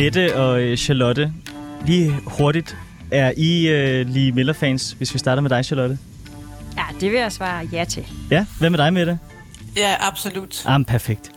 Mette 0.00 0.36
og 0.36 0.62
øh, 0.62 0.76
Charlotte, 0.76 1.32
lige 1.86 2.14
hurtigt, 2.26 2.76
er 3.10 3.32
I 3.36 3.68
øh, 3.68 4.08
lige 4.08 4.32
Miller-fans, 4.32 4.92
hvis 4.92 5.14
vi 5.14 5.18
starter 5.18 5.42
med 5.42 5.50
dig, 5.50 5.64
Charlotte? 5.64 5.98
Ja, 6.76 6.82
det 7.00 7.12
vil 7.12 7.20
jeg 7.20 7.32
svare 7.32 7.68
ja 7.72 7.84
til. 7.84 8.06
Ja, 8.30 8.46
hvad 8.58 8.70
med 8.70 8.78
dig, 8.78 8.92
Mette? 8.92 9.18
Ja, 9.76 9.94
absolut. 10.00 10.62
Ah, 10.66 10.84
perfekt. 10.84 11.30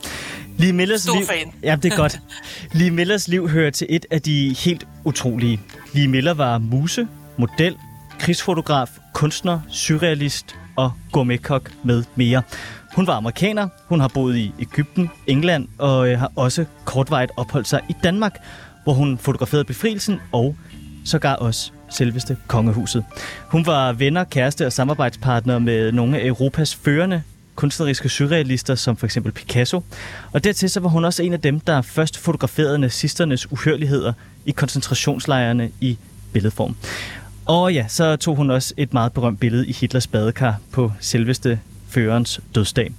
Lee 0.58 0.74
Millers 0.74 1.02
Stor 1.02 1.16
liv, 1.16 1.26
fan. 1.26 1.54
Ja, 1.64 1.76
det 1.84 1.94
er 1.94 1.98
godt. 1.98 2.20
Lee 2.78 2.92
Millers 2.92 3.28
liv 3.28 3.50
hører 3.50 3.70
til 3.72 3.88
et 3.90 4.06
af 4.12 4.22
de 4.22 4.56
helt 4.60 4.88
utrolige. 5.04 5.60
Lee 5.94 6.08
Miller 6.08 6.34
var 6.34 6.58
muse, 6.58 7.08
model, 7.38 7.76
krigsfotograf, 8.20 8.90
kunstner, 9.14 9.60
surrealist 9.70 10.56
og 10.76 10.92
gourmetkok 11.12 11.72
med 11.84 12.04
mere. 12.16 12.42
Hun 12.96 13.08
var 13.08 13.14
amerikaner, 13.14 13.68
hun 13.88 14.00
har 14.00 14.08
boet 14.08 14.36
i 14.38 14.54
Ægypten, 14.60 15.10
England 15.28 15.68
og 15.78 16.10
øh, 16.10 16.20
har 16.20 16.32
også 16.36 16.66
kortvarigt 16.86 17.32
opholdt 17.38 17.68
sig 17.68 17.82
i 17.90 17.96
Danmark, 18.04 18.38
hvor 18.84 18.94
hun 18.94 19.18
fotograferede 19.18 19.66
befrielsen 19.66 20.20
og 20.32 20.56
sågar 21.06 21.36
også 21.36 21.72
selveste 21.90 22.38
kongehuset. 22.48 23.04
Hun 23.48 23.66
var 23.66 23.94
venner, 23.94 24.24
kæreste 24.24 24.66
og 24.66 24.74
samarbejdspartner 24.74 25.60
med 25.60 25.92
nogle 25.92 26.20
af 26.20 26.26
Europas 26.26 26.76
førende 26.76 27.22
kunstneriske 27.56 28.10
surrealister, 28.10 28.76
som 28.76 28.98
for 28.98 29.06
eksempel 29.06 29.32
Picasso. 29.32 29.84
Og 30.32 30.44
dertil 30.44 30.70
så 30.70 30.80
var 30.80 30.90
hun 30.90 31.06
også 31.06 31.24
en 31.24 31.34
af 31.34 31.42
dem, 31.42 31.60
der 31.60 31.82
først 31.82 32.18
fotograferede 32.18 32.80
nazisternes 32.80 33.52
uhørligheder 33.52 34.14
i 34.46 34.52
koncentrationslejrene 34.52 35.72
i 35.82 35.98
billedform. 36.34 36.76
Og 37.46 37.74
ja, 37.74 37.86
så 37.88 38.16
tog 38.16 38.36
hun 38.36 38.52
også 38.52 38.74
et 38.78 38.94
meget 38.94 39.14
berømt 39.14 39.40
billede 39.40 39.68
i 39.68 39.72
Hitlers 39.72 40.08
badekar 40.08 40.60
på 40.72 40.92
selveste 41.00 41.60
førerens 41.88 42.40
dødsdag. 42.56 42.92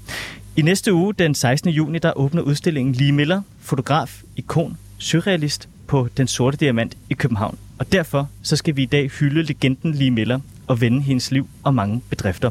I 0.56 0.62
næste 0.62 0.94
uge, 0.94 1.14
den 1.14 1.34
16. 1.34 1.70
juni, 1.70 1.98
der 1.98 2.18
åbner 2.18 2.42
udstillingen 2.42 2.94
Lee 2.94 3.12
Miller, 3.12 3.42
fotograf, 3.60 4.22
ikon, 4.36 4.76
surrealist 4.98 5.68
på 5.86 6.08
Den 6.16 6.26
Sorte 6.26 6.56
Diamant 6.56 6.96
i 7.10 7.14
København. 7.14 7.58
Og 7.78 7.92
derfor 7.92 8.28
så 8.42 8.56
skal 8.56 8.76
vi 8.76 8.82
i 8.82 8.86
dag 8.86 9.08
hylde 9.08 9.42
legenden 9.42 9.94
Lee 9.94 10.10
Miller 10.10 10.40
og 10.66 10.80
vende 10.80 11.02
hendes 11.02 11.30
liv 11.30 11.48
og 11.62 11.74
mange 11.74 12.02
bedrifter. 12.10 12.50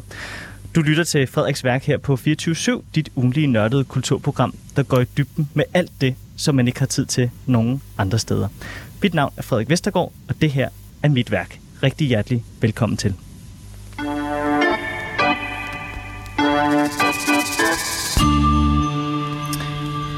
Du 0.76 0.82
lytter 0.82 1.04
til 1.04 1.28
Frederiks 1.28 1.64
værk 1.64 1.84
her 1.84 1.98
på 1.98 2.14
24-7, 2.14 2.82
dit 2.96 3.10
ugenlige 3.16 3.48
nørdede 3.48 3.84
kulturprogram, 3.84 4.56
der 4.76 4.84
går 4.84 5.00
i 5.00 5.06
dybden 5.18 5.50
med 5.54 5.64
alt 5.74 5.92
det, 6.02 6.16
som 6.36 6.56
man 6.56 6.68
ikke 6.68 6.80
har 6.80 6.86
tid 6.86 7.06
til 7.06 7.30
nogen 7.46 7.82
andre 7.98 8.20
steder. 8.20 8.48
Mit 9.02 9.14
navn 9.14 9.34
er 9.38 9.42
Frederik 9.42 9.70
Vestergaard, 9.70 10.12
og 10.28 10.36
det 10.42 10.52
her 10.52 10.70
er 11.04 11.10
mit 11.10 11.32
værk. 11.32 11.60
Rigtig 11.84 12.08
hjertelig 12.08 12.44
velkommen 12.62 12.98
til. 12.98 13.14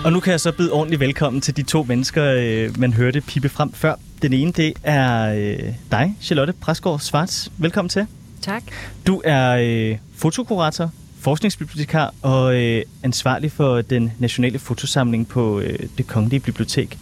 Og 0.06 0.14
nu 0.14 0.20
kan 0.20 0.32
jeg 0.32 0.40
så 0.40 0.52
byde 0.52 0.72
ordentligt 0.72 1.00
velkommen 1.00 1.42
til 1.42 1.58
de 1.58 1.64
to 1.64 1.84
mennesker, 1.84 2.36
øh, 2.38 2.80
man 2.80 2.94
hørte 2.94 3.22
pipe 3.22 3.50
frem 3.50 3.74
før. 3.74 3.96
Den 4.22 4.34
ene, 4.34 4.52
det 4.52 4.74
er 4.84 5.34
øh, 5.34 5.74
dig, 5.92 6.16
Charlotte 6.22 6.54
Præsgaard 6.54 7.00
Svarts. 7.00 7.52
Velkommen 7.58 7.90
til. 7.90 8.08
Tak. 8.42 8.64
Du 9.08 9.22
er 9.26 9.58
øh, 9.62 9.98
fotokurator, 10.16 10.92
forskningsbibliotekar 11.20 12.14
og 12.22 12.56
øh, 12.56 12.84
ansvarlig 13.04 13.52
for 13.52 13.82
den 13.82 14.12
nationale 14.20 14.60
fotosamling 14.60 15.28
på 15.28 15.60
øh, 15.60 15.80
det 15.98 16.08
Kongelige 16.08 16.40
Bibliotek. 16.40 16.98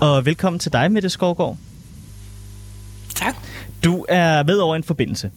Og 0.00 0.26
velkommen 0.26 0.60
til 0.60 0.72
dig, 0.72 0.92
Mette 0.92 1.08
Skovgaard. 1.08 1.56
Tak. 3.14 3.34
Du 3.84 4.06
er 4.08 4.42
med 4.42 4.56
over 4.56 4.76
en 4.76 4.84
forbindelse, 4.84 5.30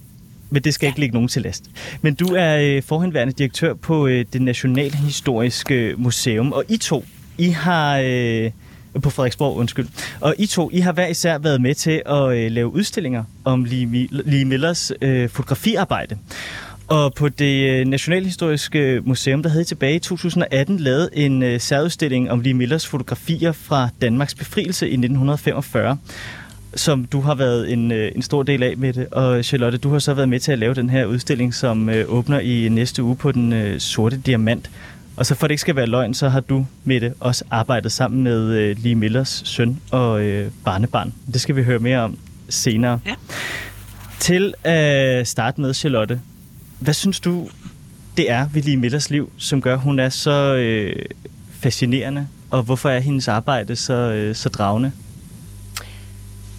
men 0.50 0.64
det 0.64 0.74
skal 0.74 0.88
ikke 0.88 1.00
ligge 1.00 1.14
nogen 1.14 1.28
til 1.28 1.42
last. 1.42 1.64
Men 2.02 2.16
du 2.16 2.26
er 2.26 2.58
øh, 2.62 2.84
forhenværende 2.84 3.34
direktør 3.34 3.74
på 3.74 4.08
øh, 4.08 4.26
det 4.34 4.42
Nationalhistoriske 4.42 5.94
Museum, 5.98 6.52
og 6.52 6.64
I 6.70 6.78
to, 6.78 7.06
I 7.38 7.50
har... 7.50 8.02
Øh, 8.06 8.52
på 9.04 9.10
Frederiksborg, 9.10 9.58
undskyld. 9.58 9.88
Og 10.22 10.36
I 10.38 10.46
to, 10.46 10.70
I 10.74 10.80
har 10.80 10.92
hver 10.92 11.08
især 11.08 11.38
været 11.38 11.62
med 11.62 11.76
til 11.76 12.02
at 12.06 12.38
øh, 12.38 12.52
lave 12.52 12.74
udstillinger 12.74 13.24
om 13.44 13.64
Lee, 13.64 14.08
Lee 14.12 14.46
Millers 14.46 14.92
øh, 15.02 15.30
fotografiarbejde. 15.30 16.18
Og 16.88 17.14
på 17.14 17.30
det 17.30 17.70
øh, 17.70 17.86
Nationalhistoriske 17.86 19.02
Museum, 19.06 19.44
der 19.44 19.50
havde 19.50 19.62
I 19.62 19.66
tilbage 19.66 19.96
i 19.96 20.00
2018 20.00 20.80
lavet 20.80 21.10
en 21.14 21.44
øh, 21.44 21.60
særudstilling 21.60 22.32
om 22.32 22.40
Lee 22.40 22.54
Millers 22.54 22.88
fotografier 22.88 23.52
fra 23.52 23.90
Danmarks 24.02 24.36
befrielse 24.36 24.90
i 24.90 24.94
1945 24.94 25.98
som 26.75 27.06
du 27.06 27.22
har 27.22 27.36
været 27.36 27.74
en, 27.74 27.91
øh, 27.91 28.12
en 28.16 28.22
stor 28.22 28.44
del 28.44 28.63
af 28.63 28.78
med 28.78 28.94
det. 28.94 29.08
Og 29.08 29.46
Charlotte, 29.46 29.78
du 29.78 29.91
har 29.91 30.00
så 30.00 30.13
været 30.13 30.30
med 30.30 30.40
til 30.40 30.52
at 30.52 30.59
lave 30.59 30.74
den 30.74 30.90
her 30.90 31.06
udstilling, 31.06 31.53
som 31.53 31.90
øh, 31.90 32.06
åbner 32.08 32.40
i 32.40 32.69
næste 32.69 33.03
uge 33.03 33.16
på 33.16 33.31
den 33.31 33.53
øh, 33.53 33.80
sorte 33.80 34.18
diamant. 34.18 34.69
Og 35.18 35.25
så 35.25 35.35
for 35.35 35.47
det 35.47 35.52
ikke 35.52 35.62
skal 35.62 35.75
være 35.75 35.85
løgn, 35.85 36.14
så 36.14 36.30
har 36.30 36.40
du, 36.40 36.66
Mette, 36.84 37.14
også 37.19 37.44
arbejdet 37.52 37.91
sammen 37.91 38.24
med 38.24 38.52
øh, 38.52 38.78
Lee 38.84 38.96
Millers 38.96 39.41
søn 39.46 39.80
og 39.91 40.22
øh, 40.24 40.52
barnebarn. 40.66 41.14
Det 41.34 41.41
skal 41.41 41.56
vi 41.56 41.64
høre 41.64 41.80
mere 41.80 42.00
om 42.00 42.18
senere. 42.50 43.00
Ja. 43.06 43.14
Til 44.19 44.53
at 44.64 45.28
starte 45.28 45.62
med, 45.62 45.74
Charlotte, 45.74 46.22
hvad 46.80 46.94
synes 46.94 47.19
du, 47.19 47.50
det 48.18 48.31
er 48.31 48.47
ved 48.53 48.62
Lee 48.62 48.78
Millers 48.78 49.09
liv, 49.09 49.31
som 49.38 49.62
gør, 49.62 49.74
at 49.74 49.80
hun 49.80 50.00
er 50.00 50.09
så 50.09 50.56
øh, 50.56 50.96
fascinerende? 51.52 52.28
Og 52.50 52.64
hvorfor 52.64 52.90
er 52.90 53.00
hendes 53.00 53.28
arbejde 53.28 53.75
så, 53.75 53.94
øh, 53.94 54.35
så 54.35 54.50
dragende? 54.50 54.91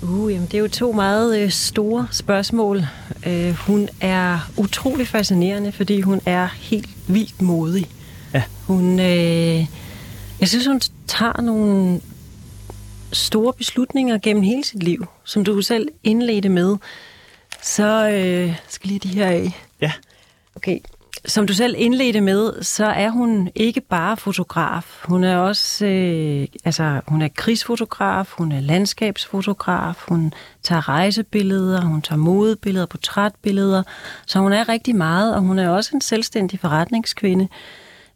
Uh, 0.03 0.33
jamen, 0.33 0.47
det 0.47 0.55
er 0.55 0.59
jo 0.59 0.69
to 0.69 0.93
meget 0.93 1.39
øh, 1.39 1.51
store 1.51 2.09
spørgsmål. 2.11 2.83
Øh, 3.27 3.51
hun 3.51 3.89
er 4.01 4.51
utrolig 4.57 5.09
fascinerende, 5.09 5.73
fordi 5.73 6.01
hun 6.01 6.21
er 6.27 6.47
helt 6.47 6.89
vildt 7.09 7.43
modig. 7.43 7.87
Ja. 8.35 8.43
Hun, 8.67 9.01
øh, 9.01 9.67
jeg 10.41 10.49
synes, 10.49 10.67
hun 10.67 10.81
tager 11.06 11.41
nogle 11.41 12.01
store 13.12 13.53
beslutninger 13.53 14.19
gennem 14.19 14.43
hele 14.43 14.65
sit 14.65 14.83
liv, 14.83 15.06
som 15.25 15.45
du 15.45 15.62
selv 15.62 15.89
indledte 16.05 16.49
med. 16.49 16.77
Så 17.62 18.09
øh, 18.09 18.56
skal 18.69 18.89
lige 18.89 18.99
de 18.99 19.09
her 19.09 19.27
af. 19.27 19.53
Ja. 19.81 19.93
Okay. 20.56 20.79
Som 21.26 21.47
du 21.47 21.54
selv 21.54 21.75
indledte 21.78 22.20
med, 22.20 22.62
så 22.62 22.87
er 22.87 23.10
hun 23.10 23.50
ikke 23.54 23.81
bare 23.81 24.16
fotograf. 24.16 25.03
Hun 25.04 25.25
er 25.25 25.37
også 25.37 25.87
øh, 25.87 26.47
altså, 26.64 27.00
hun 27.06 27.22
er 27.22 27.28
krigsfotograf, 27.28 28.32
hun 28.38 28.53
er 28.53 28.60
landskabsfotograf, 28.60 30.04
hun 30.09 30.32
tager 30.62 30.88
rejsebilleder, 30.88 31.81
hun 31.81 32.03
tager 32.03 32.19
modebilleder, 32.19 32.87
portrætbilleder. 32.87 33.82
Så 34.26 34.38
hun 34.38 34.53
er 34.53 34.69
rigtig 34.69 34.97
meget, 34.97 35.34
og 35.34 35.41
hun 35.41 35.59
er 35.59 35.69
også 35.69 35.91
en 35.94 36.00
selvstændig 36.00 36.60
forretningskvinde, 36.60 37.48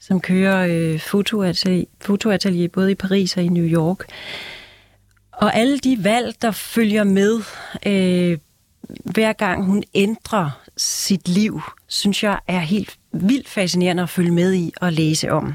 som 0.00 0.20
kører 0.20 0.66
øh, 0.70 1.00
fotoatelier, 1.00 1.84
fotoatelier 2.00 2.68
både 2.68 2.90
i 2.90 2.94
Paris 2.94 3.36
og 3.36 3.42
i 3.42 3.48
New 3.48 3.66
York. 3.66 4.04
Og 5.32 5.56
alle 5.56 5.78
de 5.78 6.04
valg, 6.04 6.34
der 6.42 6.50
følger 6.50 7.04
med, 7.04 7.40
øh, 7.86 8.38
hver 9.04 9.32
gang 9.32 9.64
hun 9.64 9.82
ændrer 9.94 10.50
sit 10.76 11.28
liv, 11.28 11.60
synes 11.88 12.22
jeg 12.22 12.38
er 12.48 12.58
helt 12.58 12.99
vildt 13.12 13.48
fascinerende 13.48 14.02
at 14.02 14.08
følge 14.08 14.30
med 14.30 14.54
i 14.54 14.72
og 14.80 14.92
læse 14.92 15.32
om. 15.32 15.54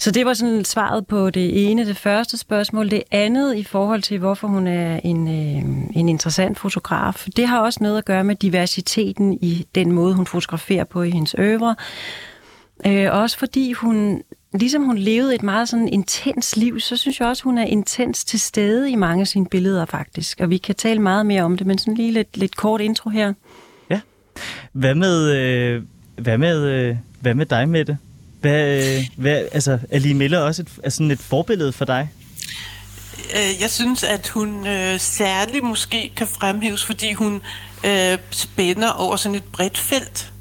Så 0.00 0.10
det 0.10 0.26
var 0.26 0.34
sådan 0.34 0.64
svaret 0.64 1.06
på 1.06 1.30
det 1.30 1.70
ene, 1.70 1.86
det 1.86 1.96
første 1.96 2.36
spørgsmål. 2.36 2.90
Det 2.90 3.02
andet 3.10 3.56
i 3.56 3.64
forhold 3.64 4.02
til, 4.02 4.18
hvorfor 4.18 4.48
hun 4.48 4.66
er 4.66 5.00
en, 5.04 5.28
øh, 5.28 5.64
en 5.96 6.08
interessant 6.08 6.58
fotograf, 6.58 7.26
det 7.36 7.46
har 7.46 7.60
også 7.60 7.78
noget 7.82 7.98
at 7.98 8.04
gøre 8.04 8.24
med 8.24 8.36
diversiteten 8.36 9.38
i 9.42 9.66
den 9.74 9.92
måde, 9.92 10.14
hun 10.14 10.26
fotograferer 10.26 10.84
på 10.84 11.02
i 11.02 11.10
hendes 11.10 11.34
øvre. 11.38 11.76
Øh, 12.86 13.08
også 13.12 13.38
fordi 13.38 13.72
hun, 13.72 14.22
ligesom 14.52 14.82
hun 14.82 14.98
levede 14.98 15.34
et 15.34 15.42
meget 15.42 15.68
sådan 15.68 15.88
intens 15.88 16.56
liv, 16.56 16.80
så 16.80 16.96
synes 16.96 17.20
jeg 17.20 17.28
også, 17.28 17.44
hun 17.44 17.58
er 17.58 17.64
intens 17.64 18.24
til 18.24 18.40
stede 18.40 18.90
i 18.90 18.94
mange 18.94 19.20
af 19.20 19.26
sine 19.26 19.46
billeder 19.46 19.84
faktisk. 19.84 20.40
Og 20.40 20.50
vi 20.50 20.58
kan 20.58 20.74
tale 20.74 21.02
meget 21.02 21.26
mere 21.26 21.42
om 21.42 21.56
det, 21.56 21.66
men 21.66 21.78
sådan 21.78 21.94
lige 21.94 22.12
lidt, 22.12 22.36
lidt 22.36 22.56
kort 22.56 22.80
intro 22.80 23.10
her. 23.10 23.32
Ja. 23.90 24.00
Hvad 24.72 24.94
med, 24.94 25.36
øh, 25.36 25.82
hvad 26.20 26.38
med, 26.38 26.58
øh, 26.58 26.96
hvad 27.20 27.34
med 27.34 27.46
dig, 27.46 27.68
Mette? 27.68 27.98
Hvad, 28.40 28.96
øh, 28.98 29.04
hvad, 29.16 29.48
altså, 29.52 29.78
er 29.90 29.98
Lee 29.98 30.14
Miller 30.14 30.38
også 30.38 30.62
et, 30.62 30.68
er 30.82 30.90
sådan 30.90 31.10
et 31.10 31.18
forbillede 31.18 31.72
for 31.72 31.84
dig? 31.84 32.10
Øh, 33.34 33.60
jeg 33.60 33.70
synes, 33.70 34.04
at 34.04 34.28
hun 34.28 34.66
øh, 34.66 35.00
særligt 35.00 35.64
måske 35.64 36.12
kan 36.16 36.26
fremhæves, 36.26 36.84
fordi 36.84 37.12
hun 37.12 37.42
øh, 37.84 38.18
spænder 38.30 38.90
over 38.90 39.16
sådan 39.16 39.34
et 39.34 39.44
bredt 39.44 39.78
felt. 39.78 40.32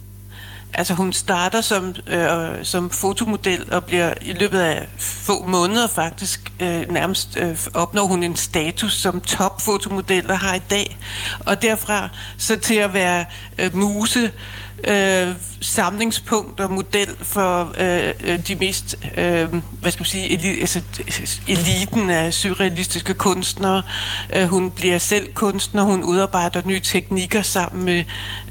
Altså 0.73 0.93
hun 0.93 1.13
starter 1.13 1.61
som, 1.61 1.95
øh, 2.07 2.29
som 2.63 2.89
fotomodel 2.89 3.73
og 3.73 3.83
bliver 3.83 4.13
i 4.21 4.33
løbet 4.33 4.59
af 4.59 4.87
få 4.97 5.45
måneder 5.47 5.87
faktisk 5.87 6.51
øh, 6.59 6.91
nærmest 6.91 7.37
øh, 7.37 7.57
opnår 7.73 8.05
hun 8.05 8.23
en 8.23 8.35
status 8.35 8.93
som 8.93 9.21
topfotomodel 9.21 10.31
og 10.31 10.39
har 10.39 10.55
i 10.55 10.61
dag. 10.69 10.97
Og 11.39 11.61
derfra 11.61 12.09
så 12.37 12.59
til 12.59 12.75
at 12.75 12.93
være 12.93 13.25
øh, 13.57 13.75
muse 13.75 14.31
øh, 14.87 15.35
samlingspunkt 15.61 16.59
og 16.59 16.71
model 16.71 17.07
for 17.21 17.73
øh, 17.79 18.13
øh, 18.23 18.47
de 18.47 18.55
mest, 18.55 18.95
øh, 19.17 19.49
hvad 19.81 19.91
skal 19.91 20.01
man 20.01 20.05
sige, 20.05 20.27
eli- 20.27 20.59
altså, 20.59 20.81
eliten 21.47 22.09
af 22.09 22.33
surrealistiske 22.33 23.13
kunstnere. 23.13 23.81
Øh, 24.35 24.43
hun 24.47 24.71
bliver 24.71 24.97
selv 24.97 25.33
kunstner, 25.33 25.83
hun 25.83 26.03
udarbejder 26.03 26.61
nye 26.65 26.79
teknikker 26.79 27.41
sammen 27.41 27.85
med 27.85 28.03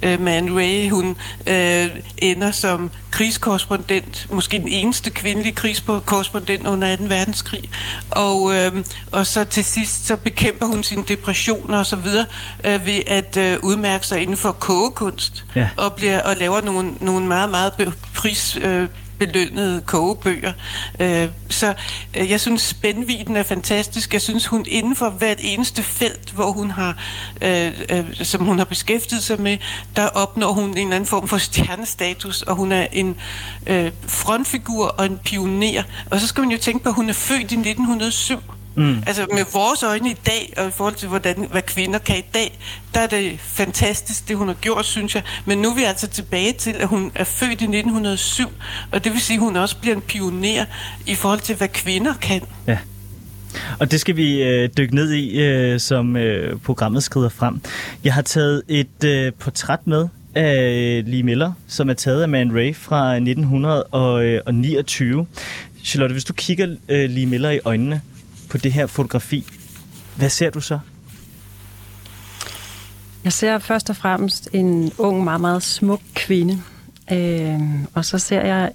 øh, 0.03 0.21
Man 0.21 0.57
Ray. 0.57 0.91
Hun 0.91 1.17
øh, 1.47 1.87
ender 2.19 2.51
som 2.51 2.91
krigskorrespondent, 3.10 4.26
måske 4.31 4.58
den 4.58 4.69
eneste 4.69 5.10
kvindelige 5.10 5.52
krigskorrespondent 5.55 6.66
under 6.66 6.96
2. 6.96 7.05
verdenskrig. 7.05 7.70
Og, 8.10 8.55
øh, 8.55 8.84
og 9.12 9.26
så 9.26 9.44
til 9.44 9.64
sidst, 9.64 10.06
så 10.06 10.16
bekæmper 10.16 10.66
hun 10.66 10.82
sine 10.82 11.05
depressioner 11.08 11.78
og 11.78 11.87
så 11.87 11.96
videre 11.96 12.26
øh, 12.64 12.87
ved 12.87 13.00
at 13.06 13.37
øh, 13.37 13.58
udmærke 13.62 14.06
sig 14.06 14.22
inden 14.22 14.37
for 14.37 14.52
kogekunst 14.52 15.44
Ja. 15.56 15.69
og, 15.76 15.93
bliver, 15.93 16.22
og 16.22 16.37
laver 16.37 16.60
nogle, 16.60 16.93
nogle 17.00 17.26
meget, 17.26 17.50
meget 17.50 17.93
pris... 18.14 18.58
Øh, 18.60 18.88
belønnede 19.19 19.81
kogebøger. 19.81 20.53
Øh, 21.00 21.29
så 21.49 21.75
øh, 22.17 22.31
jeg 22.31 22.41
synes, 22.41 22.62
spændviden 22.62 23.37
er 23.37 23.43
fantastisk. 23.43 24.12
Jeg 24.12 24.23
synes, 24.23 24.47
hun 24.47 24.65
inden 24.69 24.97
for 24.97 25.11
hvert 25.11 25.38
eneste 25.41 25.82
felt, 25.82 26.31
hvor 26.31 26.53
hun 26.53 26.70
har, 26.70 26.97
øh, 27.43 27.73
øh, 27.91 28.15
som 28.15 28.44
hun 28.44 28.59
har 28.59 28.65
beskæftiget 28.65 29.23
sig 29.23 29.41
med, 29.41 29.59
der 29.97 30.06
opnår 30.06 30.53
hun 30.53 30.70
en 30.70 30.79
eller 30.79 30.97
anden 30.97 31.06
form 31.06 31.29
for 31.29 31.38
stjernestatus, 31.38 32.43
og 32.43 32.56
hun 32.56 32.73
er 32.73 32.87
en 32.93 33.17
øh, 33.67 33.93
frontfigur 34.06 34.87
og 34.87 35.06
en 35.06 35.19
pioner. 35.25 35.82
Og 36.11 36.20
så 36.20 36.26
skal 36.26 36.41
man 36.41 36.50
jo 36.50 36.59
tænke 36.59 36.85
på, 36.85 36.88
at 36.88 36.94
hun 36.94 37.09
er 37.09 37.12
født 37.12 37.41
i 37.41 37.44
1907. 37.44 38.57
Mm. 38.79 39.03
Altså 39.07 39.27
med 39.33 39.45
vores 39.53 39.83
øjne 39.83 40.11
i 40.11 40.17
dag, 40.27 40.53
og 40.57 40.69
i 40.69 40.71
forhold 40.71 40.95
til, 40.95 41.09
hvordan, 41.09 41.47
hvad 41.51 41.63
kvinder 41.63 41.99
kan 41.99 42.19
i 42.19 42.25
dag, 42.35 42.59
der 42.95 43.01
er 43.01 43.07
det 43.07 43.41
fantastisk, 43.41 44.29
det 44.29 44.37
hun 44.37 44.49
har 44.49 44.55
gjort, 44.55 44.85
synes 44.85 45.15
jeg. 45.15 45.23
Men 45.45 45.59
nu 45.59 45.71
er 45.71 45.75
vi 45.75 45.83
altså 45.83 46.07
tilbage 46.07 46.53
til, 46.53 46.71
at 46.71 46.89
hun 46.89 47.13
er 47.15 47.25
født 47.25 47.51
i 47.51 47.53
1907, 47.53 48.49
og 48.91 49.05
det 49.05 49.13
vil 49.13 49.21
sige, 49.21 49.37
at 49.37 49.41
hun 49.41 49.57
også 49.57 49.77
bliver 49.77 49.97
en 49.97 50.03
pioner 50.03 50.65
i 51.07 51.15
forhold 51.15 51.41
til, 51.41 51.57
hvad 51.57 51.69
kvinder 51.69 52.15
kan. 52.15 52.43
Ja. 52.67 52.79
Og 53.79 53.91
det 53.91 54.01
skal 54.01 54.17
vi 54.17 54.43
øh, 54.43 54.69
dykke 54.77 54.95
ned 54.95 55.13
i, 55.13 55.41
øh, 55.41 55.81
som 55.81 56.17
øh, 56.17 56.57
programmet 56.57 57.03
skrider 57.03 57.29
frem. 57.29 57.61
Jeg 58.05 58.15
har 58.15 58.23
taget 58.23 58.63
et 58.69 59.05
øh, 59.05 59.33
portræt 59.33 59.87
med 59.87 60.09
af 60.35 61.03
Lee 61.07 61.23
Miller, 61.23 61.53
som 61.69 61.91
er 61.91 61.95
taget 61.95 62.23
af 62.23 62.29
Man 62.29 62.55
Ray 62.55 62.75
fra 62.75 63.15
1929. 63.15 65.27
Charlotte, 65.85 66.13
hvis 66.13 66.25
du 66.25 66.33
kigger 66.33 66.77
øh, 66.89 67.11
Lee 67.11 67.27
Miller 67.27 67.51
i 67.51 67.61
øjnene 67.65 68.01
på 68.50 68.59
det 68.59 68.73
her 68.73 68.87
fotografi, 68.87 69.47
hvad 70.17 70.31
ser 70.31 70.50
du 70.50 70.61
så? 70.61 70.79
Jeg 73.25 73.33
ser 73.33 73.59
først 73.59 73.91
og 73.91 73.97
fremmest 73.97 74.49
en 74.53 74.93
ung, 74.99 75.25
meget, 75.25 75.41
meget 75.41 75.62
smuk 75.62 76.00
kvinde. 76.15 76.62
Øh, 77.12 77.61
og 77.95 78.05
så 78.05 78.19
ser 78.19 78.41
jeg 78.41 78.73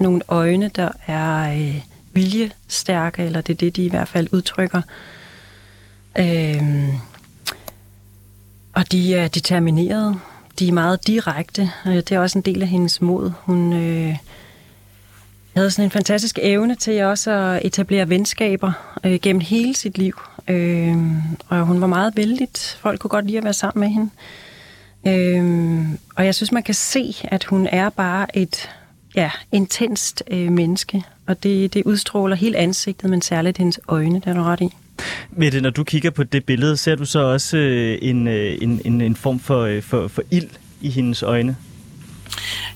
nogle 0.00 0.22
øjne, 0.28 0.70
der 0.76 0.88
er 1.06 1.52
øh, 1.58 1.80
viljestærke, 2.12 3.22
eller 3.22 3.40
det 3.40 3.52
er 3.52 3.56
det, 3.58 3.76
de 3.76 3.84
i 3.84 3.88
hvert 3.88 4.08
fald 4.08 4.28
udtrykker. 4.32 4.82
Øh, 6.18 6.94
og 8.72 8.92
de 8.92 9.14
er 9.14 9.28
determinerede. 9.28 10.18
De 10.58 10.68
er 10.68 10.72
meget 10.72 11.06
direkte. 11.06 11.70
Øh, 11.86 11.94
Det 11.94 12.12
er 12.12 12.18
også 12.18 12.38
en 12.38 12.44
del 12.44 12.62
af 12.62 12.68
hendes 12.68 13.00
mod. 13.00 13.32
Hun 13.40 13.72
øh, 13.72 14.16
havde 15.56 15.70
sådan 15.70 15.84
en 15.84 15.90
fantastisk 15.90 16.38
evne 16.42 16.74
til 16.74 17.02
også 17.02 17.30
at 17.30 17.60
etablere 17.64 18.08
venskaber 18.08 18.72
øh, 19.04 19.18
gennem 19.22 19.40
hele 19.40 19.74
sit 19.74 19.98
liv. 19.98 20.20
Øh, 20.48 20.96
og 21.48 21.66
hun 21.66 21.80
var 21.80 21.86
meget 21.86 22.16
vældig. 22.16 22.48
Folk 22.80 23.00
kunne 23.00 23.08
godt 23.08 23.26
lide 23.26 23.38
at 23.38 23.44
være 23.44 23.52
sammen 23.52 23.80
med 23.80 23.88
hende. 23.88 24.10
Øh, 25.06 25.98
og 26.16 26.24
jeg 26.24 26.34
synes, 26.34 26.52
man 26.52 26.62
kan 26.62 26.74
se, 26.74 27.14
at 27.24 27.44
hun 27.44 27.66
er 27.66 27.90
bare 27.90 28.36
et 28.36 28.70
ja, 29.14 29.30
intenst 29.52 30.22
øh, 30.30 30.52
menneske. 30.52 31.02
Og 31.26 31.42
det, 31.42 31.74
det 31.74 31.82
udstråler 31.84 32.36
hele 32.36 32.56
ansigtet, 32.56 33.10
men 33.10 33.22
særligt 33.22 33.58
hendes 33.58 33.80
øjne, 33.88 34.20
der 34.24 34.30
er 34.30 34.34
du 34.34 34.42
ret 34.42 34.60
i. 34.60 34.68
Mette, 35.30 35.60
når 35.60 35.70
du 35.70 35.84
kigger 35.84 36.10
på 36.10 36.24
det 36.24 36.44
billede, 36.44 36.76
ser 36.76 36.94
du 36.94 37.04
så 37.04 37.18
også 37.18 37.56
øh, 37.56 37.98
en, 38.02 38.28
øh, 38.28 38.58
en, 38.60 38.80
en, 38.84 39.00
en 39.00 39.16
form 39.16 39.40
for, 39.40 39.60
øh, 39.60 39.82
for, 39.82 40.08
for 40.08 40.22
ild 40.30 40.50
i 40.80 40.90
hendes 40.90 41.22
øjne? 41.22 41.56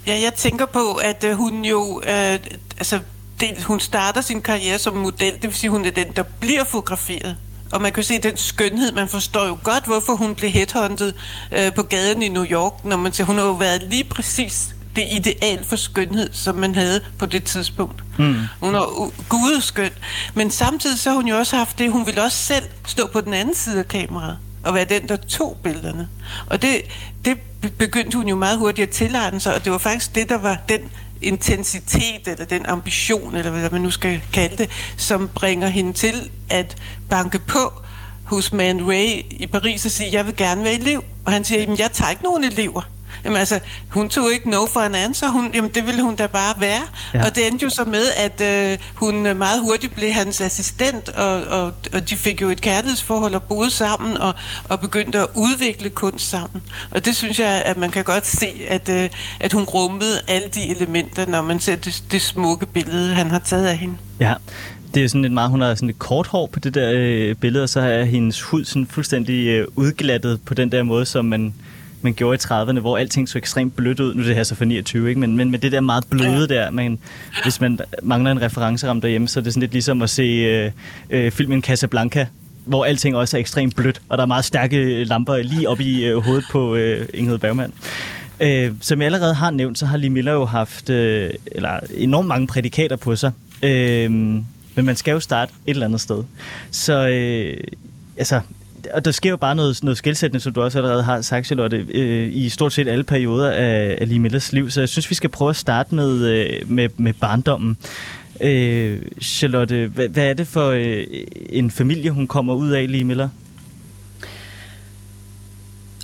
Ja, 0.07 0.21
jeg 0.21 0.35
tænker 0.35 0.67
på, 0.67 0.95
at 0.95 1.25
øh, 1.25 1.37
hun 1.37 1.65
jo, 1.65 2.03
øh, 2.07 2.39
altså, 2.79 3.01
det, 3.41 3.63
hun 3.65 3.81
starter 3.81 4.21
sin 4.21 4.43
karriere 4.43 4.79
som 4.79 4.97
model, 4.97 5.33
det 5.33 5.43
vil 5.43 5.55
sige, 5.55 5.71
hun 5.71 5.85
er 5.85 5.91
den, 5.91 6.07
der 6.17 6.23
bliver 6.23 6.65
fotograferet. 6.65 7.37
Og 7.73 7.83
man 7.83 7.93
kan 7.93 8.05
se 8.05 8.19
den 8.19 8.37
skønhed, 8.37 8.93
man 8.93 9.09
forstår 9.09 9.47
jo 9.47 9.59
godt, 9.63 9.85
hvorfor 9.85 10.15
hun 10.15 10.35
blev 10.35 10.51
headhunted 10.51 11.13
øh, 11.53 11.75
på 11.75 11.83
gaden 11.83 12.23
i 12.23 12.29
New 12.29 12.45
York, 12.45 12.85
når 12.85 12.97
man 12.97 13.13
siger, 13.13 13.27
hun 13.27 13.39
har 13.39 13.45
jo 13.45 13.53
været 13.53 13.83
lige 13.83 14.05
præcis 14.05 14.75
det 14.97 15.05
ideal 15.11 15.65
for 15.65 15.77
skønhed, 15.77 16.31
som 16.33 16.55
man 16.55 16.75
havde 16.75 17.01
på 17.19 17.27
det 17.27 17.45
tidspunkt. 17.45 18.05
Mm. 18.19 18.37
Hun 18.61 18.75
er 18.75 19.11
gudeskøn. 19.29 19.91
Men 20.35 20.51
samtidig 20.51 20.99
så 20.99 21.11
har 21.11 21.17
hun 21.17 21.29
jo 21.29 21.37
også 21.37 21.57
haft 21.57 21.79
det, 21.79 21.93
hun 21.93 22.07
ville 22.07 22.23
også 22.23 22.39
selv 22.39 22.65
stå 22.87 23.07
på 23.13 23.21
den 23.21 23.35
anden 23.35 23.55
side 23.55 23.79
af 23.79 23.89
kameraet 23.89 24.39
og 24.65 24.75
være 24.75 24.85
den, 24.85 25.09
der 25.09 25.17
tog 25.17 25.57
billederne. 25.63 26.09
Og 26.47 26.63
det, 26.63 26.83
det 27.25 27.39
begyndte 27.79 28.17
hun 28.17 28.29
jo 28.29 28.37
meget 28.37 28.59
hurtigt 28.59 28.89
at 28.89 28.95
tilegne 28.95 29.41
sig, 29.41 29.55
og 29.55 29.65
det 29.65 29.73
var 29.73 29.79
faktisk 29.79 30.15
det, 30.15 30.29
der 30.29 30.39
var 30.39 30.59
den 30.69 30.81
intensitet, 31.23 32.29
eller 32.29 32.45
den 32.45 32.67
ambition, 32.67 33.37
eller 33.37 33.51
hvad 33.51 33.71
man 33.71 33.81
nu 33.81 33.91
skal 33.91 34.23
kalde 34.33 34.57
det, 34.57 34.71
som 34.97 35.29
bringer 35.35 35.69
hende 35.69 35.93
til 35.93 36.31
at 36.51 36.77
banke 37.11 37.39
på 37.39 37.73
hos 38.25 38.53
Man 38.53 38.89
Ray 38.89 39.23
i 39.31 39.49
Paris 39.53 39.85
og 39.85 39.91
sige, 39.91 40.13
jeg 40.13 40.27
vil 40.27 40.37
gerne 40.37 40.65
være 40.65 40.75
elev. 40.75 41.05
Og 41.25 41.33
han 41.33 41.45
siger, 41.45 41.61
jamen 41.61 41.79
jeg 41.79 41.91
tager 41.93 42.11
ikke 42.11 42.23
nogen 42.23 42.45
elever. 42.45 42.83
Jamen 43.25 43.39
altså, 43.39 43.61
hun 43.89 44.09
tog 44.09 44.33
ikke 44.33 44.51
no 44.51 44.67
for 44.67 44.81
an 44.81 44.95
answer. 44.95 45.29
Hun, 45.29 45.51
jamen 45.55 45.71
det 45.75 45.87
ville 45.87 46.03
hun 46.03 46.17
da 46.17 46.27
bare 46.27 46.55
være. 46.61 46.83
Ja. 47.15 47.27
Og 47.27 47.37
det 47.37 47.47
endte 47.47 47.63
jo 47.63 47.71
så 47.71 47.85
med, 47.85 48.05
at 48.17 48.41
øh, 48.41 48.79
hun 48.95 49.27
øh, 49.27 49.37
meget 49.37 49.61
hurtigt 49.61 49.95
blev 49.95 50.13
hans 50.13 50.41
assistent, 50.41 51.09
og, 51.09 51.43
og, 51.43 51.73
og 51.93 52.11
de 52.11 52.17
fik 52.17 52.43
jo 52.43 52.49
et 52.49 52.61
kærlighedsforhold 52.61 53.35
og 53.35 53.43
boede 53.43 53.71
sammen, 53.71 54.17
og, 54.17 54.35
og 54.69 54.81
begyndte 54.81 55.19
at 55.19 55.27
udvikle 55.35 55.91
kunst 55.91 56.31
sammen. 56.31 56.63
Og 56.91 57.05
det 57.05 57.17
synes 57.17 57.41
jeg, 57.41 57.63
at 57.67 57.77
man 57.77 57.91
kan 57.91 58.05
godt 58.05 58.27
se, 58.27 58.49
at, 58.69 58.89
øh, 58.89 59.11
at 59.41 59.53
hun 59.53 59.65
rummede 59.65 60.21
alle 60.29 60.49
de 60.49 60.71
elementer, 60.77 61.27
når 61.27 61.43
man 61.43 61.61
ser 61.61 61.77
det, 61.77 62.03
det 62.11 62.23
smukke 62.23 62.67
billede, 62.67 63.15
han 63.15 63.31
har 63.31 63.39
taget 63.39 63.67
af 63.67 63.77
hende. 63.77 63.97
Ja, 64.21 64.35
det 64.95 65.05
er 65.05 65.09
sådan 65.09 65.25
et 65.25 65.33
meget, 65.33 65.51
hun 65.51 65.61
har 65.61 65.75
sådan 65.75 65.91
et 65.91 65.99
kort 65.99 66.27
hår 66.27 66.47
på 66.47 66.61
det 66.61 66.75
der 66.75 66.93
øh, 66.95 67.35
billede, 67.35 67.63
og 67.63 67.69
så 67.69 67.81
er 67.81 68.05
hendes 68.05 68.43
hud 68.43 68.65
sådan 68.65 68.87
fuldstændig 68.87 69.47
øh, 69.47 69.67
udglattet 69.77 70.41
på 70.47 70.55
den 70.55 70.73
der 70.73 70.83
måde, 70.83 71.07
som 71.07 71.25
man, 71.25 71.55
man 72.03 72.15
gjorde 72.15 72.35
i 72.35 72.39
30'erne, 72.39 72.81
hvor 72.81 72.99
alting 72.99 73.29
så 73.29 73.39
ekstremt 73.39 73.77
blødt 73.77 74.01
ud. 74.01 74.15
Nu 74.15 74.23
er 74.23 74.27
det 74.27 74.37
her 74.37 74.43
så 74.43 74.55
for 74.55 74.65
29, 74.65 75.09
ikke? 75.09 75.21
Men, 75.21 75.37
men 75.37 75.51
med 75.51 75.59
det 75.59 75.73
der 75.73 75.81
meget 75.81 76.05
bløde 76.11 76.49
der, 76.49 76.71
man, 76.71 76.99
hvis 77.43 77.61
man 77.61 77.79
mangler 78.03 78.31
en 78.31 78.43
referenceramme 78.43 79.03
derhjemme, 79.03 79.29
så 79.29 79.41
er 79.41 79.45
det 79.45 79.53
sådan 79.53 79.61
lidt 79.61 79.73
ligesom 79.73 80.03
at 80.03 80.11
se 80.11 80.23
øh, 80.23 80.71
øh, 81.11 81.31
filmen 81.33 81.63
Casablanca, 81.63 82.27
hvor 82.65 82.85
alting 82.85 83.17
også 83.17 83.37
er 83.37 83.41
ekstremt 83.41 83.77
blødt, 83.77 84.03
og 84.09 84.19
der 84.19 84.23
er 84.23 84.29
meget 84.29 84.45
stærke 84.45 85.05
lamper 85.05 85.37
lige 85.37 85.69
op 85.69 85.81
i 85.81 86.05
øh, 86.05 86.17
hovedet 86.17 86.45
på 86.51 86.75
øh, 86.75 87.09
Ingrid 87.15 87.39
Bergman. 87.39 87.73
Øh, 88.41 88.73
som 88.81 89.01
jeg 89.01 89.07
allerede 89.07 89.35
har 89.35 89.51
nævnt, 89.51 89.79
så 89.79 89.87
har 89.87 89.97
Lee 89.97 90.11
Miller 90.11 90.33
jo 90.33 90.45
haft 90.45 90.91
øh, 90.91 91.31
eller 91.47 91.81
enormt 91.95 92.29
mange 92.29 92.47
prædikater 92.47 92.97
på 92.97 93.17
sig. 93.17 93.33
Øh, 93.63 94.11
men 94.75 94.87
man 94.87 94.97
skal 94.97 95.13
jo 95.13 95.21
starte 95.21 95.53
et 95.67 95.71
eller 95.71 95.87
andet 95.87 96.01
sted. 96.01 96.25
Så 96.71 97.09
øh, 97.09 97.57
altså, 98.17 98.41
og 98.95 99.05
der 99.05 99.11
sker 99.11 99.31
jo 99.31 99.37
bare 99.37 99.55
noget, 99.55 99.83
noget 99.83 99.99
skældsættende, 99.99 100.41
som 100.41 100.53
du 100.53 100.63
også 100.63 100.79
allerede 100.79 101.03
har 101.03 101.21
sagt, 101.21 101.47
Charlotte, 101.47 101.87
øh, 101.95 102.29
i 102.33 102.49
stort 102.49 102.73
set 102.73 102.89
alle 102.89 103.05
perioder 103.05 103.51
af, 103.51 103.99
af 104.01 104.09
Lee 104.09 104.19
Millers 104.19 104.53
liv. 104.53 104.71
Så 104.71 104.81
jeg 104.81 104.89
synes, 104.89 105.11
vi 105.11 105.15
skal 105.15 105.31
prøve 105.31 105.51
at 105.51 105.57
starte 105.57 105.95
med, 105.95 106.27
øh, 106.27 106.71
med, 106.71 106.89
med 106.97 107.13
barndommen. 107.13 107.77
Øh, 108.41 109.03
Charlotte, 109.23 109.91
hvad, 109.95 110.09
hvad 110.09 110.27
er 110.27 110.35
det 110.35 110.47
for 110.47 110.69
øh, 110.69 111.05
en 111.49 111.71
familie, 111.71 112.11
hun 112.11 112.27
kommer 112.27 112.55
ud 112.55 112.71
af, 112.71 112.91
Lee 112.91 113.05
Miller? 113.05 113.29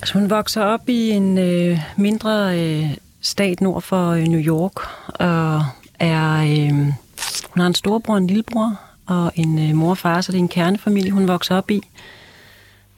Altså, 0.02 0.18
hun 0.18 0.30
vokser 0.30 0.62
op 0.62 0.88
i 0.88 1.10
en 1.10 1.38
øh, 1.38 1.78
mindre 1.96 2.60
øh, 2.60 2.90
stat 3.20 3.60
nord 3.60 3.82
for 3.82 4.10
øh, 4.10 4.22
New 4.22 4.40
York, 4.40 4.72
og 5.08 5.62
er, 5.98 6.36
øh, 6.36 6.70
hun 7.50 7.60
har 7.60 7.66
en 7.66 7.74
storbror 7.74 8.14
og 8.14 8.18
en 8.18 8.26
lillebror, 8.26 8.80
og 9.06 9.32
en 9.34 9.58
øh, 9.58 9.74
mor 9.74 9.90
og 9.90 9.98
far, 9.98 10.20
så 10.20 10.32
det 10.32 10.38
er 10.38 10.42
en 10.42 10.48
kernefamilie, 10.48 11.10
hun 11.10 11.28
vokser 11.28 11.56
op 11.56 11.70
i. 11.70 11.80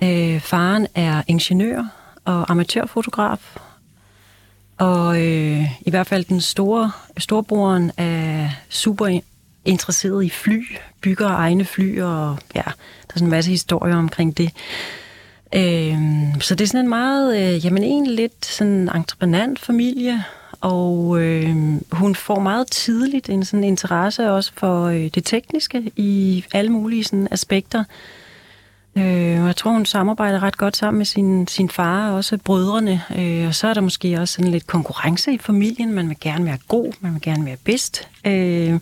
Øh, 0.03 0.41
faren 0.41 0.87
er 0.95 1.23
ingeniør 1.27 1.85
og 2.25 2.51
amatørfotograf, 2.51 3.57
og 4.79 5.23
øh, 5.23 5.65
i 5.81 5.91
hvert 5.91 6.07
fald 6.07 6.25
den 6.25 6.41
store 6.41 6.91
storbroren 7.19 7.93
er 7.97 8.49
super 8.69 9.21
interesseret 9.65 10.25
i 10.25 10.31
fly, 10.31 10.65
bygger 11.01 11.29
egne 11.29 11.65
fly, 11.65 12.01
og 12.01 12.39
ja, 12.55 12.63
der 12.63 13.15
er 13.15 13.15
sådan 13.15 13.27
en 13.27 13.31
masse 13.31 13.51
historier 13.51 13.97
omkring 13.97 14.39
det. 14.39 14.51
Øh, 15.55 15.97
så 16.41 16.55
det 16.55 16.65
er 16.65 16.69
sådan 16.69 16.81
en 16.81 16.89
meget, 16.89 17.37
øh, 17.37 17.65
jamen 17.65 17.83
egentlig 17.83 18.15
lidt 18.15 18.47
sådan 18.47 18.91
entreprenant 18.95 19.59
familie, 19.59 20.25
og 20.61 21.23
øh, 21.23 21.57
hun 21.93 22.15
får 22.15 22.41
meget 22.41 22.71
tidligt 22.71 23.29
en 23.29 23.45
sådan 23.45 23.65
interesse 23.65 24.31
også 24.33 24.53
for 24.55 24.85
øh, 24.85 25.07
det 25.15 25.25
tekniske 25.25 25.93
i 25.97 26.45
alle 26.53 26.73
mulige 26.73 27.05
sådan, 27.05 27.29
aspekter. 27.31 27.85
Øh, 28.99 29.41
og 29.41 29.47
jeg 29.47 29.57
tror, 29.57 29.71
hun 29.71 29.87
samarbejder 29.87 30.43
ret 30.43 30.57
godt 30.57 30.77
sammen 30.77 30.99
med 30.99 31.07
sin, 31.07 31.47
sin 31.47 31.71
far 31.71 32.11
og 32.11 32.17
også 32.17 32.39
brødrene. 32.45 33.03
Øh, 33.17 33.47
og 33.47 33.55
så 33.55 33.69
er 33.69 33.75
der 33.75 33.81
måske 33.81 34.21
også 34.21 34.35
sådan 34.35 34.51
lidt 34.51 34.67
konkurrence 34.67 35.33
i 35.33 35.39
familien. 35.39 35.93
Man 35.93 36.09
vil 36.09 36.17
gerne 36.21 36.45
være 36.45 36.59
god, 36.69 36.93
man 37.01 37.15
vil 37.15 37.23
gerne 37.23 37.45
være 37.45 37.57
bedst. 37.65 38.09
Øh, 38.25 38.81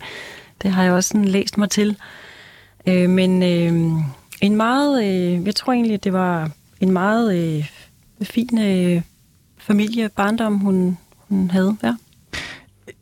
det 0.61 0.71
har 0.71 0.83
jeg 0.83 0.93
også 0.93 1.07
sådan 1.07 1.25
læst 1.25 1.57
mig 1.57 1.69
til. 1.69 1.97
Øh, 2.87 3.09
men 3.09 3.43
øh, 3.43 4.01
en 4.41 4.55
meget, 4.55 5.03
øh, 5.03 5.45
jeg 5.45 5.55
tror 5.55 5.73
egentlig, 5.73 5.93
at 5.93 6.03
det 6.03 6.13
var 6.13 6.51
en 6.81 6.91
meget 6.91 7.35
øh, 7.35 7.65
fin 8.21 8.59
øh, 8.59 9.01
familie, 9.57 10.09
barndom, 10.09 10.57
hun, 10.57 10.97
hun 11.29 11.51
havde. 11.51 11.77
Ja. 11.83 11.93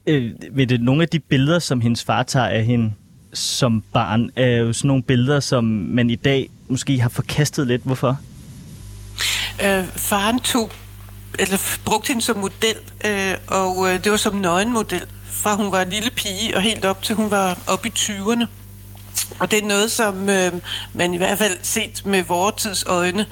Øh, 0.08 0.32
ved 0.52 0.68
det 0.68 0.82
nogle 0.82 1.02
af 1.02 1.10
de 1.10 1.20
billeder, 1.20 1.60
som 1.60 1.82
hendes 1.82 2.04
far 2.04 2.24
tager 2.24 2.48
af 2.48 2.66
hende 2.66 2.94
som 3.34 3.84
barn, 3.94 4.30
er 4.36 4.58
jo 4.58 4.74
sådan 4.74 4.88
nogle 4.88 5.04
billeder, 5.04 5.40
som 5.40 5.64
man 5.64 6.10
i 6.10 6.16
dag 6.16 6.50
måske 6.68 7.02
har 7.02 7.10
forkastet 7.10 7.68
lidt. 7.68 7.82
Hvorfor? 7.84 8.18
Øh, 9.64 9.86
faren 9.96 10.40
tog, 10.40 10.72
eller 11.40 11.80
brugte 11.86 12.08
hende 12.08 12.22
som 12.22 12.38
model, 12.38 12.76
øh, 13.06 13.36
og 13.48 13.88
øh, 13.88 14.04
det 14.04 14.12
var 14.12 14.18
som 14.18 14.36
nøgenmodel, 14.36 15.06
fra 15.26 15.56
hun 15.56 15.72
var 15.72 15.82
en 15.82 15.90
lille 15.90 16.12
pige 16.12 16.56
og 16.56 16.62
helt 16.62 16.86
op 16.86 17.04
til 17.04 17.16
hun 17.16 17.32
var 17.32 17.58
op 17.68 17.86
i 17.86 17.90
20'erne. 17.90 18.46
Og 19.40 19.52
det 19.52 19.64
er 19.64 19.68
noget, 19.68 19.92
som 19.92 20.30
øh, 20.30 20.52
man 20.94 21.14
i 21.14 21.18
hvert 21.18 21.38
fald 21.38 21.58
set 21.62 22.06
med 22.06 22.24
vores 22.24 22.56
tids 22.56 22.84
øjne 22.88 23.26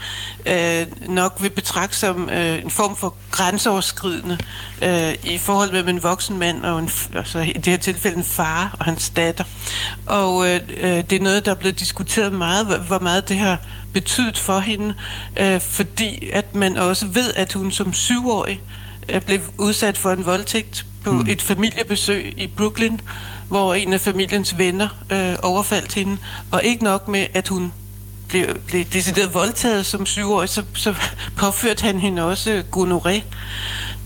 øh, 0.45 0.85
nok 1.07 1.37
vil 1.41 1.49
betragte 1.49 1.97
som 1.97 2.29
øh, 2.29 2.63
en 2.63 2.71
form 2.71 2.95
for 2.95 3.15
grænseoverskridende 3.31 4.37
øh, 4.81 5.13
i 5.23 5.37
forhold 5.37 5.71
mellem 5.71 5.89
en 5.89 6.03
voksen 6.03 6.37
mand 6.37 6.63
og 6.65 6.79
en, 6.79 6.89
altså 7.15 7.39
i 7.39 7.53
det 7.53 7.65
her 7.65 7.77
tilfælde 7.77 8.17
en 8.17 8.23
far 8.23 8.75
og 8.79 8.85
hans 8.85 9.09
datter. 9.09 9.43
Og 10.05 10.49
øh, 10.49 10.59
øh 10.77 11.03
det 11.09 11.13
er 11.13 11.23
noget, 11.23 11.45
der 11.45 11.51
er 11.51 11.55
blevet 11.55 11.79
diskuteret 11.79 12.33
meget, 12.33 12.79
hvor 12.87 12.99
meget 12.99 13.29
det 13.29 13.37
har 13.37 13.57
betydet 13.93 14.37
for 14.37 14.59
hende, 14.59 14.93
øh, 15.39 15.61
fordi 15.61 16.29
at 16.33 16.55
man 16.55 16.77
også 16.77 17.07
ved, 17.07 17.33
at 17.35 17.53
hun 17.53 17.71
som 17.71 17.93
syvårig 17.93 18.61
øh, 19.09 19.21
blev 19.21 19.39
udsat 19.57 19.97
for 19.97 20.11
en 20.11 20.25
voldtægt 20.25 20.85
på 21.03 21.11
mm. 21.11 21.25
et 21.29 21.41
familiebesøg 21.41 22.33
i 22.37 22.47
Brooklyn, 22.47 22.97
hvor 23.53 23.73
en 23.73 23.93
af 23.93 24.01
familiens 24.01 24.57
venner 24.57 24.87
øh, 25.09 25.35
overfaldt 25.43 25.93
hende, 25.93 26.17
og 26.51 26.63
ikke 26.63 26.83
nok 26.83 27.07
med, 27.07 27.27
at 27.33 27.47
hun 27.47 27.73
blev, 28.29 28.45
blev 28.67 28.85
decideret 28.85 29.33
voldtaget 29.33 29.85
som 29.85 30.05
syvårig, 30.05 30.49
så, 30.49 30.63
så 30.73 30.95
påførte 31.37 31.83
han 31.83 31.99
hende 31.99 32.23
også 32.23 32.63
gonoré, 32.75 33.21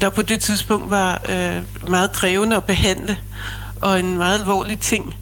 der 0.01 0.09
på 0.09 0.21
det 0.21 0.39
tidspunkt 0.39 0.89
var 0.89 1.21
øh, 1.29 1.89
meget 1.89 2.11
krævende 2.11 2.55
at 2.55 2.63
behandle, 2.63 3.17
og 3.81 3.99
en 3.99 4.17
meget 4.17 4.39
alvorlig 4.39 4.79
ting. 4.79 5.15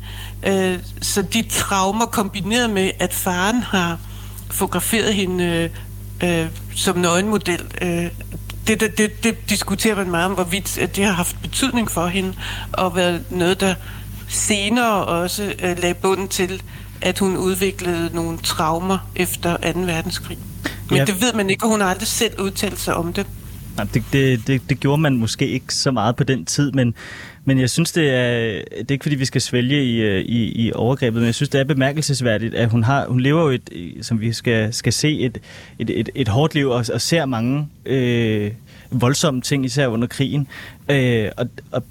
Øh, 0.43 0.79
så 1.01 1.21
de 1.21 1.41
traumer 1.49 2.05
kombineret 2.05 2.69
med, 2.69 2.91
at 2.99 3.13
faren 3.13 3.63
har 3.63 3.99
fotograferet 4.51 5.13
hende 5.13 5.69
øh, 6.23 6.39
øh, 6.41 6.47
som 6.75 6.97
nøgenmodel, 6.97 7.61
øh, 7.81 8.07
det, 8.67 8.79
det, 8.79 8.97
det, 8.97 9.23
det 9.23 9.49
diskuterer 9.49 9.95
man 9.95 10.11
meget 10.11 10.25
om, 10.25 10.31
hvorvidt 10.31 10.77
at 10.77 10.95
det 10.95 11.05
har 11.05 11.13
haft 11.13 11.41
betydning 11.41 11.91
for 11.91 12.07
hende, 12.07 12.33
og 12.73 12.95
været 12.95 13.23
noget, 13.29 13.59
der 13.59 13.75
senere 14.27 15.05
også 15.05 15.43
øh, 15.63 15.79
lagde 15.79 15.93
bunden 15.93 16.27
til, 16.27 16.61
at 17.01 17.19
hun 17.19 17.37
udviklede 17.37 18.09
nogle 18.13 18.37
traumer 18.37 19.09
efter 19.15 19.73
2. 19.73 19.79
verdenskrig. 19.79 20.37
Men 20.89 20.97
ja. 20.97 21.05
det 21.05 21.21
ved 21.21 21.33
man 21.33 21.49
ikke, 21.49 21.65
og 21.65 21.69
hun 21.69 21.81
har 21.81 21.87
aldrig 21.87 22.07
selv 22.07 22.41
udtalt 22.41 22.79
sig 22.79 22.95
om 22.95 23.13
det. 23.13 23.25
Nej, 23.77 23.87
det, 23.93 24.03
det, 24.13 24.47
det, 24.47 24.61
det 24.69 24.79
gjorde 24.79 25.01
man 25.01 25.17
måske 25.17 25.47
ikke 25.47 25.73
så 25.73 25.91
meget 25.91 26.15
på 26.15 26.23
den 26.23 26.45
tid, 26.45 26.71
men, 26.71 26.93
men 27.45 27.59
jeg 27.59 27.69
synes, 27.69 27.91
det 27.91 28.09
er, 28.09 28.61
det 28.71 28.87
er 28.87 28.91
ikke 28.91 29.03
fordi, 29.03 29.15
vi 29.15 29.25
skal 29.25 29.41
svælge 29.41 29.83
i, 29.83 30.01
øh, 30.01 30.21
i, 30.21 30.65
i 30.65 30.71
overgrebet, 30.73 31.21
men 31.21 31.25
jeg 31.25 31.35
synes, 31.35 31.49
det 31.49 31.61
er 31.61 31.63
bemærkelsesværdigt, 31.63 32.55
at 32.55 32.69
hun, 32.69 32.83
har, 32.83 33.05
hun 33.07 33.19
lever 33.19 33.41
jo 33.41 33.49
et, 33.49 33.69
som 34.01 34.21
vi 34.21 34.33
skal, 34.33 34.73
skal 34.73 34.93
se, 34.93 35.19
et, 35.19 35.37
et, 35.79 35.89
et, 35.89 36.09
et 36.15 36.27
hårdt 36.27 36.55
liv 36.55 36.69
og, 36.69 36.85
og 36.93 37.01
ser 37.01 37.25
mange 37.25 37.67
øh, 37.85 38.51
voldsomme 38.91 39.41
ting, 39.41 39.65
især 39.65 39.87
under 39.87 40.07
krigen. 40.07 40.47
Øh, 40.89 41.29
og, 41.37 41.47
og 41.71 41.83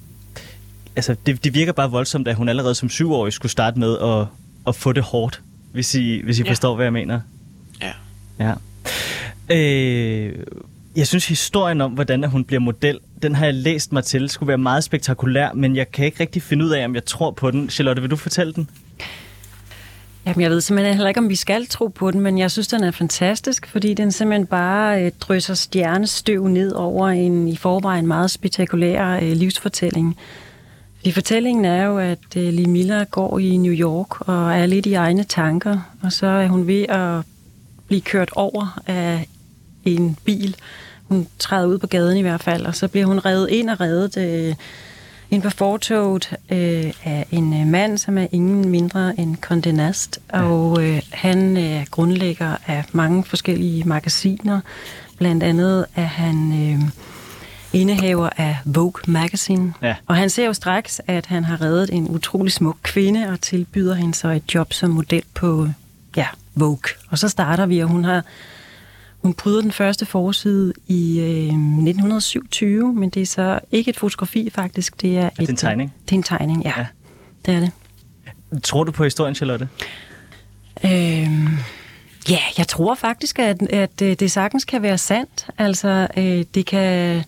altså, 0.96 1.16
det, 1.26 1.44
det 1.44 1.54
virker 1.54 1.72
bare 1.72 1.90
voldsomt, 1.90 2.28
at 2.28 2.36
hun 2.36 2.48
allerede 2.48 2.74
som 2.74 2.88
syvårig 2.88 3.32
skulle 3.32 3.52
starte 3.52 3.78
med 3.78 3.98
at, 3.98 4.26
at 4.66 4.76
få 4.76 4.92
det 4.92 5.02
hårdt, 5.02 5.42
hvis 5.72 5.94
I, 5.94 6.22
hvis 6.24 6.38
I 6.38 6.42
ja. 6.42 6.50
forstår, 6.50 6.74
hvad 6.74 6.84
jeg 6.84 6.92
mener. 6.92 7.20
Ja. 7.82 7.92
Ja. 8.38 8.54
Øh, 9.54 10.32
jeg 10.96 11.06
synes, 11.06 11.28
historien 11.28 11.80
om, 11.80 11.92
hvordan 11.92 12.24
hun 12.24 12.44
bliver 12.44 12.60
model, 12.60 12.98
den 13.22 13.34
har 13.34 13.44
jeg 13.44 13.54
læst 13.54 13.92
mig 13.92 14.04
til, 14.04 14.28
skulle 14.28 14.48
være 14.48 14.58
meget 14.58 14.84
spektakulær, 14.84 15.52
men 15.52 15.76
jeg 15.76 15.90
kan 15.90 16.04
ikke 16.04 16.20
rigtig 16.20 16.42
finde 16.42 16.64
ud 16.64 16.70
af, 16.70 16.84
om 16.84 16.94
jeg 16.94 17.04
tror 17.04 17.30
på 17.30 17.50
den. 17.50 17.70
Charlotte, 17.70 18.02
vil 18.02 18.10
du 18.10 18.16
fortælle 18.16 18.52
den? 18.52 18.70
Jamen, 20.26 20.40
jeg 20.40 20.50
ved 20.50 20.60
simpelthen 20.60 20.94
heller 20.94 21.08
ikke, 21.08 21.20
om 21.20 21.28
vi 21.28 21.36
skal 21.36 21.66
tro 21.66 21.88
på 21.88 22.10
den, 22.10 22.20
men 22.20 22.38
jeg 22.38 22.50
synes, 22.50 22.68
den 22.68 22.84
er 22.84 22.90
fantastisk, 22.90 23.66
fordi 23.66 23.94
den 23.94 24.12
simpelthen 24.12 24.46
bare 24.46 25.04
øh, 25.04 25.12
drysser 25.20 25.54
stjernestøv 25.54 26.48
ned 26.48 26.72
over 26.72 27.08
en 27.08 27.48
i 27.48 27.56
forvejen 27.56 28.06
meget 28.06 28.30
spektakulær 28.30 29.16
øh, 29.22 29.32
livsfortælling. 29.32 30.16
I 31.06 31.12
fortællingen 31.12 31.64
er 31.64 31.84
jo, 31.84 31.98
at 31.98 32.36
øh, 32.36 32.52
Lee 32.52 32.66
Miller 32.66 33.04
går 33.04 33.38
i 33.38 33.56
New 33.56 33.72
York 33.72 34.28
og 34.28 34.54
er 34.54 34.66
lidt 34.66 34.86
i 34.86 34.94
egne 34.94 35.24
tanker, 35.24 35.94
og 36.02 36.12
så 36.12 36.26
er 36.26 36.48
hun 36.48 36.66
ved 36.66 36.82
at 36.88 37.24
blive 37.86 38.00
kørt 38.00 38.30
over 38.36 38.80
af 38.86 39.28
en 39.84 40.16
bil. 40.24 40.56
Hun 41.08 41.26
træder 41.38 41.66
ud 41.66 41.78
på 41.78 41.86
gaden 41.86 42.16
i 42.16 42.22
hvert 42.22 42.42
fald, 42.42 42.66
og 42.66 42.74
så 42.74 42.88
bliver 42.88 43.06
hun 43.06 43.18
revet 43.18 43.50
ind 43.50 43.70
og 43.70 43.80
reddet 43.80 44.16
øh, 44.16 44.54
ind 45.30 45.42
på 45.42 45.50
fortoget 45.50 46.36
øh, 46.50 46.92
af 47.04 47.26
en 47.30 47.60
øh, 47.60 47.66
mand, 47.66 47.98
som 47.98 48.18
er 48.18 48.26
ingen 48.32 48.68
mindre 48.68 49.20
end 49.20 49.36
Condé 49.46 49.70
Nast, 49.70 50.20
og 50.28 50.82
øh, 50.82 51.02
han 51.12 51.56
er 51.56 51.80
øh, 51.80 51.86
grundlægger 51.90 52.56
af 52.66 52.84
mange 52.92 53.24
forskellige 53.24 53.84
magasiner. 53.84 54.60
Blandt 55.18 55.42
andet 55.42 55.86
er 55.96 56.04
han... 56.04 56.52
Øh, 56.52 56.90
indehaver 57.74 58.30
af 58.36 58.56
Vogue 58.64 59.02
Magazine. 59.06 59.74
Ja. 59.82 59.94
Og 60.06 60.16
han 60.16 60.30
ser 60.30 60.46
jo 60.46 60.52
straks, 60.52 61.00
at 61.06 61.26
han 61.26 61.44
har 61.44 61.60
reddet 61.60 61.90
en 61.92 62.08
utrolig 62.08 62.52
smuk 62.52 62.76
kvinde 62.82 63.28
og 63.28 63.40
tilbyder 63.40 63.94
hende 63.94 64.14
så 64.14 64.28
et 64.28 64.54
job 64.54 64.72
som 64.72 64.90
model 64.90 65.22
på 65.34 65.68
ja, 66.16 66.26
Vogue. 66.54 66.90
Og 67.10 67.18
så 67.18 67.28
starter 67.28 67.66
vi, 67.66 67.78
og 67.78 67.88
hun 67.88 68.04
har 68.04 68.22
hun 69.22 69.34
bryder 69.34 69.60
den 69.60 69.72
første 69.72 70.06
forside 70.06 70.72
i 70.86 71.20
øh, 71.20 71.26
1927, 71.26 72.92
men 72.92 73.10
det 73.10 73.22
er 73.22 73.26
så 73.26 73.60
ikke 73.72 73.88
et 73.88 73.96
fotografi 73.96 74.50
faktisk, 74.50 75.00
det 75.00 75.18
er, 75.18 75.22
er 75.22 75.30
det 75.38 75.48
en 75.48 75.56
tegning. 75.56 75.94
Det 76.04 76.12
er 76.12 76.16
en 76.16 76.22
tegning, 76.22 76.64
ja. 76.64 76.72
ja. 76.76 76.86
Det 77.46 77.54
er 77.54 77.60
det. 77.60 77.70
Tror 78.62 78.84
du 78.84 78.92
på 78.92 79.04
historien, 79.04 79.34
Charlotte? 79.34 79.68
Øhm, 80.84 81.58
ja, 82.30 82.38
jeg 82.58 82.68
tror 82.68 82.94
faktisk, 82.94 83.38
at, 83.38 83.62
at 83.62 84.00
det 84.00 84.30
sagtens 84.30 84.64
kan 84.64 84.82
være 84.82 84.98
sandt. 84.98 85.46
Altså, 85.58 86.08
øh, 86.16 86.44
det 86.54 86.66
kan 86.66 87.24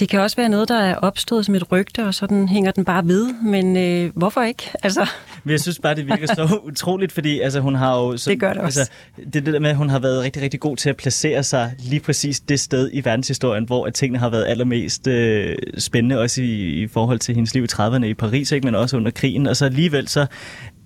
det 0.00 0.08
kan 0.08 0.20
også 0.20 0.36
være 0.36 0.48
noget, 0.48 0.68
der 0.68 0.78
er 0.78 0.94
opstået 0.94 1.46
som 1.46 1.54
et 1.54 1.72
rygte, 1.72 2.04
og 2.06 2.14
sådan 2.14 2.48
hænger 2.48 2.70
den 2.70 2.84
bare 2.84 3.06
ved. 3.06 3.34
Men 3.42 3.76
øh, 3.76 4.12
hvorfor 4.14 4.42
ikke? 4.42 4.70
Altså. 4.82 5.06
Men 5.44 5.50
jeg 5.52 5.60
synes 5.60 5.78
bare, 5.78 5.94
det 5.94 6.06
virker 6.06 6.26
så 6.26 6.58
utroligt, 6.70 7.12
fordi 7.12 7.40
altså, 7.40 7.60
hun 7.60 7.74
har 7.74 7.98
jo... 7.98 8.16
Så, 8.16 8.30
det 8.30 8.40
gør 8.40 8.52
det 8.52 8.62
også. 8.62 8.80
Altså, 8.80 8.92
det, 9.16 9.46
det 9.46 9.54
der 9.54 9.58
med, 9.58 9.70
at 9.70 9.76
hun 9.76 9.88
har 9.88 9.98
været 9.98 10.22
rigtig, 10.22 10.42
rigtig 10.42 10.60
god 10.60 10.76
til 10.76 10.90
at 10.90 10.96
placere 10.96 11.42
sig 11.42 11.74
lige 11.78 12.00
præcis 12.00 12.40
det 12.40 12.60
sted 12.60 12.90
i 12.92 13.04
verdenshistorien, 13.04 13.64
hvor 13.64 13.86
at 13.86 13.94
tingene 13.94 14.18
har 14.18 14.28
været 14.28 14.46
allermest 14.46 15.06
øh, 15.06 15.56
spændende, 15.78 16.18
også 16.18 16.42
i, 16.42 16.82
i 16.82 16.86
forhold 16.86 17.18
til 17.18 17.34
hendes 17.34 17.54
liv 17.54 17.64
i 17.64 17.68
30'erne 17.72 18.04
i 18.04 18.14
Paris, 18.14 18.52
ikke? 18.52 18.66
men 18.66 18.74
også 18.74 18.96
under 18.96 19.10
krigen. 19.10 19.46
Og 19.46 19.56
så 19.56 19.64
alligevel 19.64 20.08
så 20.08 20.26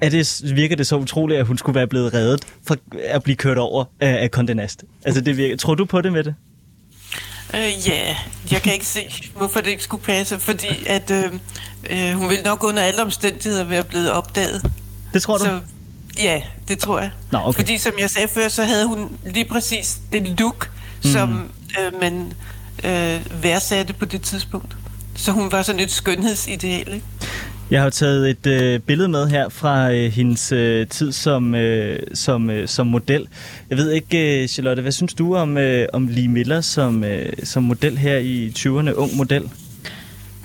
er 0.00 0.08
det, 0.08 0.42
virker 0.56 0.76
det 0.76 0.86
så 0.86 0.96
utroligt, 0.96 1.40
at 1.40 1.46
hun 1.46 1.58
skulle 1.58 1.76
være 1.76 1.86
blevet 1.86 2.14
reddet 2.14 2.44
for 2.66 2.76
at 3.04 3.22
blive 3.22 3.36
kørt 3.36 3.58
over 3.58 3.84
af, 4.00 4.22
af 4.22 4.28
Condé 4.36 4.52
Nast. 4.52 4.84
Altså, 5.04 5.20
det 5.20 5.36
virker, 5.36 5.56
tror 5.56 5.74
du 5.74 5.84
på 5.84 6.00
det 6.00 6.12
med 6.12 6.24
det? 6.24 6.34
Øh, 7.54 7.88
ja, 7.88 8.16
jeg 8.50 8.62
kan 8.62 8.72
ikke 8.72 8.86
se, 8.86 9.30
hvorfor 9.36 9.60
det 9.60 9.70
ikke 9.70 9.82
skulle 9.82 10.04
passe, 10.04 10.38
fordi 10.38 10.86
at 10.86 11.10
øh, 11.10 11.32
øh, 11.90 12.12
hun 12.12 12.28
vil 12.28 12.38
nok 12.44 12.64
under 12.64 12.82
alle 12.82 13.02
omstændigheder 13.02 13.64
være 13.64 13.84
blevet 13.84 14.10
opdaget. 14.10 14.72
Det 15.12 15.22
tror 15.22 15.38
du? 15.38 15.44
Så, 15.44 15.60
ja, 16.18 16.42
det 16.68 16.78
tror 16.78 17.00
jeg. 17.00 17.10
Nå, 17.32 17.38
okay. 17.38 17.58
Fordi 17.58 17.78
som 17.78 17.92
jeg 17.98 18.10
sagde 18.10 18.28
før, 18.28 18.48
så 18.48 18.64
havde 18.64 18.86
hun 18.86 19.18
lige 19.26 19.44
præcis 19.44 19.98
det 20.12 20.28
look, 20.40 20.70
mm. 21.04 21.10
som 21.10 21.50
øh, 21.80 22.00
man 22.00 22.32
øh, 22.84 23.42
værdsatte 23.42 23.92
på 23.92 24.04
det 24.04 24.22
tidspunkt. 24.22 24.76
Så 25.16 25.32
hun 25.32 25.52
var 25.52 25.62
sådan 25.62 25.80
et 25.80 25.90
skønhedsideal, 25.90 26.94
ikke? 26.94 27.06
Jeg 27.70 27.82
har 27.82 27.90
taget 27.90 28.30
et 28.30 28.46
øh, 28.46 28.80
billede 28.80 29.08
med 29.08 29.28
her 29.28 29.48
fra 29.48 29.92
øh, 29.92 30.12
hendes 30.12 30.52
øh, 30.52 30.86
tid 30.86 31.12
som, 31.12 31.54
øh, 31.54 31.98
som, 32.14 32.50
øh, 32.50 32.68
som 32.68 32.86
model. 32.86 33.28
Jeg 33.70 33.78
ved 33.78 33.90
ikke, 33.90 34.42
øh, 34.42 34.48
Charlotte, 34.48 34.82
hvad 34.82 34.92
synes 34.92 35.14
du 35.14 35.34
om, 35.34 35.58
øh, 35.58 35.86
om 35.92 36.08
Lee 36.08 36.28
Miller 36.28 36.60
som, 36.60 37.04
øh, 37.04 37.32
som 37.44 37.62
model 37.62 37.98
her 37.98 38.18
i 38.18 38.52
20'erne, 38.58 38.92
ung 38.92 39.16
model? 39.16 39.42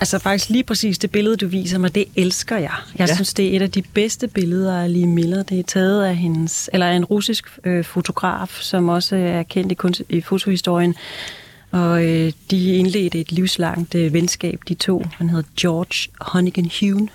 Altså 0.00 0.18
faktisk 0.18 0.50
lige 0.50 0.64
præcis 0.64 0.98
det 0.98 1.10
billede, 1.10 1.36
du 1.36 1.46
viser 1.46 1.78
mig, 1.78 1.94
det 1.94 2.04
elsker 2.16 2.56
jeg. 2.56 2.72
Jeg 2.98 3.08
ja. 3.08 3.14
synes, 3.14 3.34
det 3.34 3.46
er 3.52 3.56
et 3.56 3.62
af 3.62 3.70
de 3.70 3.82
bedste 3.94 4.28
billeder 4.28 4.80
af 4.80 4.92
Lee 4.92 5.06
Miller. 5.06 5.42
Det 5.42 5.58
er 5.58 5.62
taget 5.62 6.04
af 6.04 6.16
hendes, 6.16 6.70
eller 6.72 6.86
af 6.86 6.94
en 6.96 7.04
russisk 7.04 7.44
øh, 7.64 7.84
fotograf, 7.84 8.58
som 8.60 8.88
også 8.88 9.16
er 9.16 9.42
kendt 9.42 9.72
i, 9.72 9.74
kunst, 9.74 10.02
i 10.08 10.20
fotohistorien. 10.20 10.94
Og 11.74 12.04
øh, 12.04 12.32
de 12.50 12.76
indledte 12.76 13.20
et 13.20 13.32
livslangt 13.32 13.94
øh, 13.94 14.12
venskab, 14.12 14.60
de 14.68 14.74
to. 14.74 15.02
Han 15.16 15.30
hedder 15.30 15.48
George 15.60 16.10
Honnigan 16.20 16.70
Hune. 16.80 17.08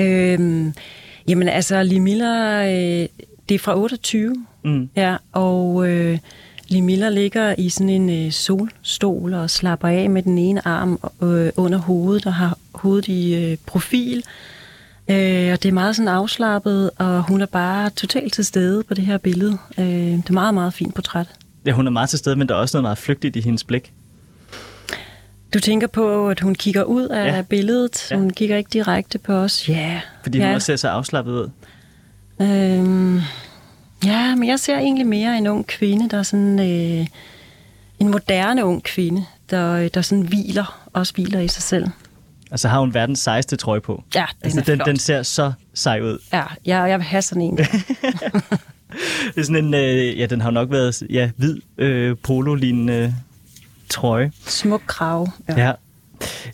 øhm, 0.06 0.72
jamen 1.28 1.48
altså, 1.48 1.82
Lee 1.82 2.00
Miller, 2.00 2.62
øh, 2.62 3.08
det 3.48 3.54
er 3.54 3.58
fra 3.58 3.78
28, 3.78 4.46
Mm. 4.64 4.88
ja, 4.96 5.16
og 5.32 5.88
øh, 5.88 6.18
Lee 6.68 6.82
Miller 6.82 7.10
ligger 7.10 7.54
i 7.58 7.68
sådan 7.68 7.88
en 7.88 8.26
øh, 8.26 8.32
solstol 8.32 9.34
og 9.34 9.50
slapper 9.50 9.88
af 9.88 10.10
med 10.10 10.22
den 10.22 10.38
ene 10.38 10.68
arm 10.68 11.00
øh, 11.22 11.52
under 11.56 11.78
hovedet 11.78 12.26
og 12.26 12.34
har 12.34 12.58
hovedet 12.74 13.08
i 13.08 13.34
øh, 13.34 13.56
profil. 13.66 14.24
Øh, 15.10 15.52
og 15.52 15.62
det 15.62 15.66
er 15.66 15.72
meget 15.72 15.96
sådan 15.96 16.08
afslappet, 16.08 16.90
og 16.98 17.22
hun 17.28 17.40
er 17.40 17.46
bare 17.46 17.90
totalt 17.90 18.32
til 18.32 18.44
stede 18.44 18.82
på 18.82 18.94
det 18.94 19.06
her 19.06 19.18
billede. 19.18 19.58
Øh, 19.78 19.86
det 19.86 20.28
er 20.28 20.32
meget, 20.32 20.54
meget 20.54 20.74
fint 20.74 20.94
portræt. 20.94 21.26
Ja, 21.68 21.72
hun 21.72 21.86
er 21.86 21.90
meget 21.90 22.10
til 22.10 22.18
stede, 22.18 22.36
men 22.36 22.48
der 22.48 22.54
er 22.54 22.58
også 22.58 22.76
noget 22.76 22.82
meget 22.82 22.98
flygtigt 22.98 23.36
i 23.36 23.40
hendes 23.40 23.64
blik. 23.64 23.92
Du 25.54 25.60
tænker 25.60 25.86
på, 25.86 26.28
at 26.30 26.40
hun 26.40 26.54
kigger 26.54 26.82
ud 26.84 27.06
af 27.08 27.26
Ja. 27.36 27.42
billedet. 27.42 28.10
Ja. 28.10 28.16
Hun 28.16 28.30
kigger 28.30 28.56
ikke 28.56 28.70
direkte 28.72 29.18
på 29.18 29.32
os. 29.32 29.68
Ja. 29.68 30.00
Fordi 30.22 30.38
ja. 30.38 30.46
hun 30.46 30.54
også 30.54 30.66
ser 30.66 30.76
så 30.76 30.88
afslappet 30.88 31.32
ud. 31.32 31.50
Øhm, 32.40 33.20
ja, 34.04 34.34
men 34.34 34.48
jeg 34.48 34.60
ser 34.60 34.78
egentlig 34.78 35.06
mere 35.06 35.38
en 35.38 35.46
ung 35.46 35.66
kvinde, 35.66 36.08
der 36.08 36.18
er 36.18 36.22
sådan... 36.22 36.58
Øh, 36.58 37.06
en 37.98 38.08
moderne 38.10 38.64
ung 38.64 38.82
kvinde, 38.82 39.24
der, 39.50 39.88
der 39.88 40.02
sådan 40.02 40.24
hviler, 40.24 40.88
også 40.92 41.12
hviler 41.14 41.40
i 41.40 41.48
sig 41.48 41.62
selv. 41.62 41.86
Og 42.50 42.58
så 42.58 42.68
har 42.68 42.80
hun 42.80 42.94
verdens 42.94 43.18
sejeste 43.18 43.56
trøje 43.56 43.80
på. 43.80 44.04
Ja, 44.14 44.24
den 44.30 44.44
altså, 44.44 44.60
den, 44.60 44.76
flot. 44.76 44.86
den 44.86 44.98
ser 44.98 45.22
så 45.22 45.52
sej 45.74 46.00
ud. 46.00 46.18
Ja, 46.32 46.42
jeg, 46.64 46.88
jeg 46.90 46.98
vil 46.98 47.06
have 47.06 47.22
sådan 47.22 47.42
en. 47.42 47.58
Det 49.34 49.40
er 49.40 49.42
sådan 49.42 49.64
en, 49.64 49.74
øh, 49.74 50.18
ja, 50.18 50.26
den 50.26 50.40
har 50.40 50.50
nok 50.50 50.70
været 50.70 51.02
ja, 51.10 51.30
hvid 51.36 51.56
øh, 51.78 52.16
polo-lignende 52.22 52.94
øh, 52.94 53.12
trøje. 53.88 54.32
Smuk 54.46 54.82
krav. 54.86 55.28
Ja. 55.48 55.66
ja. 55.66 55.72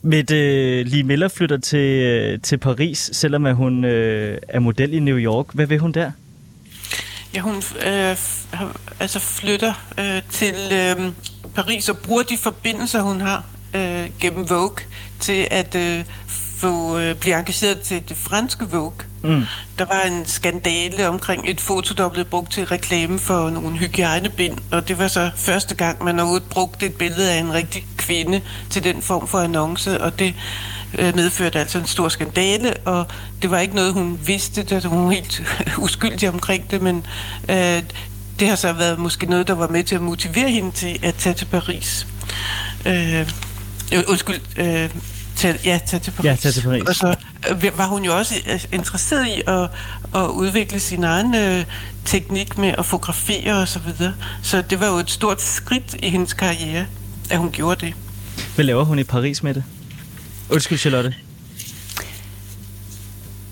Med 0.03 0.31
øh, 0.31 0.87
Lee 0.87 1.03
Miller 1.03 1.29
flytter 1.29 1.57
til, 1.59 2.03
øh, 2.03 2.41
til 2.41 2.59
Paris, 2.59 3.11
selvom 3.13 3.47
at 3.47 3.57
hun 3.57 3.85
øh, 3.85 4.39
er 4.49 4.61
model 4.61 4.95
i 4.95 5.01
New 5.01 5.19
York. 5.19 5.47
Hvad 5.53 5.67
vil 5.67 5.79
hun 5.79 5.93
der? 5.93 6.11
Ja, 7.35 7.41
hun 7.41 7.57
øh, 7.87 8.17
altså 9.01 9.19
flytter 9.19 9.93
øh, 9.99 10.23
til 10.31 10.55
øh, 10.73 11.13
Paris 11.55 11.89
og 11.89 11.99
bruger 11.99 12.23
de 12.23 12.37
forbindelser, 12.39 13.03
hun 13.03 13.21
har 13.21 13.45
øh, 13.75 14.11
gennem 14.21 14.51
Vogue, 14.51 14.77
til 15.21 15.49
at 15.51 15.75
øh, 15.75 16.05
få 16.57 16.99
øh, 16.99 17.15
blive 17.15 17.39
engageret 17.39 17.81
til 17.81 18.03
det 18.09 18.17
franske 18.17 18.65
Vogue. 18.71 18.93
Mm. 19.23 19.43
Der 19.79 19.85
var 19.85 20.03
en 20.03 20.27
skandale 20.27 21.09
omkring 21.09 21.51
et 21.51 21.61
foto, 21.61 21.95
der 21.95 22.09
blev 22.09 22.25
brugt 22.25 22.53
til 22.53 22.67
reklame 22.67 23.19
for 23.19 23.51
nogle 23.51 23.77
hygiejnebind, 23.79 24.59
og 24.73 24.89
det 24.89 24.99
var 24.99 25.09
så 25.09 25.31
første 25.37 25.75
gang, 25.75 26.05
man 26.05 26.19
overhovedet 26.19 26.49
brugte 26.49 26.87
et 26.87 26.95
billede 26.95 27.33
af 27.33 27.39
en 27.39 27.53
rigtig 27.53 27.87
kvinde 27.97 28.41
til 28.71 28.85
den 28.85 29.03
form 29.03 29.27
for 29.27 29.39
annonce, 29.39 30.01
og 30.01 30.19
det 30.19 30.35
øh, 30.99 31.17
medførte 31.17 31.59
altså 31.59 31.79
en 31.79 31.87
stor 31.87 32.09
skandale, 32.09 32.75
og 32.85 33.07
det 33.43 33.51
var 33.51 33.59
ikke 33.59 33.75
noget, 33.75 33.93
hun 33.93 34.21
vidste, 34.27 34.63
da 34.63 34.81
hun 34.81 35.07
var 35.07 35.13
helt 35.13 35.43
uskyldig 35.85 36.29
omkring 36.29 36.71
det, 36.71 36.83
men 36.83 37.07
øh, 37.49 37.83
det 38.39 38.49
har 38.49 38.57
så 38.57 38.73
været 38.73 38.99
måske 38.99 39.27
noget, 39.27 39.49
der 39.49 39.55
var 39.55 39.69
med 39.69 39.85
til 39.85 39.95
at 39.95 40.03
motivere 40.03 40.51
hende 40.51 40.71
til 40.71 40.99
at 41.03 41.15
tage 41.15 41.35
til 41.35 41.45
Paris. 41.45 42.07
Øh, 42.87 43.21
øh, 43.95 44.03
undskyld, 44.09 44.41
øh, 44.57 44.91
tage, 45.37 45.59
ja, 45.65 45.81
tage 45.87 46.01
til 46.01 46.11
Paris. 46.11 46.25
Ja, 46.25 46.37
tage 46.37 46.53
til 46.53 46.63
Paris. 46.63 46.83
Og 46.83 46.95
så 46.95 47.17
øh, 47.51 47.79
var 47.79 47.87
hun 47.87 48.05
jo 48.05 48.17
også 48.17 48.35
øh, 48.53 48.65
interesseret 48.73 49.27
i 49.27 49.43
at, 49.47 49.71
at 50.15 50.29
udvikle 50.29 50.81
sin 50.81 51.05
egen 51.05 51.35
øh, 51.35 51.65
teknik 52.05 52.59
med 52.59 52.75
at 52.79 52.87
fotografere 52.87 53.61
og 53.61 53.69
så 53.69 53.79
videre. 53.79 54.15
Så 54.43 54.63
det 54.71 54.81
var 54.81 54.87
jo 54.87 54.95
et 54.95 55.11
stort 55.11 55.43
skridt 55.43 55.97
i 56.03 56.11
hendes 56.11 56.33
karriere, 56.33 56.87
at 57.31 57.39
hun 57.39 57.51
gjorde 57.51 57.87
det. 57.87 57.95
Hvad 58.55 58.65
laver 58.65 58.85
hun 58.85 58.99
i 58.99 59.05
Paris 59.05 59.43
med 59.43 59.55
det? 59.55 59.65
Undskyld, 60.51 60.79
Charlotte. 60.79 61.15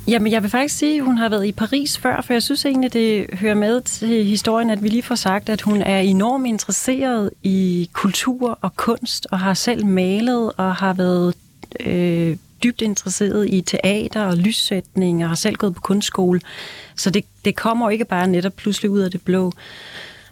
Jamen, 0.08 0.32
jeg 0.32 0.42
vil 0.42 0.50
faktisk 0.50 0.78
sige, 0.78 0.98
at 0.98 1.04
hun 1.04 1.18
har 1.18 1.28
været 1.28 1.46
i 1.46 1.52
Paris 1.52 1.98
før, 1.98 2.20
for 2.20 2.32
jeg 2.32 2.42
synes 2.42 2.64
egentlig, 2.64 2.92
det 2.92 3.26
hører 3.32 3.54
med 3.54 3.80
til 3.80 4.24
historien, 4.24 4.70
at 4.70 4.82
vi 4.82 4.88
lige 4.88 5.02
får 5.02 5.14
sagt, 5.14 5.48
at 5.48 5.62
hun 5.62 5.82
er 5.82 5.98
enormt 5.98 6.46
interesseret 6.46 7.30
i 7.42 7.90
kultur 7.92 8.58
og 8.62 8.76
kunst, 8.76 9.26
og 9.30 9.40
har 9.40 9.54
selv 9.54 9.86
malet 9.86 10.52
og 10.56 10.76
har 10.76 10.92
været 10.92 11.34
øh, 11.80 12.37
dybt 12.63 12.82
interesseret 12.82 13.49
i 13.50 13.61
teater 13.61 14.23
og 14.23 14.37
lyssætning, 14.37 15.23
og 15.23 15.28
har 15.28 15.37
selv 15.37 15.56
gået 15.56 15.75
på 15.75 15.80
kunstskole. 15.80 16.41
Så 16.97 17.11
det, 17.11 17.25
det 17.45 17.56
kommer 17.56 17.91
ikke 17.91 18.04
bare 18.04 18.28
netop 18.28 18.52
pludselig 18.56 18.91
ud 18.91 19.00
af 19.00 19.11
det 19.11 19.23
blå. 19.23 19.52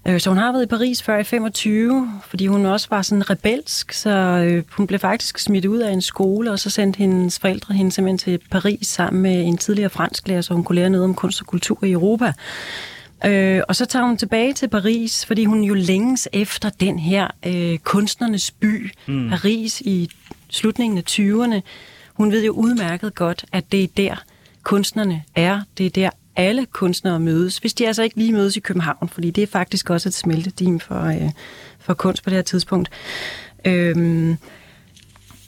Øh, 0.09 0.21
Så 0.21 0.31
hun 0.31 0.39
har 0.39 0.53
været 0.53 0.63
i 0.63 0.67
Paris 0.67 1.03
før 1.03 1.19
i 1.19 1.25
25, 1.25 2.11
fordi 2.29 2.47
hun 2.47 2.67
også 2.67 2.87
var 2.91 3.03
sådan 3.03 3.31
rebelsk, 3.31 3.93
så 3.93 4.11
øh, 4.11 4.65
hun 4.71 4.87
blev 4.87 4.99
faktisk 5.01 5.39
smidt 5.39 5.65
ud 5.67 5.79
af 5.79 5.93
en 5.93 6.03
skole, 6.03 6.53
og 6.53 6.59
så 6.59 6.71
sendte 6.71 6.99
hendes 6.99 7.39
forældre 7.39 7.75
hende 7.75 7.93
simpelthen 7.93 8.19
til 8.19 8.41
Paris 8.51 8.87
sammen 8.87 9.23
med 9.23 9.41
en 9.47 9.59
tidligere 9.59 9.91
fransk 9.91 10.29
lærer, 10.29 10.41
så 10.41 10.55
hun 10.55 10.65
kunne 10.65 10.77
lære 10.77 10.91
noget 10.91 11.05
om 11.05 11.15
kunst 11.15 11.41
og 11.41 11.47
kultur 11.47 11.85
i 11.85 11.91
Europa. 11.93 12.33
Øh, 13.27 13.61
og 13.69 13.77
så 13.77 13.87
tager 13.87 14.05
hun 14.05 14.17
tilbage 14.17 14.53
til 14.53 14.69
Paris, 14.69 15.27
fordi 15.27 15.45
hun 15.45 15.63
jo 15.63 15.75
længes 15.75 16.29
efter 16.33 16.69
den 16.69 16.99
her 16.99 17.29
øh, 17.47 17.79
kunstnernes 17.79 18.51
by, 18.51 18.91
mm. 19.07 19.29
Paris 19.31 19.81
i 19.81 20.11
slutningen 20.51 20.99
af 20.99 21.05
20'erne. 21.11 21.61
Hun 22.15 22.33
ved 22.33 22.45
jo 22.45 22.53
udmærket 22.53 23.15
godt, 23.15 23.45
at 23.53 23.73
det 23.73 23.83
er 23.83 23.89
der 23.97 24.25
kunstnerne 24.63 25.25
er. 25.35 25.61
Det 25.79 25.87
er 25.87 25.91
der 25.91 26.11
alle 26.37 26.67
kunstnere 26.67 27.21
mødes. 27.21 27.59
Hvis 27.59 27.75
de 27.75 27.87
altså 27.87 28.03
ikke 28.03 28.17
lige 28.17 28.33
mødes 28.33 28.57
i 28.57 28.61
København, 28.61 29.09
fordi 29.09 29.31
det 29.31 29.43
er 29.43 29.47
faktisk 29.47 29.91
også 29.91 30.09
et 30.09 30.15
smeltedim 30.15 30.81
for, 30.81 31.05
øh, 31.05 31.31
for 31.79 31.95
kunst 31.95 32.25
på 32.25 32.31
det 32.31 32.37
her 32.37 32.43
tidspunkt. 32.43 32.91
Øhm, 33.65 34.37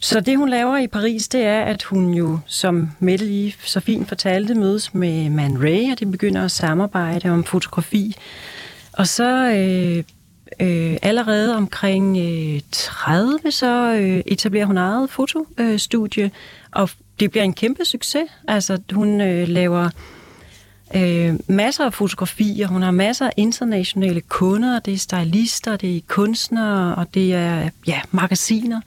så 0.01 0.21
det, 0.21 0.39
hun 0.39 0.49
laver 0.49 0.79
i 0.79 0.87
Paris, 0.87 1.29
det 1.29 1.41
er, 1.41 1.61
at 1.61 1.83
hun 1.83 2.15
jo, 2.15 2.39
som 2.47 2.91
Mette 3.01 3.25
lige 3.25 3.57
så 3.65 3.81
fint 3.81 4.09
fortalte, 4.09 4.55
mødes 4.55 4.95
med 4.95 5.31
Man 5.31 5.63
Ray, 5.63 5.93
og 5.93 6.01
de 6.01 6.07
begynder 6.07 6.45
at 6.45 6.51
samarbejde 6.51 7.31
om 7.31 7.45
fotografi. 7.45 8.17
Og 8.93 9.07
så 9.07 9.53
øh, 9.53 10.05
øh, 10.63 10.97
allerede 11.03 11.57
omkring 11.57 12.19
øh, 12.19 12.61
30, 12.73 13.51
så 13.51 13.95
øh, 13.95 14.23
etablerer 14.27 14.67
hun 14.67 14.77
eget 14.77 15.11
fotostudie, 15.11 16.31
og 16.73 16.91
det 17.21 17.31
bliver 17.31 17.45
en 17.45 17.55
kæmpe 17.55 17.85
succes. 17.85 18.25
Altså, 18.49 18.79
hun 18.93 19.21
øh, 19.21 19.49
laver 19.49 19.89
øh, 20.97 21.35
masser 21.47 21.85
af 21.85 21.95
fotografier. 21.95 22.67
Hun 22.67 22.83
har 22.83 22.91
masser 22.91 23.27
af 23.27 23.33
internationale 23.37 24.21
kunder. 24.21 24.79
Det 24.79 24.95
er 24.95 24.99
stylister, 24.99 25.77
det 25.77 25.97
er 25.97 26.01
kunstnere, 26.09 26.95
og 26.95 27.15
det 27.15 27.35
er 27.35 27.69
ja, 27.87 28.01
magasiner. 28.11 28.81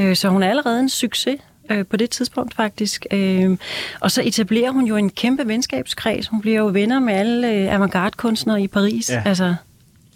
Øh, 0.00 0.16
så 0.16 0.28
hun 0.28 0.42
er 0.42 0.50
allerede 0.50 0.80
en 0.80 0.88
succes 0.88 1.40
øh, 1.70 1.86
på 1.86 1.96
det 1.96 2.10
tidspunkt 2.10 2.54
faktisk. 2.54 3.06
Øh, 3.12 3.56
og 4.00 4.10
så 4.10 4.22
etablerer 4.22 4.70
hun 4.70 4.84
jo 4.86 4.96
en 4.96 5.10
kæmpe 5.10 5.48
venskabskreds. 5.48 6.28
Hun 6.28 6.40
bliver 6.40 6.58
jo 6.58 6.66
venner 6.66 7.00
med 7.00 7.14
alle 7.14 7.52
øh, 7.52 7.74
avantgarde-kunstnere 7.74 8.62
i 8.62 8.66
Paris. 8.66 9.10
Ja. 9.10 9.14
Ja. 9.14 9.22
Altså, 9.24 9.54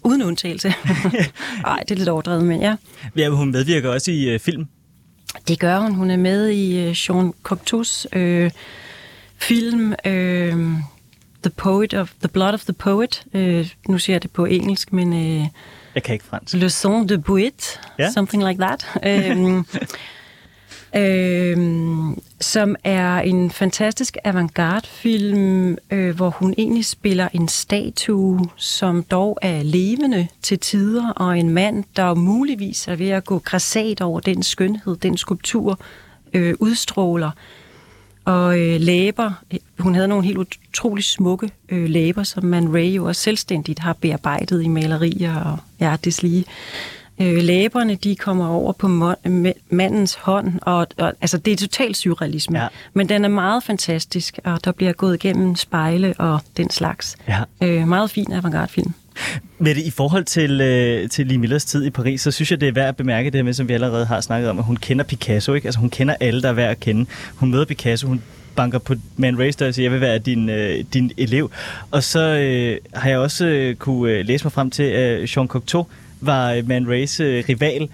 uden 0.05 0.23
undtagelse. 0.23 0.75
Nej, 1.63 1.79
det 1.89 1.91
er 1.91 1.99
lidt 1.99 2.09
overdrevet, 2.09 2.45
men 2.45 2.61
ja. 2.61 2.77
Ja, 3.17 3.29
hun 3.29 3.51
medvirker 3.53 3.91
også 3.91 4.11
i 4.11 4.25
øh, 4.31 4.41
film. 4.41 4.67
Det 5.49 5.59
gør 5.61 5.79
hun. 5.79 5.95
Hun 5.95 6.11
er 6.11 6.17
med 6.17 6.49
i 6.49 6.79
øh, 6.79 6.97
Jean 7.09 7.33
Cocteau's 7.49 8.19
øh, 8.19 8.51
film 9.37 9.95
øh, 10.05 10.53
The 11.43 11.51
Poet 11.57 11.95
of 11.95 12.13
The 12.21 12.29
Blood 12.29 12.53
of 12.55 12.61
the 12.65 12.73
Poet. 12.73 13.25
Øh, 13.35 13.71
nu 13.89 13.99
siger 13.99 14.15
jeg 14.15 14.23
det 14.23 14.31
på 14.31 14.45
engelsk, 14.45 14.93
men 14.93 15.13
øh, 15.13 15.47
Jeg 15.95 16.03
kan 16.03 16.13
ikke 16.13 16.25
fransk. 16.25 16.55
Le 16.55 16.71
Son 16.71 17.09
de 17.09 17.21
Poet, 17.23 17.81
Ja. 17.99 18.11
something 18.11 18.49
like 18.49 18.61
that. 18.61 18.87
øhm, 19.31 19.67
øh, 20.97 21.57
som 22.41 22.77
er 22.85 23.19
en 23.19 23.51
fantastisk 23.51 24.17
avantgarde-film, 24.25 25.79
øh, 25.91 26.17
hvor 26.17 26.31
hun 26.31 26.55
egentlig 26.59 26.85
spiller 26.85 27.29
en 27.33 27.49
statue, 27.49 28.41
som 28.57 29.03
dog 29.03 29.39
er 29.43 29.63
levende 29.63 30.29
til 30.43 30.59
tider, 30.59 31.11
og 31.11 31.39
en 31.39 31.51
mand, 31.51 31.85
der 31.97 32.15
muligvis 32.15 32.89
er 32.89 32.97
ved 32.97 33.09
at 33.09 33.25
gå 33.25 33.39
græsat 33.39 34.01
over 34.01 34.21
den 34.21 34.43
skønhed, 34.43 34.97
den 34.97 35.17
skulptur 35.17 35.81
øh, 36.33 36.55
udstråler. 36.61 37.31
Og 38.25 38.59
øh, 38.59 38.81
læber, 38.81 39.33
hun 39.79 39.95
havde 39.95 40.09
nogle 40.09 40.25
helt 40.25 40.39
utrolig 40.39 41.05
smukke 41.05 41.51
øh, 41.69 41.89
læber, 41.89 42.23
som 42.23 42.45
man 42.45 42.75
Ray 42.75 42.97
jo 42.97 43.05
også 43.05 43.23
selvstændigt 43.23 43.79
har 43.79 43.93
bearbejdet 43.93 44.63
i 44.63 44.69
malerier 44.69 45.37
og 45.37 45.59
ja, 45.81 45.97
deslige. 46.05 46.45
Øh, 47.21 47.43
læberne, 47.43 47.95
de 47.95 48.17
kommer 48.17 48.49
over 48.49 48.73
på 48.73 48.89
mandens 49.71 50.15
hånd, 50.15 50.53
og, 50.63 50.87
og 50.99 51.13
altså, 51.21 51.39
det 51.39 51.53
er 51.53 51.57
totalt 51.57 51.97
surrealisme. 51.97 52.61
Ja. 52.61 52.69
Men 52.95 53.09
den 53.09 53.25
er 53.25 53.29
meget 53.29 53.63
fantastisk, 53.63 54.39
og 54.45 54.65
der 54.65 54.73
bliver 54.73 54.93
gået 54.93 55.15
igennem 55.15 55.57
spejle 55.57 56.15
og 56.19 56.41
den 56.57 56.71
slags. 56.71 57.17
Ja. 57.29 57.41
Øh, 57.63 57.89
meget 57.89 58.11
fin 58.11 58.33
avantgarde-film. 58.33 58.93
Med 59.59 59.75
det, 59.75 59.83
i 59.83 59.91
forhold 59.91 60.25
til, 60.25 60.61
øh, 60.61 61.09
til 61.09 61.27
Lee 61.27 61.39
Millers 61.39 61.65
tid 61.65 61.85
i 61.85 61.91
Paris, 61.91 62.21
så 62.21 62.31
synes 62.31 62.51
jeg, 62.51 62.61
det 62.61 62.69
er 62.69 62.73
værd 62.73 62.89
at 62.89 62.97
bemærke 62.97 63.31
det 63.31 63.35
her 63.35 63.43
med, 63.43 63.53
som 63.53 63.69
vi 63.69 63.73
allerede 63.73 64.07
har 64.07 64.21
snakket 64.21 64.51
om, 64.51 64.59
at 64.59 64.65
hun 64.65 64.77
kender 64.77 65.05
Picasso, 65.05 65.55
ikke? 65.55 65.69
Altså 65.69 65.81
hun 65.81 65.91
kender 65.91 66.15
alle, 66.21 66.43
der 66.43 66.49
er 66.49 66.53
værd 66.53 66.71
at 66.71 66.81
kende. 66.81 67.07
Hun 67.35 67.51
møder 67.51 67.65
Picasso, 67.65 68.09
hun 68.09 68.23
banker 68.57 68.79
på 68.79 68.95
Man 69.17 69.39
Ray 69.39 69.49
og 69.49 69.75
siger, 69.75 69.85
jeg 69.85 69.93
vil 69.93 70.01
være 70.01 70.19
din, 70.19 70.49
øh, 70.49 70.85
din 70.93 71.13
elev. 71.17 71.51
Og 71.91 72.03
så 72.03 72.21
øh, 72.21 72.79
har 72.95 73.09
jeg 73.09 73.19
også 73.19 73.47
øh, 73.47 73.75
kunne 73.75 74.13
øh, 74.13 74.27
læse 74.27 74.45
mig 74.45 74.53
frem 74.53 74.71
til, 74.71 74.83
at 74.83 75.37
Jean 75.37 75.49
Cocteau 75.49 75.87
var 76.23 76.53
øh, 76.53 76.69
Man 76.69 76.89
Rays 76.89 77.21
øh, 77.21 77.45
rival. 77.49 77.89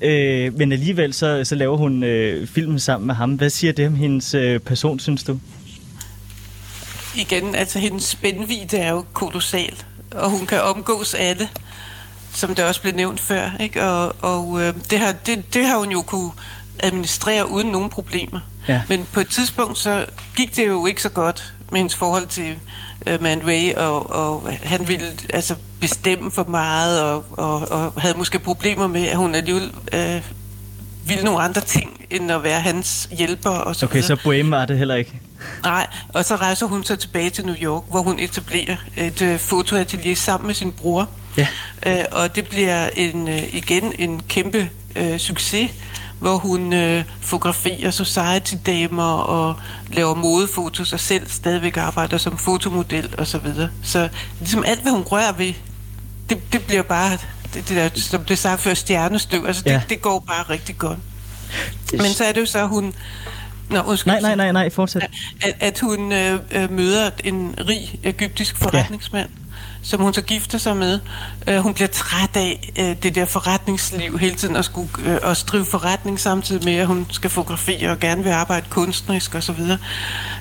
Øh, 0.00 0.58
men 0.58 0.72
alligevel 0.72 1.14
så, 1.14 1.44
så 1.44 1.54
laver 1.54 1.76
hun 1.76 2.02
øh, 2.02 2.46
filmen 2.46 2.78
sammen 2.78 3.06
med 3.06 3.14
ham. 3.14 3.34
Hvad 3.34 3.50
siger 3.50 3.72
det 3.72 3.86
om 3.86 3.94
hendes 3.94 4.34
øh, 4.34 4.60
person, 4.60 4.98
synes 4.98 5.22
du? 5.22 5.38
Igen, 7.16 7.54
altså 7.54 7.78
hendes 7.78 8.04
spændvidde 8.04 8.76
er 8.76 8.90
jo 8.90 9.04
kolossal, 9.12 9.74
og 10.10 10.30
hun 10.30 10.46
kan 10.46 10.62
omgås 10.62 11.14
alle, 11.14 11.48
som 12.32 12.54
det 12.54 12.64
også 12.64 12.82
blev 12.82 12.94
nævnt 12.94 13.20
før. 13.20 13.50
Ikke? 13.60 13.84
Og, 13.84 14.16
og 14.20 14.62
øh, 14.62 14.74
det, 14.90 14.98
har, 14.98 15.12
det, 15.12 15.54
det 15.54 15.66
har 15.66 15.78
hun 15.78 15.90
jo 15.90 16.02
kunne 16.02 16.30
administrere 16.78 17.50
uden 17.50 17.68
nogen 17.68 17.90
problemer. 17.90 18.40
Ja. 18.68 18.82
Men 18.88 19.06
på 19.12 19.20
et 19.20 19.28
tidspunkt 19.28 19.78
så 19.78 20.06
gik 20.36 20.56
det 20.56 20.66
jo 20.66 20.86
ikke 20.86 21.02
så 21.02 21.08
godt 21.08 21.54
med 21.70 21.78
hendes 21.78 21.94
forhold 21.94 22.26
til 22.26 22.56
uh, 23.06 23.22
Man 23.22 23.42
Ray, 23.46 23.74
og, 23.74 24.10
og 24.10 24.48
han 24.62 24.88
ville 24.88 25.06
altså 25.34 25.54
bestemme 25.80 26.30
for 26.30 26.44
meget, 26.44 27.02
og, 27.02 27.24
og, 27.30 27.70
og 27.70 27.92
havde 27.96 28.18
måske 28.18 28.38
problemer 28.38 28.86
med, 28.86 29.06
at 29.06 29.16
hun 29.16 29.34
alligevel 29.34 29.72
uh, 29.94 30.22
ville 31.08 31.24
nogle 31.24 31.42
andre 31.42 31.60
ting, 31.60 32.00
end 32.10 32.32
at 32.32 32.42
være 32.42 32.60
hans 32.60 33.08
hjælper. 33.12 33.50
Og 33.50 33.76
så 33.76 33.86
okay, 33.86 33.94
videre. 33.94 34.16
så 34.16 34.22
Bohème 34.30 34.50
var 34.50 34.66
det 34.66 34.78
heller 34.78 34.94
ikke? 34.94 35.20
Nej, 35.62 35.86
og 36.08 36.24
så 36.24 36.36
rejser 36.36 36.66
hun 36.66 36.84
så 36.84 36.96
tilbage 36.96 37.30
til 37.30 37.46
New 37.46 37.54
York, 37.54 37.82
hvor 37.90 38.02
hun 38.02 38.18
etablerer 38.18 38.76
et 38.96 39.22
uh, 39.22 39.38
fotoatelier 39.38 40.16
sammen 40.16 40.46
med 40.46 40.54
sin 40.54 40.72
bror. 40.72 41.08
Ja. 41.36 41.46
Uh, 41.86 42.04
og 42.12 42.36
det 42.36 42.48
bliver 42.48 42.88
en, 42.96 43.28
uh, 43.28 43.54
igen 43.54 43.92
en 43.98 44.22
kæmpe 44.28 44.70
uh, 45.00 45.16
succes 45.18 45.70
hvor 46.20 46.36
hun 46.36 46.72
øh, 46.72 47.04
fotograferer 47.20 47.90
society-damer 47.90 49.12
og 49.12 49.56
laver 49.92 50.14
modefotos 50.14 50.92
og 50.92 51.00
selv 51.00 51.28
stadigvæk 51.28 51.76
arbejder 51.76 52.18
som 52.18 52.38
fotomodel 52.38 53.14
og 53.18 53.26
så 53.26 53.38
videre. 53.38 53.70
Så 53.82 54.08
ligesom 54.38 54.64
alt, 54.66 54.82
hvad 54.82 54.92
hun 54.92 55.02
rører 55.02 55.32
ved, 55.32 55.54
det, 56.28 56.52
det 56.52 56.66
bliver 56.66 56.82
bare, 56.82 57.18
det, 57.54 57.68
det 57.68 57.68
der, 57.68 57.88
som 57.94 58.24
det 58.24 58.38
sagt 58.38 58.60
før, 58.60 58.74
stjernestøv. 58.74 59.46
Altså 59.46 59.62
det, 59.62 59.70
ja. 59.70 59.82
det 59.88 60.02
går 60.02 60.20
bare 60.20 60.42
rigtig 60.42 60.78
godt. 60.78 60.98
Men 61.92 62.12
så 62.12 62.24
er 62.24 62.32
det 62.32 62.40
jo 62.40 62.46
så, 62.46 62.66
hun... 62.66 62.94
Nå, 63.70 63.82
undskyld, 63.82 64.12
nej, 64.12 64.20
nej, 64.20 64.34
nej, 64.34 64.52
nej, 64.52 64.70
fortsæt. 64.70 65.02
At, 65.42 65.54
at 65.60 65.80
hun 65.80 66.12
øh, 66.12 66.40
øh 66.50 66.72
møder 66.72 67.10
en 67.24 67.54
rig 67.68 68.00
egyptisk 68.02 68.56
forretningsmand, 68.56 69.28
ja 69.28 69.39
som 69.82 70.00
hun 70.00 70.14
så 70.14 70.22
gifter 70.22 70.58
sig 70.58 70.76
med. 70.76 71.00
Øh, 71.48 71.58
hun 71.58 71.74
bliver 71.74 71.88
træt 71.88 72.36
af 72.36 72.72
øh, 72.78 72.96
det 73.02 73.14
der 73.14 73.24
forretningsliv 73.24 74.18
hele 74.18 74.34
tiden 74.34 74.56
at, 74.56 74.64
skulle, 74.64 74.88
øh, 75.04 75.30
at 75.30 75.44
drive 75.46 75.64
forretning 75.64 76.20
samtidig 76.20 76.64
med, 76.64 76.74
at 76.74 76.86
hun 76.86 77.06
skal 77.10 77.30
fotografere 77.30 77.90
og 77.90 78.00
gerne 78.00 78.24
vil 78.24 78.30
arbejde 78.30 78.66
kunstnerisk 78.70 79.34
osv. 79.34 79.60
Uh, 79.60 79.70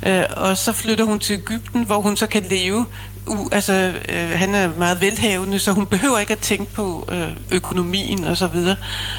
øh, 0.05 0.23
og 0.37 0.57
så 0.57 0.71
flytter 0.71 1.05
hun 1.05 1.19
til 1.19 1.33
Ægypten, 1.33 1.85
hvor 1.85 2.01
hun 2.01 2.17
så 2.17 2.27
kan 2.27 2.43
leve 2.49 2.85
uh, 3.29 3.47
altså, 3.51 3.73
øh, 4.09 4.29
han 4.29 4.55
er 4.55 4.69
meget 4.77 5.01
velhavende, 5.01 5.59
så 5.59 5.71
hun 5.71 5.85
behøver 5.85 6.19
ikke 6.19 6.33
at 6.33 6.39
tænke 6.39 6.73
på 6.73 7.09
øh, 7.11 7.27
økonomien 7.51 8.23
og 8.23 8.37
så 8.37 8.47
videre. 8.47 8.75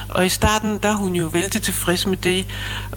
Og 0.08 0.26
i 0.26 0.28
starten, 0.28 0.78
der 0.82 0.88
er 0.88 0.96
hun 0.96 1.14
jo 1.14 1.26
vældig 1.26 1.62
tilfreds 1.62 2.06
med 2.06 2.16
det, 2.16 2.46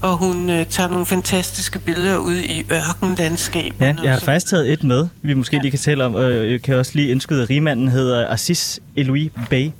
og 0.02 0.18
hun 0.18 0.50
øh, 0.50 0.66
tager 0.66 0.90
nogle 0.90 1.06
fantastiske 1.06 1.80
billeder 1.80 2.18
ud 2.18 2.36
i 2.36 2.66
ørkenlandskabet. 2.72 3.82
Ja, 3.82 3.96
jeg 4.04 4.12
har 4.12 4.20
faktisk 4.20 4.48
taget 4.48 4.74
et 4.74 4.84
med, 4.84 5.08
vi 5.22 5.34
måske 5.34 5.56
ja. 5.56 5.62
lige 5.62 5.72
kan 5.72 5.80
tale 5.80 6.06
om, 6.06 6.16
og 6.16 6.52
jeg 6.52 6.62
kan 6.62 6.76
også 6.76 6.92
lige 6.96 7.12
indskyde, 7.12 7.44
at 7.44 7.50
rigmanden 7.50 7.88
hedder 7.88 8.28
Assis 8.28 8.80
Eloui 8.96 9.32
Bay. 9.50 9.72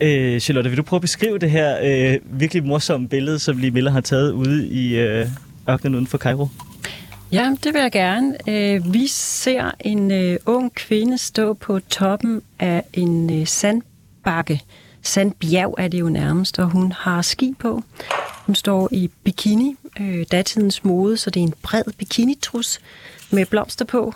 Øh, 0.00 0.40
Charlotte, 0.40 0.70
vil 0.70 0.76
du 0.76 0.82
prøve 0.82 0.98
at 0.98 1.02
beskrive 1.02 1.38
det 1.38 1.50
her 1.50 1.76
øh, 1.82 2.18
virkelig 2.40 2.64
morsomme 2.64 3.08
billede, 3.08 3.38
som 3.38 3.58
Lee 3.58 3.70
Miller 3.70 3.90
har 3.90 4.00
taget 4.00 4.32
ude 4.32 4.68
i 4.68 4.94
øh, 4.96 5.26
ørkenen 5.68 5.94
uden 5.94 6.06
for 6.06 6.18
Cairo? 6.18 6.48
Ja, 7.32 7.56
det 7.64 7.74
vil 7.74 7.80
jeg 7.80 7.92
gerne. 7.92 8.36
Øh, 8.48 8.92
vi 8.92 9.06
ser 9.06 9.70
en 9.80 10.10
øh, 10.10 10.36
ung 10.46 10.74
kvinde 10.74 11.18
stå 11.18 11.54
på 11.54 11.80
toppen 11.80 12.42
af 12.58 12.84
en 12.92 13.40
øh, 13.40 13.46
sandbakke. 13.46 14.62
Sandbjerg 15.02 15.74
er 15.78 15.88
det 15.88 16.00
jo 16.00 16.08
nærmest, 16.08 16.58
og 16.58 16.70
hun 16.70 16.92
har 16.92 17.22
ski 17.22 17.54
på. 17.58 17.82
Hun 18.46 18.54
står 18.54 18.88
i 18.92 19.10
bikini, 19.24 19.76
datidens 20.32 20.84
mode, 20.84 21.16
så 21.16 21.30
det 21.30 21.40
er 21.40 21.44
en 21.44 21.54
bred 21.62 21.82
bikinitrus 21.98 22.78
med 23.30 23.46
blomster 23.46 23.84
på. 23.84 24.14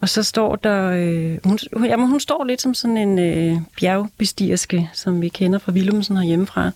og 0.00 0.08
så 0.08 0.22
står 0.22 0.56
der... 0.56 0.90
hun, 1.44 1.86
jamen, 1.86 2.08
hun 2.08 2.20
står 2.20 2.44
lidt 2.44 2.62
som 2.62 2.74
sådan 2.74 2.96
en 2.96 3.18
øh, 3.18 3.60
bjergbestigerske, 3.80 4.90
som 4.92 5.22
vi 5.22 5.28
kender 5.28 5.58
fra 5.58 5.72
Willumsen 5.72 6.16
herhjemmefra. 6.16 6.70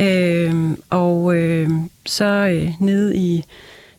Øh, 0.00 0.70
og 0.90 1.36
øh, 1.36 1.70
så 2.06 2.24
øh, 2.24 2.70
nede 2.80 3.16
i 3.16 3.44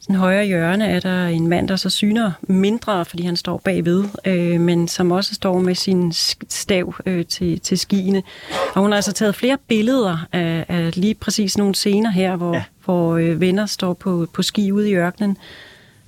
den 0.07 0.15
højre 0.15 0.45
hjørne 0.45 0.87
er 0.87 0.99
der 0.99 1.27
en 1.27 1.47
mand, 1.47 1.67
der 1.67 1.75
så 1.75 1.89
syner 1.89 2.31
mindre, 2.41 3.05
fordi 3.05 3.23
han 3.23 3.35
står 3.35 3.61
bagved, 3.65 4.05
øh, 4.25 4.61
men 4.61 4.87
som 4.87 5.11
også 5.11 5.35
står 5.35 5.59
med 5.59 5.75
sin 5.75 6.13
stav 6.49 6.95
øh, 7.05 7.25
til, 7.25 7.59
til 7.59 7.79
skiene. 7.79 8.23
Og 8.75 8.81
hun 8.81 8.91
har 8.91 8.95
altså 8.95 9.11
taget 9.11 9.35
flere 9.35 9.57
billeder 9.67 10.27
af, 10.31 10.65
af 10.67 10.97
lige 10.97 11.15
præcis 11.15 11.57
nogle 11.57 11.75
scener 11.75 12.09
her, 12.09 12.35
hvor, 12.35 12.53
ja. 12.53 12.63
hvor 12.85 13.17
øh, 13.17 13.41
venner 13.41 13.65
står 13.65 13.93
på, 13.93 14.27
på 14.33 14.41
ski 14.41 14.71
ude 14.71 14.89
i 14.89 14.95
ørkenen. 14.95 15.37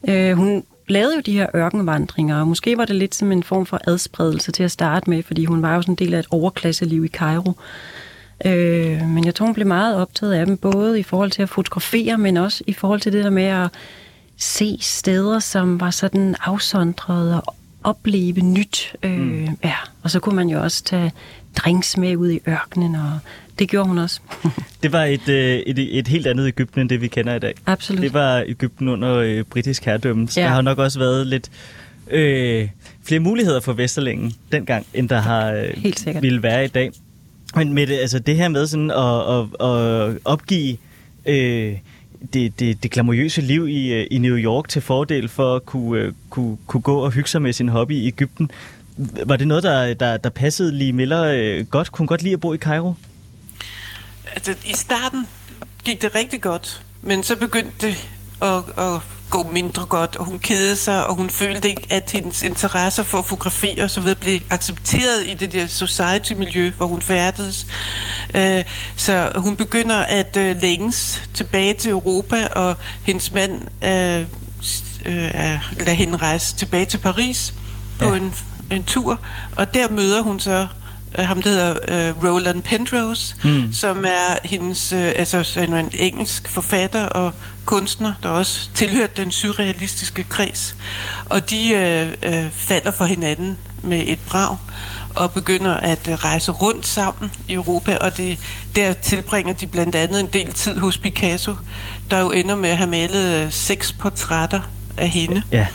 Øh, 0.09 0.33
hun 0.33 0.63
lavede 0.87 1.15
jo 1.15 1.21
de 1.21 1.33
her 1.33 1.47
ørkenvandringer, 1.55 2.39
og 2.39 2.47
måske 2.47 2.77
var 2.77 2.85
det 2.85 2.95
lidt 2.95 3.15
som 3.15 3.31
en 3.31 3.43
form 3.43 3.65
for 3.65 3.79
adspredelse 3.87 4.51
til 4.51 4.63
at 4.63 4.71
starte 4.71 5.09
med, 5.09 5.23
fordi 5.23 5.45
hun 5.45 5.61
var 5.61 5.75
jo 5.75 5.81
sådan 5.81 5.91
en 5.91 5.95
del 5.95 6.13
af 6.13 6.19
et 6.19 6.27
overklasseliv 6.31 7.05
i 7.05 7.07
Cairo. 7.07 7.53
Øh, 8.45 9.07
men 9.07 9.25
jeg 9.25 9.35
tror, 9.35 9.45
hun 9.45 9.53
blev 9.53 9.67
meget 9.67 9.95
optaget 9.95 10.33
af 10.33 10.45
dem, 10.45 10.57
både 10.57 10.99
i 10.99 11.03
forhold 11.03 11.31
til 11.31 11.41
at 11.41 11.49
fotografere, 11.49 12.17
men 12.17 12.37
også 12.37 12.63
i 12.67 12.73
forhold 12.73 12.99
til 12.99 13.13
det 13.13 13.23
der 13.23 13.29
med 13.29 13.43
at 13.43 13.69
se 14.37 14.77
steder, 14.81 15.39
som 15.39 15.79
var 15.79 15.89
sådan 15.89 16.35
afsondrede 16.43 17.41
og 17.41 17.55
opleve 17.83 18.41
nyt. 18.41 18.95
Øh, 19.03 19.19
mm. 19.19 19.47
Ja, 19.63 19.75
og 20.03 20.11
så 20.11 20.19
kunne 20.19 20.35
man 20.35 20.49
jo 20.49 20.61
også 20.61 20.83
tage 20.83 21.11
drinks 21.55 21.97
med 21.97 22.15
ud 22.15 22.31
i 22.31 22.39
ørkenen, 22.47 22.95
og 22.95 23.19
det 23.59 23.69
gjorde 23.69 23.87
hun 23.87 23.97
også. 23.97 24.19
det 24.83 24.91
var 24.91 25.03
et, 25.03 25.29
øh, 25.29 25.55
et, 25.55 25.99
et 25.99 26.07
helt 26.07 26.27
andet 26.27 26.47
Ægypten, 26.47 26.81
end 26.81 26.89
det 26.89 27.01
vi 27.01 27.07
kender 27.07 27.35
i 27.35 27.39
dag. 27.39 27.53
Absolut. 27.65 28.01
Det 28.01 28.13
var 28.13 28.43
Ægypten 28.47 28.87
under 28.87 29.15
øh, 29.15 29.43
britisk 29.43 29.85
herredømme, 29.85 30.27
ja. 30.37 30.41
der 30.41 30.47
har 30.47 30.61
nok 30.61 30.77
også 30.77 30.99
været 30.99 31.27
lidt 31.27 31.49
øh, 32.11 32.69
flere 33.03 33.19
muligheder 33.19 33.59
for 33.59 33.73
Vesterlængen 33.73 34.33
dengang, 34.51 34.85
end 34.93 35.09
der 35.09 35.19
har 35.19 35.51
øh, 35.51 36.21
ville 36.21 36.43
være 36.43 36.65
i 36.65 36.67
dag. 36.67 36.91
Men 37.55 37.73
med 37.73 37.87
det, 37.87 37.97
altså 37.99 38.19
det 38.19 38.35
her 38.35 38.47
med 38.47 38.67
sådan 38.67 38.91
at, 38.91 39.29
at, 39.37 39.67
at 39.67 40.17
opgive 40.25 40.77
øh, 41.25 41.77
det, 42.33 42.59
det, 42.59 42.83
det 42.83 42.91
glamourøse 42.91 43.41
liv 43.41 43.67
i, 43.67 43.93
øh, 43.93 44.07
i 44.11 44.17
New 44.17 44.37
York 44.37 44.69
til 44.69 44.81
fordel 44.81 45.29
for 45.29 45.55
at 45.55 45.65
kunne, 45.65 46.01
øh, 46.01 46.13
kunne, 46.29 46.57
kunne 46.67 46.81
gå 46.81 46.97
og 46.97 47.11
hygge 47.11 47.29
sig 47.29 47.41
med 47.41 47.53
sin 47.53 47.69
hobby 47.69 47.91
i 47.91 48.07
Ægypten, 48.07 48.51
var 49.25 49.35
det 49.35 49.47
noget, 49.47 49.63
der, 49.63 49.93
der, 49.93 50.17
der 50.17 50.29
passede 50.29 50.71
lige 50.77 50.93
Miller 50.93 51.23
øh, 51.23 51.65
godt? 51.65 51.91
Kunne 51.91 52.07
godt 52.07 52.21
lide 52.23 52.33
at 52.33 52.39
bo 52.39 52.53
i 52.53 52.57
Cairo? 52.57 52.93
Altså, 54.35 54.55
i 54.65 54.73
starten 54.73 55.27
gik 55.83 56.01
det 56.01 56.15
rigtig 56.15 56.41
godt, 56.41 56.81
men 57.01 57.23
så 57.23 57.35
begyndte 57.35 57.87
det 57.87 58.09
at, 58.41 58.57
at 58.77 59.01
gå 59.33 59.49
mindre 59.51 59.85
godt, 59.85 60.15
og 60.15 60.25
hun 60.25 60.39
kedede 60.39 60.75
sig, 60.75 61.07
og 61.07 61.15
hun 61.15 61.29
følte 61.29 61.69
ikke, 61.69 61.87
at 61.89 62.11
hendes 62.11 62.43
interesser 62.43 63.03
for 63.03 63.17
at 63.17 63.25
fotografere 63.25 63.83
og 63.83 63.89
så 63.89 64.01
videre 64.01 64.15
blev 64.15 64.39
accepteret 64.49 65.27
i 65.27 65.33
det 65.33 65.51
der 65.51 65.67
society-miljø, 65.67 66.71
hvor 66.77 66.85
hun 66.85 67.01
færdedes. 67.01 67.67
Øh, 68.35 68.63
så 68.95 69.31
hun 69.35 69.55
begynder 69.55 69.95
at 69.95 70.37
øh, 70.37 70.61
længes 70.61 71.23
tilbage 71.33 71.73
til 71.73 71.91
Europa, 71.91 72.47
og 72.47 72.75
hendes 73.03 73.31
mand 73.31 73.61
øh, 73.83 74.25
lader 75.77 75.91
hende 75.91 76.17
rejse 76.17 76.55
tilbage 76.55 76.85
til 76.85 76.97
Paris 76.97 77.53
på 77.99 78.05
ja. 78.05 78.15
en, 78.15 78.33
en 78.71 78.83
tur, 78.83 79.19
og 79.55 79.73
der 79.73 79.89
møder 79.89 80.21
hun 80.21 80.39
så 80.39 80.67
ham, 81.19 81.41
der 81.41 81.49
hedder 81.49 82.11
uh, 82.11 82.23
Roland 82.23 82.63
Penrose, 82.63 83.35
mm. 83.43 83.73
som 83.73 84.05
er 84.05 84.47
hendes, 84.47 84.93
uh, 84.93 84.99
altså 84.99 85.59
en 85.59 85.89
engelsk 85.93 86.49
forfatter 86.49 87.05
og 87.05 87.33
kunstner, 87.65 88.13
der 88.23 88.29
også 88.29 88.69
tilhørte 88.73 89.21
den 89.21 89.31
surrealistiske 89.31 90.23
kreds. 90.23 90.75
Og 91.25 91.49
de 91.49 92.13
uh, 92.25 92.29
uh, 92.29 92.51
falder 92.51 92.91
for 92.91 93.05
hinanden 93.05 93.57
med 93.81 94.03
et 94.05 94.19
brag 94.27 94.57
og 95.15 95.31
begynder 95.31 95.73
at 95.73 96.07
uh, 96.07 96.13
rejse 96.13 96.51
rundt 96.51 96.87
sammen 96.87 97.31
i 97.47 97.53
Europa, 97.53 97.97
og 97.97 98.17
det, 98.17 98.39
der 98.75 98.93
tilbringer 98.93 99.53
de 99.53 99.67
blandt 99.67 99.95
andet 99.95 100.19
en 100.19 100.29
del 100.33 100.53
tid 100.53 100.77
hos 100.77 100.97
Picasso, 100.97 101.55
der 102.11 102.19
jo 102.19 102.31
ender 102.31 102.55
med 102.55 102.69
at 102.69 102.77
have 102.77 102.89
malet 102.89 103.45
uh, 103.45 103.51
seks 103.51 103.91
portrætter 103.91 104.61
af 104.97 105.09
hende. 105.09 105.41
Ja. 105.51 105.67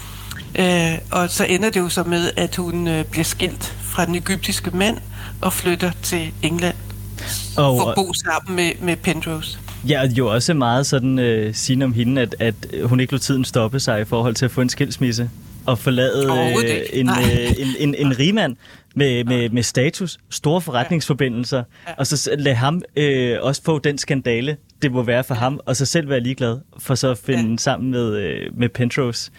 Uh, 0.58 0.98
og 1.10 1.30
så 1.30 1.44
ender 1.44 1.70
det 1.70 1.80
jo 1.80 1.88
så 1.88 2.02
med, 2.02 2.30
at 2.36 2.56
hun 2.56 2.88
uh, 2.88 3.02
bliver 3.02 3.24
skilt 3.24 3.76
fra 3.82 4.06
den 4.06 4.14
egyptiske 4.14 4.70
mand, 4.70 4.98
og 5.40 5.52
flytter 5.52 5.90
til 6.02 6.32
England 6.42 6.76
og, 7.56 7.80
for 7.80 7.88
at 7.88 7.94
bo 7.94 8.12
sammen 8.24 8.56
med, 8.56 8.72
med 8.80 8.96
Penrose. 8.96 9.58
Ja, 9.88 10.00
og 10.02 10.08
jo 10.08 10.34
også 10.34 10.54
meget 10.54 10.86
sådan 10.86 11.18
øh, 11.18 11.54
sige 11.54 11.84
om 11.84 11.92
hende, 11.92 12.22
at, 12.22 12.36
at 12.38 12.54
hun 12.84 13.00
ikke 13.00 13.12
lå 13.12 13.18
tiden 13.18 13.44
stoppe 13.44 13.80
sig 13.80 14.00
i 14.00 14.04
forhold 14.04 14.34
til 14.34 14.44
at 14.44 14.50
få 14.50 14.60
en 14.60 14.68
skilsmisse 14.68 15.30
og 15.66 15.78
forlade 15.78 16.26
øh, 16.26 16.80
en, 16.92 17.08
øh, 17.08 17.50
en, 17.58 17.74
en, 17.78 17.94
en 17.94 18.18
rigmand 18.18 18.56
med, 18.94 19.24
med, 19.24 19.50
med 19.50 19.62
status, 19.62 20.18
store 20.30 20.60
forretningsforbindelser, 20.60 21.56
ja. 21.56 21.90
Ja. 21.90 21.94
og 21.98 22.06
så 22.06 22.30
lade 22.38 22.56
ham 22.56 22.82
øh, 22.96 23.36
også 23.40 23.62
få 23.64 23.78
den 23.78 23.98
skandale 23.98 24.56
det 24.82 24.92
må 24.92 25.02
være 25.02 25.24
for 25.24 25.34
ham, 25.34 25.60
og 25.66 25.76
så 25.76 25.84
selv 25.84 26.08
være 26.08 26.20
ligeglad, 26.20 26.58
for 26.78 26.94
så 26.94 27.10
at 27.10 27.18
finde 27.18 27.50
ja. 27.50 27.56
sammen 27.56 27.90
med, 27.90 28.16
øh, 28.16 28.58
med 28.58 28.68
Pentrose. 28.68 29.30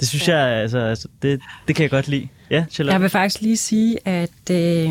Det 0.00 0.08
synes 0.08 0.28
ja. 0.28 0.36
jeg, 0.36 0.62
altså, 0.62 0.78
altså 0.78 1.08
det, 1.22 1.40
det 1.68 1.76
kan 1.76 1.82
jeg 1.82 1.90
godt 1.90 2.08
lide. 2.08 2.28
Ja, 2.50 2.64
Charlotte? 2.70 2.92
Jeg 2.92 3.02
vil 3.02 3.10
faktisk 3.10 3.42
lige 3.42 3.56
sige, 3.56 4.08
at 4.08 4.50
øh, 4.50 4.90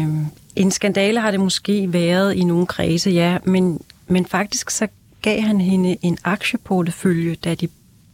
en 0.58 0.72
skandale 0.72 1.20
har 1.20 1.32
det 1.32 1.40
måske 1.40 1.94
været 1.94 2.34
i 2.34 2.44
nogle 2.44 2.66
kredse, 2.66 3.10
ja, 3.10 3.38
men, 3.44 3.82
men 4.08 4.26
faktisk 4.26 4.70
så 4.70 4.88
gav 5.22 5.42
han 5.42 5.62
hende 5.62 5.98
en 6.02 6.18
aktieportefølje, 6.24 7.36
da 7.36 7.56
de 7.56 7.68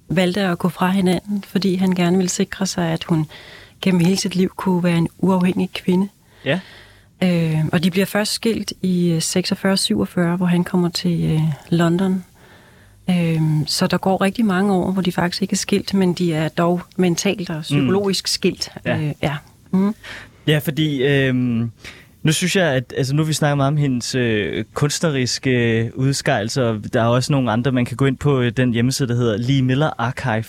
valgte 0.10 0.42
at 0.42 0.58
gå 0.58 0.70
fra 0.70 0.90
hinanden, 0.90 1.44
fordi 1.48 1.76
han 1.76 1.92
gerne 1.92 2.18
ville 2.18 2.30
sikre 2.30 2.66
sig, 2.66 2.92
at 2.92 3.04
hun 3.04 3.26
gennem 3.82 4.02
hele 4.02 4.18
sit 4.18 4.36
liv 4.36 4.50
kunne 4.56 4.84
være 4.84 4.98
en 4.98 5.08
uafhængig 5.18 5.70
kvinde. 5.74 6.08
Ja. 6.46 6.60
Øh, 7.24 7.66
og 7.72 7.84
de 7.84 7.92
bliver 7.92 8.06
først 8.06 8.32
skilt 8.32 8.74
i 8.82 9.18
46-47, 9.18 10.36
hvor 10.36 10.46
han 10.46 10.64
kommer 10.64 10.90
til 10.90 11.32
øh, 11.32 11.42
London. 11.70 12.26
Øh, 13.10 13.42
så 13.66 13.88
der 13.88 13.98
går 13.98 14.22
rigtig 14.22 14.46
mange 14.46 14.74
år, 14.74 14.92
hvor 14.92 15.02
de 15.02 15.12
faktisk 15.12 15.42
ikke 15.42 15.54
er 15.54 15.58
skilt, 15.58 15.94
men 15.94 16.14
de 16.14 16.34
er 16.34 16.50
dog 16.50 16.82
mentalt 16.98 17.50
og 17.50 17.62
psykologisk 17.62 18.24
mm. 18.24 18.28
skilt. 18.28 18.70
Ja. 18.86 18.98
Øh, 18.98 19.14
ja. 19.22 19.36
Mm. 19.72 19.96
ja, 20.48 20.58
fordi... 20.58 21.04
Øh 21.04 21.66
nu 22.24 22.32
synes 22.32 22.56
jeg, 22.56 22.68
at 22.68 22.94
altså, 22.98 23.16
nu 23.16 23.24
vi 23.24 23.34
snakker 23.34 23.56
meget 23.56 23.68
om 23.68 23.78
hendes 23.78 24.16
øh, 24.16 24.64
kunstneriske 24.74 25.80
øh, 25.80 25.90
udskejelser. 25.96 26.80
Der 26.94 27.02
er 27.02 27.08
også 27.08 27.32
nogle 27.32 27.52
andre, 27.52 27.72
man 27.72 27.86
kan 27.86 27.98
gå 27.98 28.06
ind 28.06 28.18
på 28.18 28.42
øh, 28.42 28.52
den 28.58 28.74
hjemmeside, 28.74 29.10
der 29.10 29.16
hedder 29.16 29.38
Lee 29.38 29.62
Miller 29.62 29.90
Archive, 29.98 30.44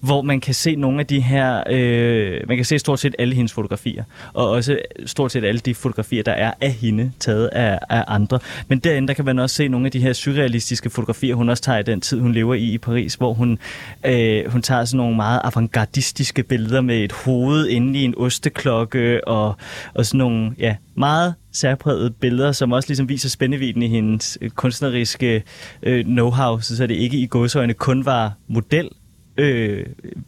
hvor 0.00 0.22
man 0.22 0.40
kan 0.40 0.54
se 0.54 0.76
nogle 0.76 1.00
af 1.00 1.06
de 1.06 1.20
her, 1.20 1.62
øh, 1.70 2.40
man 2.48 2.56
kan 2.56 2.64
se 2.64 2.78
stort 2.78 3.00
set 3.00 3.14
alle 3.18 3.34
hendes 3.34 3.52
fotografier, 3.52 4.04
og 4.32 4.50
også 4.50 4.78
stort 5.06 5.32
set 5.32 5.44
alle 5.44 5.58
de 5.58 5.74
fotografier, 5.74 6.22
der 6.22 6.32
er 6.32 6.52
af 6.60 6.72
hende, 6.72 7.12
taget 7.20 7.46
af, 7.46 7.78
af 7.90 8.04
andre. 8.08 8.38
Men 8.68 8.78
derinde, 8.78 9.08
der 9.08 9.14
kan 9.14 9.24
man 9.24 9.38
også 9.38 9.56
se 9.56 9.68
nogle 9.68 9.86
af 9.86 9.92
de 9.92 10.00
her 10.00 10.12
surrealistiske 10.12 10.90
fotografier, 10.90 11.34
hun 11.34 11.48
også 11.48 11.62
tager 11.62 11.78
i 11.78 11.82
den 11.82 12.00
tid, 12.00 12.20
hun 12.20 12.32
lever 12.32 12.54
i 12.54 12.70
i 12.70 12.78
Paris, 12.78 13.14
hvor 13.14 13.32
hun, 13.32 13.58
øh, 14.06 14.50
hun 14.52 14.62
tager 14.62 14.84
sådan 14.84 14.96
nogle 14.96 15.16
meget 15.16 15.40
avantgardistiske 15.44 16.42
billeder 16.42 16.80
med 16.80 17.04
et 17.04 17.12
hoved 17.12 17.68
inde 17.68 17.98
i 17.98 18.04
en 18.04 18.14
osteklokke, 18.16 19.28
og, 19.28 19.56
og 19.94 20.06
sådan 20.06 20.18
nogle, 20.18 20.52
ja, 20.58 20.76
meget 20.94 21.09
særprægede 21.52 22.10
billeder, 22.10 22.52
som 22.52 22.72
også 22.72 22.88
ligesom 22.88 23.08
viser 23.08 23.28
spændeviden 23.28 23.82
i 23.82 23.88
hendes 23.88 24.38
øh, 24.40 24.50
kunstneriske 24.50 25.42
øh, 25.82 26.04
know-how, 26.06 26.60
så 26.60 26.86
det 26.88 26.94
ikke 26.94 27.16
i 27.16 27.26
godsøjne 27.26 27.74
kun 27.74 28.04
var 28.04 28.32
model 28.48 28.88
øh, 29.36 29.86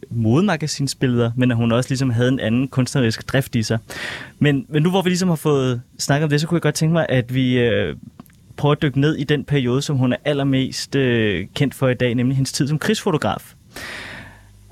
modemagasinsbilleder, 0.09 1.31
men 1.35 1.51
at 1.51 1.57
hun 1.57 1.71
også 1.71 1.89
ligesom 1.89 2.09
havde 2.09 2.29
en 2.29 2.39
anden 2.39 2.67
kunstnerisk 2.67 3.33
drift 3.33 3.55
i 3.55 3.63
sig. 3.63 3.77
Men, 4.39 4.65
men 4.69 4.83
nu 4.83 4.89
hvor 4.89 5.01
vi 5.01 5.09
ligesom 5.09 5.29
har 5.29 5.35
fået 5.35 5.81
snakket 5.99 6.23
om 6.23 6.29
det, 6.29 6.41
så 6.41 6.47
kunne 6.47 6.55
jeg 6.55 6.61
godt 6.61 6.75
tænke 6.75 6.93
mig, 6.93 7.05
at 7.09 7.35
vi 7.35 7.59
øh, 7.59 7.95
prøver 8.57 8.75
at 8.75 8.81
dykke 8.81 8.99
ned 8.99 9.15
i 9.15 9.23
den 9.23 9.43
periode, 9.43 9.81
som 9.81 9.97
hun 9.97 10.13
er 10.13 10.17
allermest 10.25 10.95
øh, 10.95 11.47
kendt 11.55 11.73
for 11.73 11.87
i 11.87 11.93
dag, 11.93 12.15
nemlig 12.15 12.35
hendes 12.35 12.51
tid 12.51 12.67
som 12.67 12.79
krigsfotograf. 12.79 13.53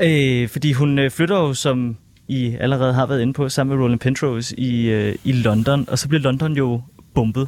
Øh, 0.02 0.50
fordi 0.50 0.72
hun 0.72 1.00
øh, 1.00 1.12
flytter 1.12 1.38
jo 1.38 1.54
som 1.54 1.98
i 2.32 2.58
allerede 2.60 2.94
har 2.94 3.06
været 3.06 3.22
inde 3.22 3.34
på, 3.34 3.50
sammen 3.50 3.78
med 3.78 3.84
Roland 3.84 4.00
Pentrose 4.00 4.60
i, 4.60 4.90
øh, 4.90 5.16
i 5.24 5.32
London, 5.32 5.86
og 5.90 6.00
så 6.00 6.08
bliver 6.08 6.22
London 6.22 6.54
jo 6.54 6.82
bombet. 7.14 7.48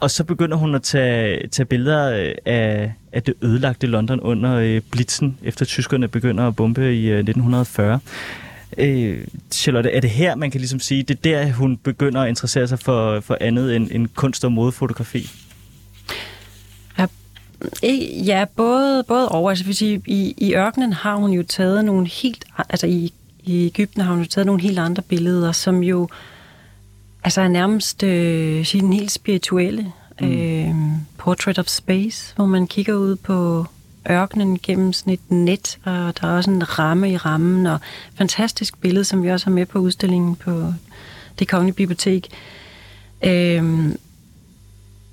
Og 0.00 0.10
så 0.10 0.24
begynder 0.24 0.56
hun 0.56 0.74
at 0.74 0.82
tage, 0.82 1.48
tage 1.48 1.66
billeder 1.66 2.18
øh, 2.18 2.34
af, 2.46 2.92
af 3.12 3.22
det 3.22 3.34
ødelagte 3.42 3.86
London 3.86 4.20
under 4.20 4.54
øh, 4.54 4.80
blitzen, 4.90 5.38
efter 5.42 5.64
tyskerne 5.64 6.08
begynder 6.08 6.48
at 6.48 6.56
bombe 6.56 6.96
i 6.96 7.04
øh, 7.06 7.18
1940. 7.18 8.00
Øh, 8.78 9.24
Charlotte, 9.50 9.90
er 9.90 10.00
det 10.00 10.10
her, 10.10 10.34
man 10.34 10.50
kan 10.50 10.60
ligesom 10.60 10.80
sige, 10.80 11.02
det 11.02 11.16
er 11.16 11.20
der, 11.44 11.52
hun 11.52 11.76
begynder 11.76 12.20
at 12.20 12.28
interessere 12.28 12.68
sig 12.68 12.78
for, 12.78 13.20
for 13.20 13.36
andet 13.40 13.76
end, 13.76 13.88
end 13.92 14.08
kunst- 14.14 14.44
og 14.44 14.52
modefotografi? 14.52 15.30
Ja, 16.98 17.06
ja 18.26 18.44
både, 18.56 19.04
både 19.08 19.28
over. 19.28 19.50
Altså, 19.50 19.64
vil 19.64 19.76
sige, 19.76 20.02
i, 20.06 20.34
I 20.38 20.54
ørkenen 20.54 20.92
har 20.92 21.16
hun 21.16 21.30
jo 21.30 21.42
taget 21.42 21.84
nogle 21.84 22.06
helt... 22.06 22.44
Altså 22.68 22.86
i 22.86 23.12
i 23.44 23.66
Ægypten 23.66 24.02
har 24.02 24.14
hun 24.14 24.24
taget 24.24 24.46
nogle 24.46 24.62
helt 24.62 24.78
andre 24.78 25.02
billeder, 25.02 25.52
som 25.52 25.82
jo 25.82 26.08
altså 27.24 27.40
er 27.40 27.48
nærmest 27.48 28.02
øh, 28.02 28.72
den 28.72 28.92
helt 28.92 29.10
spirituelle. 29.10 29.92
Mm. 30.20 30.32
Øh, 30.32 30.74
Portrait 31.18 31.58
of 31.58 31.66
Space, 31.66 32.34
hvor 32.36 32.46
man 32.46 32.66
kigger 32.66 32.94
ud 32.94 33.16
på 33.16 33.66
ørkenen 34.10 34.58
gennem 34.58 34.92
sådan 34.92 35.12
et 35.12 35.30
net, 35.30 35.78
og 35.84 36.20
der 36.20 36.26
er 36.26 36.36
også 36.36 36.50
en 36.50 36.78
ramme 36.78 37.12
i 37.12 37.16
rammen, 37.16 37.66
og 37.66 37.78
fantastisk 38.14 38.80
billede, 38.80 39.04
som 39.04 39.22
vi 39.22 39.30
også 39.30 39.46
har 39.46 39.52
med 39.52 39.66
på 39.66 39.78
udstillingen 39.78 40.36
på 40.36 40.72
det 41.38 41.48
kongelige 41.48 41.74
bibliotek. 41.74 42.28
Øh, 43.24 43.64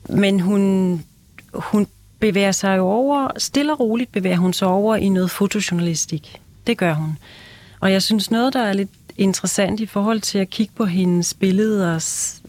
men 0.10 0.40
hun, 0.40 1.04
hun 1.54 1.88
bevæger 2.20 2.52
sig 2.52 2.78
jo 2.78 2.88
over, 2.88 3.32
stille 3.38 3.74
og 3.74 3.80
roligt 3.80 4.12
bevæger 4.12 4.38
hun 4.38 4.54
sig 4.54 4.68
over 4.68 4.96
i 4.96 5.10
noget 5.10 5.32
fotojournalistik. 5.32 6.42
Det 6.68 6.78
gør 6.78 6.94
hun. 6.94 7.18
Og 7.80 7.92
jeg 7.92 8.04
synes 8.04 8.32
noget, 8.32 8.54
der 8.54 8.62
er 8.62 8.74
lidt 8.74 8.90
interessant 9.18 9.80
i 9.80 9.86
forhold 9.86 10.22
til 10.22 10.38
at 10.38 10.50
kigge 10.50 10.74
på 10.76 10.86
hendes 10.86 11.34
billeder 11.34 12.00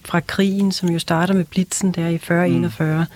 fra 0.05 0.21
krigen, 0.21 0.73
som 0.73 0.89
jo 0.89 0.99
starter 0.99 1.35
med 1.35 1.45
Blitzen 1.45 1.93
der 1.93 2.09
i 2.09 2.19
4041, 2.19 3.01
mm. 3.01 3.07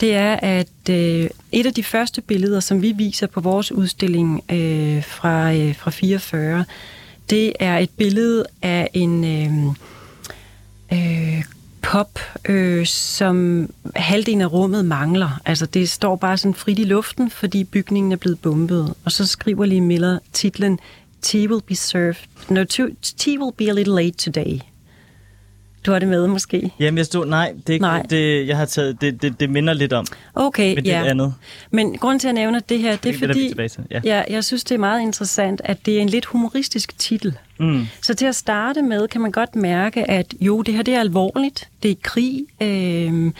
det 0.00 0.14
er, 0.14 0.36
at 0.36 0.90
øh, 0.90 1.30
et 1.52 1.66
af 1.66 1.74
de 1.74 1.84
første 1.84 2.20
billeder, 2.20 2.60
som 2.60 2.82
vi 2.82 2.92
viser 2.92 3.26
på 3.26 3.40
vores 3.40 3.72
udstilling 3.72 4.44
øh, 4.50 5.04
fra, 5.04 5.54
øh, 5.54 5.76
fra 5.76 5.90
44, 5.90 6.64
det 7.30 7.52
er 7.60 7.78
et 7.78 7.90
billede 7.90 8.44
af 8.62 8.90
en 8.94 9.24
øh, 9.24 9.74
øh, 10.92 11.44
pop, 11.82 12.18
øh, 12.48 12.86
som 12.86 13.68
halvdelen 13.96 14.40
af 14.40 14.52
rummet 14.52 14.84
mangler. 14.84 15.40
Altså 15.44 15.66
det 15.66 15.88
står 15.90 16.16
bare 16.16 16.36
sådan 16.36 16.54
frit 16.54 16.78
i 16.78 16.84
luften, 16.84 17.30
fordi 17.30 17.64
bygningen 17.64 18.12
er 18.12 18.16
blevet 18.16 18.40
bombet. 18.40 18.94
Og 19.04 19.12
så 19.12 19.26
skriver 19.26 19.64
lige 19.64 19.80
Miller 19.80 20.18
titlen 20.32 20.78
Tea 21.22 21.48
will 21.48 21.62
be 21.66 21.74
served. 21.74 22.16
No, 22.48 22.64
tea 22.64 23.38
will 23.38 23.54
be 23.56 23.70
a 23.70 23.72
little 23.72 23.94
late 24.02 24.16
today. 24.18 24.60
Du 25.86 25.92
har 25.92 25.98
det 25.98 26.08
med, 26.08 26.26
måske? 26.26 26.72
Jamen, 26.80 26.98
jeg 26.98 27.06
stod, 27.06 27.26
nej, 27.26 27.54
det, 27.66 27.80
nej. 27.80 28.02
det, 28.02 28.46
jeg 28.46 28.56
har 28.56 28.64
taget, 28.64 29.00
det, 29.00 29.22
det, 29.22 29.40
det 29.40 29.50
minder 29.50 29.72
lidt 29.72 29.92
om. 29.92 30.06
Okay, 30.34 30.74
men 30.74 30.84
det 30.84 30.90
ja. 30.90 31.04
andet. 31.04 31.34
Men 31.70 31.98
grund 31.98 32.20
til, 32.20 32.28
at 32.28 32.34
jeg 32.34 32.42
nævner 32.42 32.60
det 32.60 32.78
her, 32.78 32.90
det, 32.90 33.02
det 33.04 33.14
er 33.14 33.18
fordi, 33.18 33.54
ja. 33.90 34.00
Ja, 34.04 34.22
jeg 34.30 34.44
synes, 34.44 34.64
det 34.64 34.74
er 34.74 34.78
meget 34.78 35.02
interessant, 35.02 35.60
at 35.64 35.86
det 35.86 35.96
er 35.96 36.00
en 36.00 36.08
lidt 36.08 36.24
humoristisk 36.24 36.98
titel. 36.98 37.38
Mm. 37.58 37.86
Så 38.02 38.14
til 38.14 38.26
at 38.26 38.34
starte 38.34 38.82
med, 38.82 39.08
kan 39.08 39.20
man 39.20 39.32
godt 39.32 39.56
mærke, 39.56 40.10
at 40.10 40.34
jo, 40.40 40.62
det 40.62 40.74
her 40.74 40.82
det 40.82 40.94
er 40.94 41.00
alvorligt. 41.00 41.68
Det 41.82 41.90
er 41.90 41.94
krig. 42.02 42.46
Øh, 42.62 43.32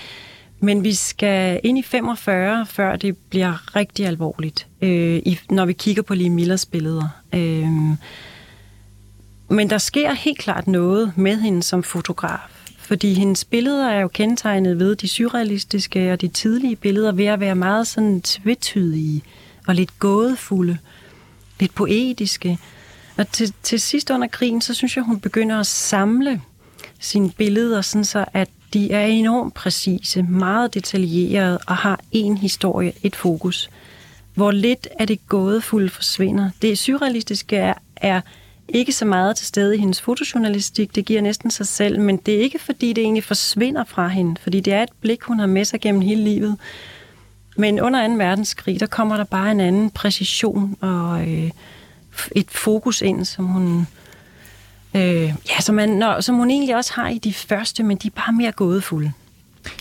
men 0.61 0.85
vi 0.85 0.95
skal 0.95 1.61
ind 1.65 1.79
i 1.79 1.83
45, 1.83 2.67
før 2.67 2.97
det 2.97 3.17
bliver 3.17 3.77
rigtig 3.77 4.07
alvorligt, 4.07 4.67
øh, 4.83 5.17
i, 5.17 5.39
når 5.51 5.65
vi 5.65 5.73
kigger 5.73 6.03
på 6.03 6.15
Lee 6.15 6.31
Millers 6.31 6.67
billeder. 6.67 7.09
Øh, 7.35 7.69
men 9.49 9.71
der 9.71 9.79
sker 9.79 10.13
helt 10.13 10.39
klart 10.39 10.67
noget 10.67 11.13
med 11.17 11.41
hende 11.41 11.63
som 11.63 11.83
fotograf. 11.83 12.39
Fordi 12.79 13.15
hendes 13.15 13.45
billeder 13.45 13.89
er 13.89 14.01
jo 14.01 14.09
kendetegnet 14.09 14.79
ved 14.79 14.97
de 14.97 15.09
surrealistiske 15.09 16.13
og 16.13 16.21
de 16.21 16.29
tidlige 16.29 16.77
billeder 16.77 17.13
ved 17.13 17.25
at 17.27 17.41
være 17.41 17.55
meget 17.55 17.87
sådan 17.87 18.21
tvetydige 18.21 19.23
og 19.67 19.75
lidt 19.75 19.99
gådefulde, 19.99 20.79
lidt 21.61 21.75
poetiske. 21.75 22.59
Og 23.17 23.33
til, 23.33 23.55
til 23.63 23.81
sidst 23.81 24.11
under 24.11 24.27
krigen, 24.27 24.61
så 24.61 24.75
synes 24.75 24.97
jeg, 24.97 25.05
hun 25.05 25.21
begynder 25.21 25.61
at 25.61 25.67
samle 25.67 26.41
sine 27.01 27.31
billeder, 27.31 27.81
sådan 27.81 28.05
så 28.05 28.25
at 28.33 28.49
de 28.73 28.93
er 28.93 29.07
enormt 29.07 29.55
præcise, 29.55 30.23
meget 30.23 30.75
detaljerede 30.75 31.59
og 31.67 31.77
har 31.77 32.01
én 32.15 32.39
historie, 32.39 32.93
et 33.03 33.17
fokus. 33.17 33.71
Hvor 34.35 34.51
lidt 34.51 34.89
af 34.99 35.07
det 35.07 35.29
gådefulde 35.29 35.89
forsvinder. 35.89 36.51
Det 36.63 36.79
surrealistiske 36.79 37.57
er, 37.57 37.75
er 37.97 38.21
ikke 38.69 38.93
så 38.93 39.05
meget 39.05 39.37
til 39.37 39.47
stede 39.47 39.77
i 39.77 39.79
hendes 39.79 40.01
fotojournalistik, 40.01 40.95
det 40.95 41.05
giver 41.05 41.21
næsten 41.21 41.51
sig 41.51 41.67
selv, 41.67 42.01
men 42.01 42.17
det 42.17 42.35
er 42.35 42.41
ikke 42.41 42.59
fordi, 42.59 42.93
det 42.93 43.03
egentlig 43.03 43.25
forsvinder 43.25 43.85
fra 43.85 44.09
hende, 44.09 44.37
fordi 44.41 44.61
det 44.61 44.73
er 44.73 44.83
et 44.83 44.93
blik, 45.01 45.23
hun 45.23 45.39
har 45.39 45.47
med 45.47 45.65
sig 45.65 45.81
gennem 45.81 46.01
hele 46.01 46.25
livet. 46.25 46.57
Men 47.57 47.81
under 47.81 48.09
2. 48.09 48.15
verdenskrig, 48.15 48.81
der 48.81 48.87
kommer 48.87 49.17
der 49.17 49.25
bare 49.25 49.51
en 49.51 49.61
anden 49.61 49.91
præcision 49.91 50.77
og 50.81 51.29
øh, 51.29 51.51
et 52.37 52.51
fokus 52.51 53.03
ind, 53.03 53.25
som 53.25 53.45
hun, 53.45 53.87
Øh, 54.99 55.35
ja, 55.51 55.61
som, 55.61 55.75
man, 55.75 55.89
når, 55.89 56.21
som 56.21 56.35
hun 56.35 56.51
egentlig 56.51 56.77
også 56.77 56.93
har 56.95 57.09
i 57.09 57.19
de 57.19 57.35
første, 57.35 57.83
men 57.83 57.97
de 57.97 58.07
er 58.07 58.13
bare 58.17 58.33
mere 58.33 58.53
gådefulde. 58.53 59.13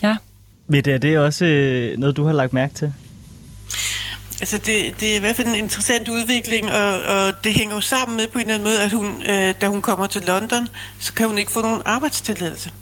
Ja. 0.02 0.16
Men 0.66 0.88
er 0.88 0.98
det 0.98 1.18
også 1.18 1.44
øh, 1.44 1.98
noget, 1.98 2.16
du 2.16 2.24
har 2.24 2.32
lagt 2.32 2.52
mærke 2.52 2.74
til? 2.74 2.92
Altså, 4.40 4.58
det, 4.58 5.00
det 5.00 5.12
er 5.12 5.16
i 5.16 5.18
hvert 5.18 5.36
fald 5.36 5.48
en 5.48 5.54
interessant 5.54 6.08
udvikling, 6.08 6.72
og, 6.72 7.02
og 7.02 7.44
det 7.44 7.54
hænger 7.54 7.74
jo 7.74 7.80
sammen 7.80 8.16
med 8.16 8.26
på 8.26 8.38
en 8.38 8.40
eller 8.40 8.54
anden 8.54 8.68
måde, 8.68 8.82
at 8.82 8.92
hun, 8.92 9.22
øh, 9.28 9.54
da 9.60 9.66
hun 9.68 9.82
kommer 9.82 10.06
til 10.06 10.22
London, 10.26 10.68
så 10.98 11.12
kan 11.12 11.28
hun 11.28 11.38
ikke 11.38 11.52
få 11.52 11.62
nogen 11.62 11.82
arbejdstilladelse. 11.84 12.72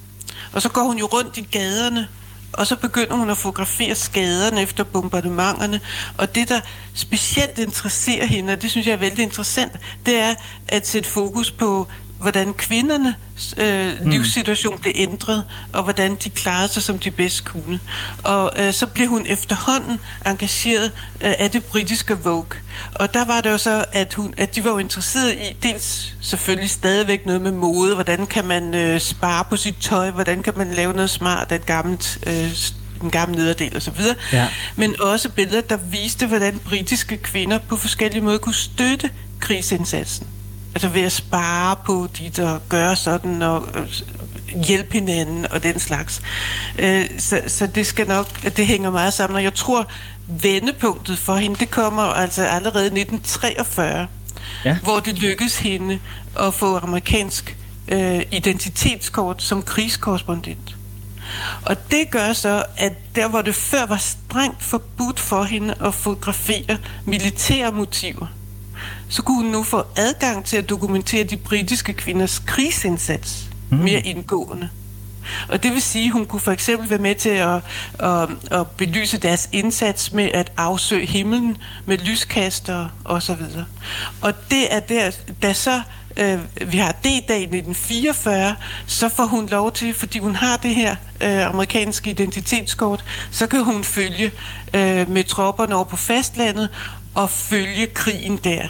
Og 0.52 0.62
så 0.62 0.68
går 0.68 0.82
hun 0.82 0.98
jo 0.98 1.06
rundt 1.06 1.36
i 1.36 1.48
gaderne 1.50 2.08
og 2.56 2.66
så 2.66 2.76
begynder 2.76 3.16
hun 3.16 3.30
at 3.30 3.36
fotografere 3.36 3.94
skaderne 3.94 4.62
efter 4.62 4.84
bombardementerne. 4.84 5.80
Og 6.18 6.34
det, 6.34 6.48
der 6.48 6.60
specielt 6.94 7.58
interesserer 7.58 8.26
hende, 8.26 8.52
og 8.52 8.62
det 8.62 8.70
synes 8.70 8.86
jeg 8.86 8.92
er 8.92 8.96
vældig 8.96 9.22
interessant, 9.22 9.72
det 10.06 10.20
er 10.20 10.34
at 10.68 10.86
sætte 10.86 11.08
fokus 11.08 11.50
på 11.50 11.88
hvordan 12.20 12.54
kvindernes 12.54 13.54
øh, 13.56 13.92
mm. 14.02 14.10
livssituation 14.10 14.78
blev 14.78 14.92
ændret, 14.96 15.44
og 15.72 15.82
hvordan 15.82 16.14
de 16.24 16.30
klarede 16.30 16.68
sig, 16.68 16.82
som 16.82 16.98
de 16.98 17.10
bedst 17.10 17.44
kunne. 17.44 17.80
Og 18.22 18.52
øh, 18.58 18.72
så 18.72 18.86
blev 18.86 19.08
hun 19.08 19.26
efterhånden 19.26 20.00
engageret 20.26 20.92
øh, 21.20 21.34
af 21.38 21.50
det 21.50 21.64
britiske 21.64 22.18
Vogue. 22.18 22.60
Og 22.94 23.14
der 23.14 23.24
var 23.24 23.40
det 23.40 23.50
jo 23.50 23.58
så, 23.58 23.84
at, 23.92 24.14
hun, 24.14 24.34
at 24.36 24.54
de 24.54 24.64
var 24.64 24.70
jo 24.70 24.78
interesseret 24.78 25.32
i, 25.32 25.56
dels 25.62 26.14
selvfølgelig 26.20 26.70
stadigvæk 26.70 27.26
noget 27.26 27.40
med 27.40 27.52
mode, 27.52 27.94
hvordan 27.94 28.26
kan 28.26 28.44
man 28.44 28.74
øh, 28.74 29.00
spare 29.00 29.44
på 29.50 29.56
sit 29.56 29.76
tøj, 29.80 30.10
hvordan 30.10 30.42
kan 30.42 30.52
man 30.56 30.72
lave 30.72 30.92
noget 30.92 31.10
smart 31.10 31.52
af 31.52 31.56
et 31.56 31.66
gammelt 31.66 32.18
øh, 32.26 32.54
en 33.02 33.10
gammel 33.10 33.38
nederdel 33.38 33.76
og 33.76 33.82
så 33.82 33.90
videre, 33.90 34.16
ja. 34.32 34.48
men 34.76 35.00
også 35.00 35.28
billeder, 35.28 35.60
der 35.60 35.76
viste, 35.76 36.26
hvordan 36.26 36.58
britiske 36.58 37.16
kvinder 37.16 37.58
på 37.58 37.76
forskellige 37.76 38.22
måder 38.22 38.38
kunne 38.38 38.54
støtte 38.54 39.10
krigsindsatsen. 39.40 40.26
Altså 40.76 40.88
ved 40.88 41.02
at 41.02 41.12
spare 41.12 41.76
på 41.86 42.08
de, 42.18 42.30
der 42.36 42.58
gør 42.68 42.94
sådan, 42.94 43.42
og 43.42 43.68
hjælpe 44.64 44.92
hinanden 44.92 45.46
og 45.50 45.62
den 45.62 45.78
slags. 45.78 46.22
Øh, 46.78 47.04
så, 47.18 47.40
så 47.46 47.66
det 47.66 47.86
skal 47.86 48.08
nok, 48.08 48.42
det 48.56 48.66
hænger 48.66 48.90
meget 48.90 49.12
sammen, 49.12 49.36
og 49.36 49.42
jeg 49.42 49.54
tror, 49.54 49.86
vendepunktet 50.28 51.18
for 51.18 51.34
hende, 51.34 51.56
det 51.56 51.70
kommer 51.70 52.02
altså 52.02 52.42
allerede 52.42 52.84
i 52.84 53.00
1943, 53.00 54.06
ja. 54.64 54.78
hvor 54.82 55.00
det 55.00 55.18
lykkedes 55.18 55.58
hende 55.58 55.98
at 56.40 56.54
få 56.54 56.76
amerikansk 56.78 57.56
øh, 57.88 58.22
identitetskort 58.30 59.42
som 59.42 59.62
krigskorrespondent. 59.62 60.76
Og 61.62 61.90
det 61.90 62.10
gør 62.10 62.32
så, 62.32 62.64
at 62.76 62.92
der 63.14 63.28
hvor 63.28 63.42
det 63.42 63.54
før 63.54 63.86
var 63.86 63.96
strengt 63.96 64.62
forbudt 64.62 65.20
for 65.20 65.42
hende 65.42 65.74
at 65.80 65.94
fotografere 65.94 66.78
militære 67.04 67.72
motiver, 67.72 68.26
så 69.08 69.22
kunne 69.22 69.36
hun 69.36 69.52
nu 69.52 69.62
få 69.62 69.82
adgang 69.96 70.44
til 70.44 70.56
at 70.56 70.68
dokumentere 70.68 71.24
de 71.24 71.36
britiske 71.36 71.92
kvinders 71.92 72.42
krigsindsats 72.46 73.44
mm. 73.70 73.78
mere 73.78 74.00
indgående. 74.00 74.68
Og 75.48 75.62
det 75.62 75.72
vil 75.72 75.82
sige, 75.82 76.06
at 76.06 76.12
hun 76.12 76.26
kunne 76.26 76.40
for 76.40 76.52
eksempel 76.52 76.90
være 76.90 76.98
med 76.98 77.14
til 77.14 77.28
at, 77.28 77.60
at, 77.98 78.28
at 78.50 78.66
belyse 78.76 79.18
deres 79.18 79.48
indsats 79.52 80.12
med 80.12 80.30
at 80.34 80.52
afsøge 80.56 81.06
himlen 81.06 81.56
med 81.86 81.98
lyskaster 81.98 82.88
og 83.04 83.22
så 83.22 83.34
videre. 83.34 83.64
Og 84.20 84.32
det 84.50 84.74
er 84.74 84.80
der, 84.80 85.10
da 85.42 85.52
så 85.52 85.82
øh, 86.16 86.38
vi 86.72 86.78
har 86.78 86.92
D-dag 86.92 87.40
i 87.40 87.42
1944, 87.42 88.56
så 88.86 89.08
får 89.08 89.24
hun 89.26 89.46
lov 89.46 89.72
til, 89.72 89.94
fordi 89.94 90.18
hun 90.18 90.34
har 90.34 90.56
det 90.56 90.74
her 90.74 90.96
øh, 91.22 91.46
amerikanske 91.46 92.10
identitetskort, 92.10 93.04
så 93.30 93.46
kan 93.46 93.64
hun 93.64 93.84
følge 93.84 94.30
øh, 94.74 95.10
med 95.10 95.24
tropperne 95.24 95.74
over 95.74 95.84
på 95.84 95.96
fastlandet 95.96 96.68
og 97.16 97.30
følge 97.30 97.86
krigen 97.86 98.36
der. 98.36 98.68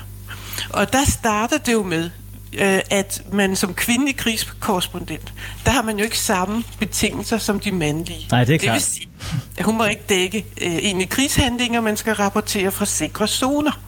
Og 0.70 0.92
der 0.92 1.04
starter 1.04 1.59
det 1.59 1.72
jo 1.72 1.82
med, 1.82 2.11
øh, 2.52 2.80
at 2.90 3.22
man 3.32 3.56
som 3.56 3.74
kvindelig 3.74 4.16
krigskorrespondent, 4.16 5.32
der 5.64 5.70
har 5.70 5.82
man 5.82 5.98
jo 5.98 6.04
ikke 6.04 6.18
samme 6.18 6.64
betingelser 6.78 7.38
som 7.38 7.61
de 7.61 7.72
mandlige. 7.72 8.26
Nej, 8.30 8.44
det 8.44 8.54
er 8.54 8.59
klart. 8.59 8.74
Det 8.74 8.82
vil 8.82 8.92
sige, 8.92 9.09
at 9.56 9.64
hun 9.64 9.76
må 9.76 9.85
ikke 9.85 10.02
dække 10.09 10.46
øh, 10.62 10.72
egentlig 10.72 11.09
krigshandlinger, 11.09 11.80
man 11.80 11.96
skal 11.96 12.14
rapportere 12.14 12.72
fra 12.72 12.85
sikre 12.85 13.28
zoner. 13.28 13.80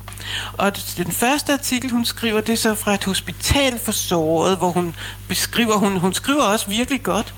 Og 0.52 0.72
den 0.96 1.12
første 1.12 1.52
artikel, 1.52 1.90
hun 1.90 2.04
skriver, 2.04 2.40
det 2.40 2.52
er 2.52 2.56
så 2.56 2.74
fra 2.74 2.94
et 2.94 3.04
hospital 3.04 3.78
for 3.78 3.92
såret, 3.92 4.56
hvor 4.56 4.70
hun 4.70 4.94
beskriver, 5.28 5.76
hun, 5.76 5.96
hun 5.96 6.14
skriver 6.14 6.42
også 6.42 6.70
virkelig 6.70 7.02
godt, 7.02 7.34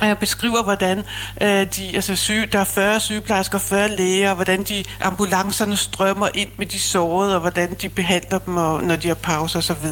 og 0.00 0.06
jeg 0.06 0.18
beskriver, 0.18 0.62
hvordan 0.62 0.98
øh, 1.42 1.66
de, 1.76 1.90
altså 1.94 2.16
syge, 2.16 2.46
der 2.46 2.58
er 2.58 2.64
40 2.64 3.00
sygeplejersker, 3.00 3.58
40 3.58 3.96
læger, 3.96 4.28
og 4.30 4.34
hvordan 4.34 4.62
de 4.62 4.84
ambulancerne 5.00 5.76
strømmer 5.76 6.28
ind 6.34 6.48
med 6.56 6.66
de 6.66 6.80
sårede, 6.80 7.34
og 7.34 7.40
hvordan 7.40 7.74
de 7.82 7.88
behandler 7.88 8.38
dem, 8.38 8.56
og, 8.56 8.82
når 8.82 8.96
de 8.96 9.08
har 9.08 9.14
pauser 9.14 9.58
osv. 9.58 9.86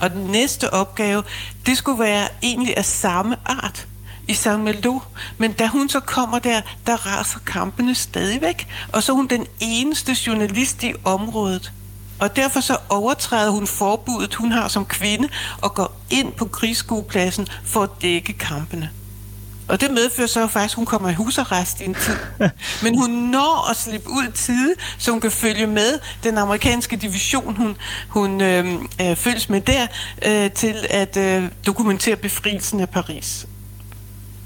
Og 0.00 0.10
den 0.10 0.24
næste 0.24 0.74
opgave, 0.74 1.22
det 1.66 1.76
skulle 1.78 2.00
være 2.00 2.28
egentlig 2.42 2.76
af 2.76 2.84
samme 2.84 3.36
art 3.46 3.86
i 4.28 4.34
San 4.34 4.62
Melo. 4.62 5.00
Men 5.38 5.52
da 5.52 5.66
hun 5.66 5.88
så 5.88 6.00
kommer 6.00 6.38
der, 6.38 6.60
der 6.86 7.06
raser 7.06 7.38
kampene 7.46 7.94
stadigvæk. 7.94 8.68
Og 8.92 9.02
så 9.02 9.12
er 9.12 9.16
hun 9.16 9.26
den 9.26 9.46
eneste 9.60 10.16
journalist 10.26 10.82
i 10.82 10.94
området. 11.04 11.72
Og 12.20 12.36
derfor 12.36 12.60
så 12.60 12.76
overtræder 12.88 13.50
hun 13.50 13.66
forbuddet, 13.66 14.34
hun 14.34 14.52
har 14.52 14.68
som 14.68 14.86
kvinde, 14.86 15.28
og 15.62 15.74
går 15.74 16.00
ind 16.10 16.32
på 16.32 16.44
krigsskuepladsen 16.44 17.48
for 17.64 17.82
at 17.82 17.90
dække 18.02 18.32
kampene. 18.32 18.90
Og 19.68 19.80
det 19.80 19.90
medfører 19.90 20.26
så 20.26 20.46
faktisk, 20.46 20.74
at 20.74 20.76
hun 20.76 20.86
kommer 20.86 21.08
i 21.10 21.14
husarrest 21.14 21.80
i 21.80 21.84
en 21.84 21.94
tid. 21.94 22.14
Men 22.84 22.98
hun 22.98 23.10
når 23.10 23.70
at 23.70 23.76
slippe 23.76 24.08
ud 24.08 24.32
tide, 24.34 24.74
så 24.98 25.10
hun 25.10 25.20
kan 25.20 25.30
følge 25.30 25.66
med 25.66 25.98
den 26.24 26.38
amerikanske 26.38 26.96
division, 26.96 27.56
hun, 27.56 27.76
hun 28.08 28.40
øh, 28.40 28.74
øh, 29.00 29.16
følges 29.16 29.48
med 29.48 29.60
der, 29.60 29.86
øh, 30.26 30.50
til 30.50 30.74
at 30.90 31.16
øh, 31.16 31.50
dokumentere 31.66 32.16
befrielsen 32.16 32.80
af 32.80 32.88
Paris. 32.88 33.46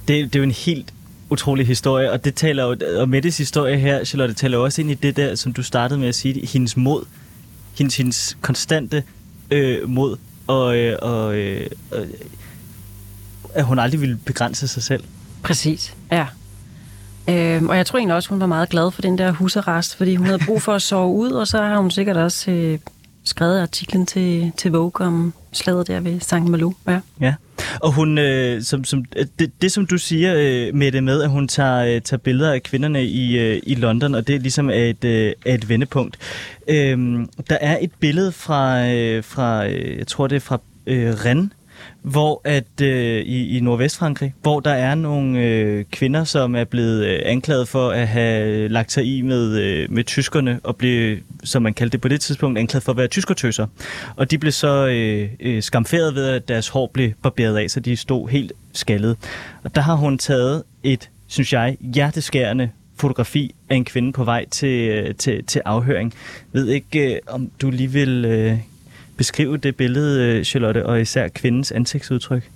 Det, 0.09 0.25
det 0.25 0.35
er 0.35 0.41
jo 0.41 0.45
en 0.45 0.51
helt 0.51 0.93
utrolig 1.31 1.67
historie, 1.67 2.13
og 2.13 2.25
det 2.25 2.35
taler 2.35 2.65
jo, 2.65 3.01
og 3.01 3.09
Mettes 3.09 3.39
historie 3.39 3.79
her, 3.79 4.05
Charlotte, 4.05 4.35
taler 4.35 4.59
også 4.59 4.81
ind 4.81 4.91
i 4.91 4.95
det 4.95 5.17
der, 5.17 5.35
som 5.35 5.53
du 5.53 5.63
startede 5.63 6.01
med 6.01 6.09
at 6.09 6.15
sige, 6.15 6.47
hendes 6.47 6.77
mod, 6.77 7.05
hendes, 7.79 7.97
hendes 7.97 8.37
konstante 8.41 9.05
øh, 9.51 9.89
mod, 9.89 10.17
og, 10.47 10.77
øh, 10.77 10.99
og 11.03 11.37
øh, 11.37 11.67
at 13.55 13.65
hun 13.65 13.79
aldrig 13.79 14.01
ville 14.01 14.19
begrænse 14.27 14.69
sig 14.69 14.83
selv. 14.83 15.05
Præcis, 15.43 15.95
ja. 16.13 16.27
Øhm, 17.29 17.69
og 17.69 17.77
jeg 17.77 17.87
tror 17.87 17.99
egentlig 17.99 18.17
også, 18.17 18.29
hun 18.29 18.41
var 18.41 18.47
meget 18.47 18.69
glad 18.69 18.91
for 18.91 19.03
den 19.03 19.19
der 19.19 19.31
husarrest, 19.31 19.97
fordi 19.97 20.15
hun 20.15 20.27
havde 20.27 20.41
brug 20.47 20.63
for 20.63 20.73
at 20.73 20.83
sove 20.83 21.15
ud, 21.15 21.31
og 21.31 21.47
så 21.47 21.59
har 21.59 21.79
hun 21.79 21.91
sikkert 21.91 22.17
også 22.17 22.51
øh, 22.51 22.79
skrevet 23.25 23.61
artiklen 23.61 24.07
til, 24.07 24.53
til 24.57 24.71
Vogue 24.71 25.07
om 25.07 25.35
slaget 25.53 25.89
der 25.89 26.01
ved 26.01 26.21
St. 26.21 26.33
Malo. 26.33 26.73
Ja. 26.89 27.01
ja. 27.21 27.35
Og 27.81 27.93
hun, 27.93 28.19
øh, 28.19 28.63
som, 28.63 28.85
som, 28.85 29.05
det, 29.39 29.63
det 29.63 29.73
som 29.73 29.87
du 29.87 29.99
siger 29.99 30.35
øh, 30.37 30.75
med 30.75 30.93
det 30.93 31.05
med, 31.05 31.23
at 31.23 31.31
hun 31.31 31.49
tager, 31.49 31.85
øh, 31.85 32.01
tager 32.01 32.19
billeder 32.19 32.53
af 32.53 32.63
kvinderne 32.63 33.05
i, 33.05 33.39
øh, 33.39 33.61
i 33.63 33.75
London, 33.75 34.15
og 34.15 34.27
det 34.27 34.43
ligesom 34.43 34.71
er 34.71 34.75
et, 34.75 35.05
øh, 35.05 35.33
er 35.47 35.55
et 35.55 35.69
vendepunkt. 35.69 36.19
Øh, 36.69 37.19
der 37.51 37.59
er 37.61 37.79
et 37.81 37.91
billede 38.01 38.33
fra, 38.33 38.89
øh, 38.89 39.25
fra 39.25 39.67
øh, 39.67 39.99
jeg 39.99 40.07
tror 40.07 40.27
det 40.27 40.37
er 40.37 40.41
fra 40.41 40.61
øh, 40.87 41.15
Rennes, 41.25 41.51
hvor 42.03 42.41
at 42.45 42.81
øh, 42.83 43.23
i, 43.23 43.57
i 43.57 43.61
Nordvestfrankrig, 43.61 44.35
hvor 44.43 44.61
der 44.61 44.71
er 44.71 44.95
nogle 44.95 45.41
øh, 45.41 45.85
kvinder, 45.93 46.25
som 46.25 46.55
er 46.55 46.65
blevet 46.65 47.07
øh, 47.07 47.21
anklaget 47.25 47.69
for 47.69 47.89
at 47.89 48.09
have 48.09 48.69
lagt 48.69 48.93
sig 48.93 49.05
i 49.05 49.23
med, 49.23 49.61
øh, 49.61 49.93
med 49.93 50.05
tyskerne, 50.05 50.61
og 50.65 50.77
blev, 50.77 51.19
som 51.45 51.63
man 51.63 51.75
kaldte 51.75 51.93
det 51.93 52.01
på 52.01 52.09
det 52.09 52.21
tidspunkt, 52.21 52.59
anklaget 52.59 52.83
for 52.83 52.93
at 52.93 52.99
være 52.99 53.09
tyskertøser. 53.09 53.67
Og 54.17 54.31
de 54.31 54.39
blev 54.39 54.53
så 54.53 54.87
øh, 54.87 55.29
øh, 55.41 55.63
skamferet 55.63 56.15
ved, 56.15 56.29
at 56.29 56.49
deres 56.49 56.69
hår 56.69 56.91
blev 56.95 57.11
barberet 57.23 57.57
af, 57.57 57.71
så 57.71 57.81
de 57.81 57.97
stod 57.97 58.29
helt 58.29 58.53
skaldet. 58.73 59.17
Og 59.65 59.75
der 59.75 59.81
har 59.81 59.95
hun 59.95 60.19
taget 60.19 60.63
et, 60.83 61.11
synes 61.27 61.53
jeg, 61.53 61.77
hjerteskærende 61.81 62.71
fotografi 62.97 63.55
af 63.69 63.77
en 63.77 63.85
kvinde 63.85 64.13
på 64.13 64.25
vej 64.25 64.49
til, 64.49 64.89
øh, 64.89 65.15
til, 65.15 65.45
til 65.45 65.63
afhøring. 65.65 66.15
Jeg 66.55 66.63
ved 66.63 66.69
ikke, 66.69 67.15
øh, 67.15 67.21
om 67.27 67.51
du 67.63 67.71
lige 67.71 67.93
vil 67.93 68.25
øh, 68.25 68.59
beskrive 69.21 69.57
det 69.57 69.77
billede, 69.77 70.25
øh, 70.25 70.45
Charlotte, 70.45 70.87
og 70.87 71.01
især 71.01 71.29
kvindens 71.29 71.73
ansigtsudtryk? 71.73 72.51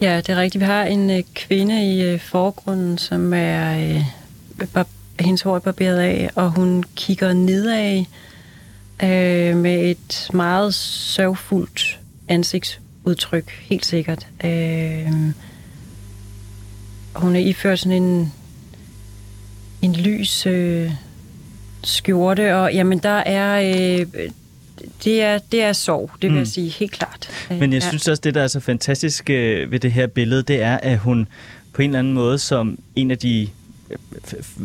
Ja, 0.00 0.16
det 0.16 0.28
er 0.28 0.36
rigtigt. 0.36 0.60
Vi 0.60 0.64
har 0.64 0.84
en 0.84 1.10
øh, 1.10 1.22
kvinde 1.34 1.94
i 1.94 2.02
øh, 2.02 2.20
forgrunden, 2.20 2.98
som 2.98 3.32
er 3.34 3.78
øh, 3.78 4.02
bar- 4.72 4.86
hendes 5.20 5.42
hår 5.42 5.54
er 5.54 5.58
barberet 5.58 5.98
af, 5.98 6.30
og 6.34 6.50
hun 6.50 6.84
kigger 6.96 7.32
nedad 7.32 8.04
øh, 9.02 9.56
med 9.56 9.90
et 9.90 10.30
meget 10.32 10.74
sørgfuldt 10.74 12.00
ansigtsudtryk, 12.28 13.50
helt 13.50 13.86
sikkert. 13.86 14.26
Øh, 14.44 15.12
hun 17.14 17.36
er 17.36 17.40
iført 17.40 17.78
sådan 17.78 18.02
en, 18.02 18.32
en 19.82 19.92
lys... 19.92 20.46
Øh, 20.46 20.90
skjorte, 21.88 22.56
og 22.56 22.74
jamen 22.74 22.98
der 22.98 23.18
er... 23.18 23.74
Øh, 24.00 24.06
det 25.04 25.22
er, 25.22 25.38
det 25.52 25.62
er 25.62 25.72
sorg, 25.72 26.10
det 26.14 26.22
vil 26.22 26.30
mm. 26.30 26.38
jeg 26.38 26.46
sige 26.46 26.68
helt 26.68 26.92
klart. 26.92 27.30
Men 27.50 27.72
jeg 27.72 27.82
ja. 27.82 27.88
synes 27.88 28.08
også, 28.08 28.20
det 28.20 28.34
der 28.34 28.42
er 28.42 28.46
så 28.46 28.60
fantastisk 28.60 29.30
øh, 29.30 29.70
ved 29.70 29.80
det 29.80 29.92
her 29.92 30.06
billede, 30.06 30.42
det 30.42 30.62
er, 30.62 30.76
at 30.76 30.98
hun 30.98 31.28
på 31.72 31.82
en 31.82 31.90
eller 31.90 31.98
anden 31.98 32.12
måde 32.12 32.38
som 32.38 32.78
en 32.96 33.10
af 33.10 33.18
de 33.18 33.48
øh, 33.90 33.98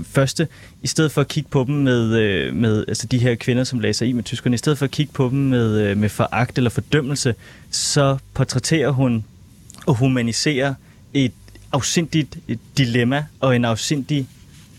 første, 0.04 0.48
i 0.82 0.88
stedet 0.88 1.12
for 1.12 1.22
at 1.22 1.28
kigge 1.28 1.50
på 1.50 1.64
dem 1.68 1.76
med, 1.76 2.20
øh, 2.20 2.56
med 2.56 2.86
altså 2.88 3.08
de 3.08 3.18
her 3.18 3.36
kvinder, 3.36 3.64
som 3.64 3.80
læser 3.80 4.06
i 4.06 4.12
med 4.12 4.24
tyskerne, 4.24 4.54
i 4.54 4.58
stedet 4.58 4.78
for 4.78 4.86
at 4.86 4.92
kigge 4.92 5.14
på 5.14 5.30
dem 5.30 5.40
med, 5.40 5.82
øh, 5.82 5.98
med 5.98 6.10
foragt 6.10 6.58
eller 6.58 6.70
fordømmelse, 6.70 7.36
så 7.72 8.18
portrætterer 8.34 8.90
hun 8.90 9.24
og 9.88 9.96
humaniserer 9.96 10.74
et 11.14 11.32
afsindigt 11.72 12.38
dilemma 12.78 13.26
og 13.40 13.56
en 13.56 13.66
afsindig 13.66 14.28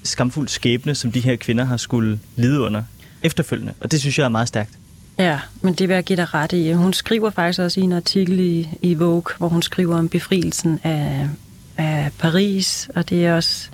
skamfuld 0.03 0.49
skæbne, 0.49 0.95
som 0.95 1.13
de 1.13 1.21
her 1.21 1.37
kvinder 1.37 1.65
har 1.65 1.77
skulle 1.77 2.21
lide 2.37 2.61
under 2.61 2.83
efterfølgende. 3.23 3.73
Og 3.81 3.93
det 3.93 4.01
synes 4.01 4.19
jeg 4.19 4.25
er 4.25 4.29
meget 4.29 4.49
stærkt. 4.49 4.71
Ja, 5.19 5.41
men 5.63 5.75
det 5.75 5.89
vil 5.89 5.95
jeg 5.95 6.05
give 6.05 6.17
dig 6.17 6.35
ret 6.35 6.53
i. 6.53 6.73
Hun 6.73 6.93
skriver 6.93 7.31
faktisk 7.31 7.61
også 7.61 7.81
i 7.81 7.83
en 7.83 7.93
artikel 7.93 8.41
i, 8.41 8.69
i 8.83 8.95
Vogue, 8.95 9.35
hvor 9.39 9.49
hun 9.49 9.63
skriver 9.63 9.99
om 9.99 10.09
befrielsen 10.09 10.81
af, 10.85 11.29
af 11.77 12.11
Paris, 12.19 12.91
og 12.95 13.11
det 13.11 13.27
er 13.27 13.35
også 13.35 13.69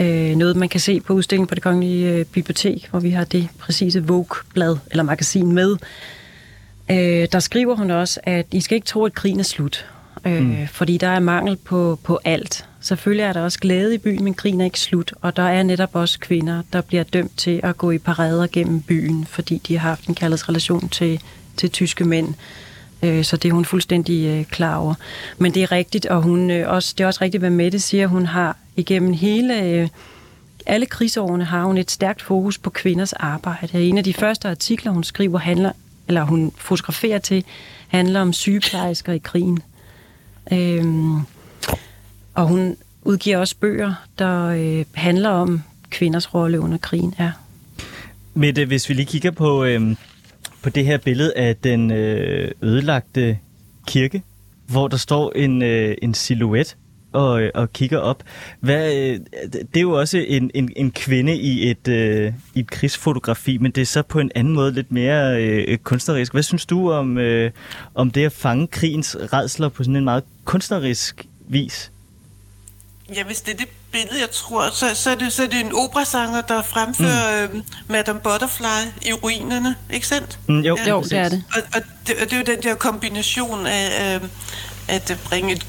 øh, 0.00 0.36
noget, 0.36 0.56
man 0.56 0.68
kan 0.68 0.80
se 0.80 1.00
på 1.00 1.12
udstillingen 1.12 1.46
på 1.46 1.54
det 1.54 1.62
kongelige 1.62 2.12
øh, 2.12 2.24
bibliotek, 2.24 2.88
hvor 2.90 3.00
vi 3.00 3.10
har 3.10 3.24
det 3.24 3.48
præcise 3.58 4.06
Vogue-blad 4.06 4.76
eller 4.90 5.02
magasin 5.02 5.52
med. 5.52 5.76
Øh, 6.90 7.28
der 7.32 7.38
skriver 7.38 7.76
hun 7.76 7.90
også, 7.90 8.20
at 8.22 8.46
I 8.52 8.60
skal 8.60 8.74
ikke 8.74 8.86
tro, 8.86 9.04
at 9.04 9.14
krigen 9.14 9.40
er 9.40 9.44
slut. 9.44 9.86
Øh, 10.26 10.42
mm. 10.42 10.56
Fordi 10.66 10.98
der 10.98 11.08
er 11.08 11.20
mangel 11.20 11.56
på, 11.56 11.98
på 12.02 12.20
alt. 12.24 12.66
Selvfølgelig 12.84 13.22
er 13.22 13.32
der 13.32 13.40
også 13.40 13.58
glæde 13.58 13.94
i 13.94 13.98
byen, 13.98 14.24
men 14.24 14.34
grin 14.34 14.60
er 14.60 14.64
ikke 14.64 14.80
slut. 14.80 15.14
Og 15.20 15.36
der 15.36 15.42
er 15.42 15.62
netop 15.62 15.90
også 15.92 16.18
kvinder, 16.18 16.62
der 16.72 16.80
bliver 16.80 17.02
dømt 17.02 17.38
til 17.38 17.60
at 17.62 17.78
gå 17.78 17.90
i 17.90 17.98
parader 17.98 18.46
gennem 18.46 18.82
byen, 18.82 19.26
fordi 19.26 19.58
de 19.58 19.78
har 19.78 19.88
haft 19.88 20.06
en 20.06 20.14
kærlighedsrelation 20.14 20.88
til, 20.88 21.20
til 21.56 21.70
tyske 21.70 22.04
mænd. 22.04 22.34
Øh, 23.02 23.24
så 23.24 23.36
det 23.36 23.48
er 23.48 23.52
hun 23.52 23.64
fuldstændig 23.64 24.26
øh, 24.26 24.44
klar 24.44 24.76
over. 24.76 24.94
Men 25.38 25.54
det 25.54 25.62
er 25.62 25.72
rigtigt, 25.72 26.06
og 26.06 26.22
hun, 26.22 26.50
øh, 26.50 26.70
også, 26.70 26.94
det 26.98 27.04
er 27.04 27.08
også 27.08 27.18
rigtigt, 27.22 27.40
hvad 27.40 27.50
Mette 27.50 27.80
siger. 27.80 28.06
Hun 28.06 28.26
har 28.26 28.56
igennem 28.76 29.12
hele... 29.12 29.90
Alle 30.66 30.86
krigsårene 30.86 31.44
har 31.44 31.64
hun 31.64 31.78
et 31.78 31.90
stærkt 31.90 32.22
fokus 32.22 32.58
på 32.58 32.70
kvinders 32.70 33.12
arbejde. 33.12 33.88
En 33.88 33.98
af 33.98 34.04
de 34.04 34.14
første 34.14 34.48
artikler, 34.48 34.92
hun 34.92 35.04
skriver, 35.04 35.38
handler, 35.38 35.72
eller 36.08 36.22
hun 36.22 36.52
fotograferer 36.56 37.18
til, 37.18 37.44
handler 37.88 38.20
om 38.20 38.32
sygeplejersker 38.32 39.12
i 39.12 39.18
krigen. 39.18 39.58
Øhm, 40.52 41.20
og 42.34 42.48
hun 42.48 42.76
udgiver 43.02 43.38
også 43.38 43.56
bøger, 43.60 43.94
der 44.18 44.46
øh, 44.46 44.84
handler 44.94 45.28
om 45.28 45.62
kvinders 45.90 46.34
rolle 46.34 46.60
under 46.60 46.78
krigen. 46.78 47.14
Ja. 47.18 47.32
Mette, 48.34 48.64
hvis 48.64 48.88
vi 48.88 48.94
lige 48.94 49.06
kigger 49.06 49.30
på, 49.30 49.64
øh, 49.64 49.96
på 50.62 50.70
det 50.70 50.84
her 50.84 50.98
billede 50.98 51.32
af 51.36 51.56
den 51.56 51.90
øh, 51.90 52.50
ødelagte 52.62 53.38
kirke, 53.86 54.22
hvor 54.66 54.88
der 54.88 54.96
står 54.96 55.32
en, 55.36 55.62
øh, 55.62 55.96
en 56.02 56.14
silhuet 56.14 56.76
og, 57.12 57.42
øh, 57.42 57.50
og 57.54 57.72
kigger 57.72 57.98
op. 57.98 58.22
Hvad, 58.60 58.94
øh, 58.94 59.20
det 59.52 59.76
er 59.76 59.80
jo 59.80 59.92
også 59.92 60.18
en, 60.18 60.50
en, 60.54 60.72
en 60.76 60.90
kvinde 60.90 61.36
i 61.36 61.70
et, 61.70 61.88
øh, 61.88 62.32
i 62.54 62.60
et 62.60 62.70
krigsfotografi, 62.70 63.58
men 63.58 63.72
det 63.72 63.80
er 63.80 63.86
så 63.86 64.02
på 64.02 64.20
en 64.20 64.30
anden 64.34 64.54
måde 64.54 64.72
lidt 64.72 64.92
mere 64.92 65.42
øh, 65.42 65.64
øh 65.68 65.78
kunstnerisk. 65.78 66.32
Hvad 66.32 66.42
synes 66.42 66.66
du 66.66 66.90
om, 66.90 67.18
øh, 67.18 67.50
om 67.94 68.10
det 68.10 68.24
at 68.24 68.32
fange 68.32 68.66
krigens 68.66 69.16
redsler 69.32 69.68
på 69.68 69.82
sådan 69.82 69.96
en 69.96 70.04
meget 70.04 70.24
kunstnerisk 70.44 71.26
vis? 71.48 71.92
Ja, 73.14 73.22
hvis 73.24 73.40
det 73.40 73.52
er 73.54 73.56
det 73.56 73.68
billede, 73.92 74.20
jeg 74.20 74.30
tror, 74.30 74.70
så, 74.70 74.94
så, 74.94 75.10
er, 75.10 75.14
det, 75.14 75.32
så 75.32 75.42
er 75.42 75.46
det 75.46 75.60
en 75.60 75.74
operasanger, 75.74 76.40
der 76.40 76.62
fremfører 76.62 77.48
mm. 77.48 77.56
øh, 77.56 77.64
Madame 77.88 78.20
Butterfly 78.20 78.90
i 79.02 79.12
ruinerne, 79.12 79.74
ikke 79.90 80.06
sandt? 80.06 80.38
Mm, 80.48 80.60
jo, 80.60 80.76
ja, 80.76 80.88
jo, 80.88 81.02
det 81.02 81.12
er 81.12 81.28
det. 81.28 81.44
Og, 81.56 81.62
og, 81.74 81.82
det. 82.06 82.16
og 82.22 82.30
det 82.30 82.32
er 82.32 82.36
jo 82.36 82.44
den 82.56 82.62
der 82.62 82.74
kombination 82.74 83.66
af 83.66 84.14
øh, 84.14 84.28
at 84.88 85.18
bringe 85.24 85.52
et 85.52 85.66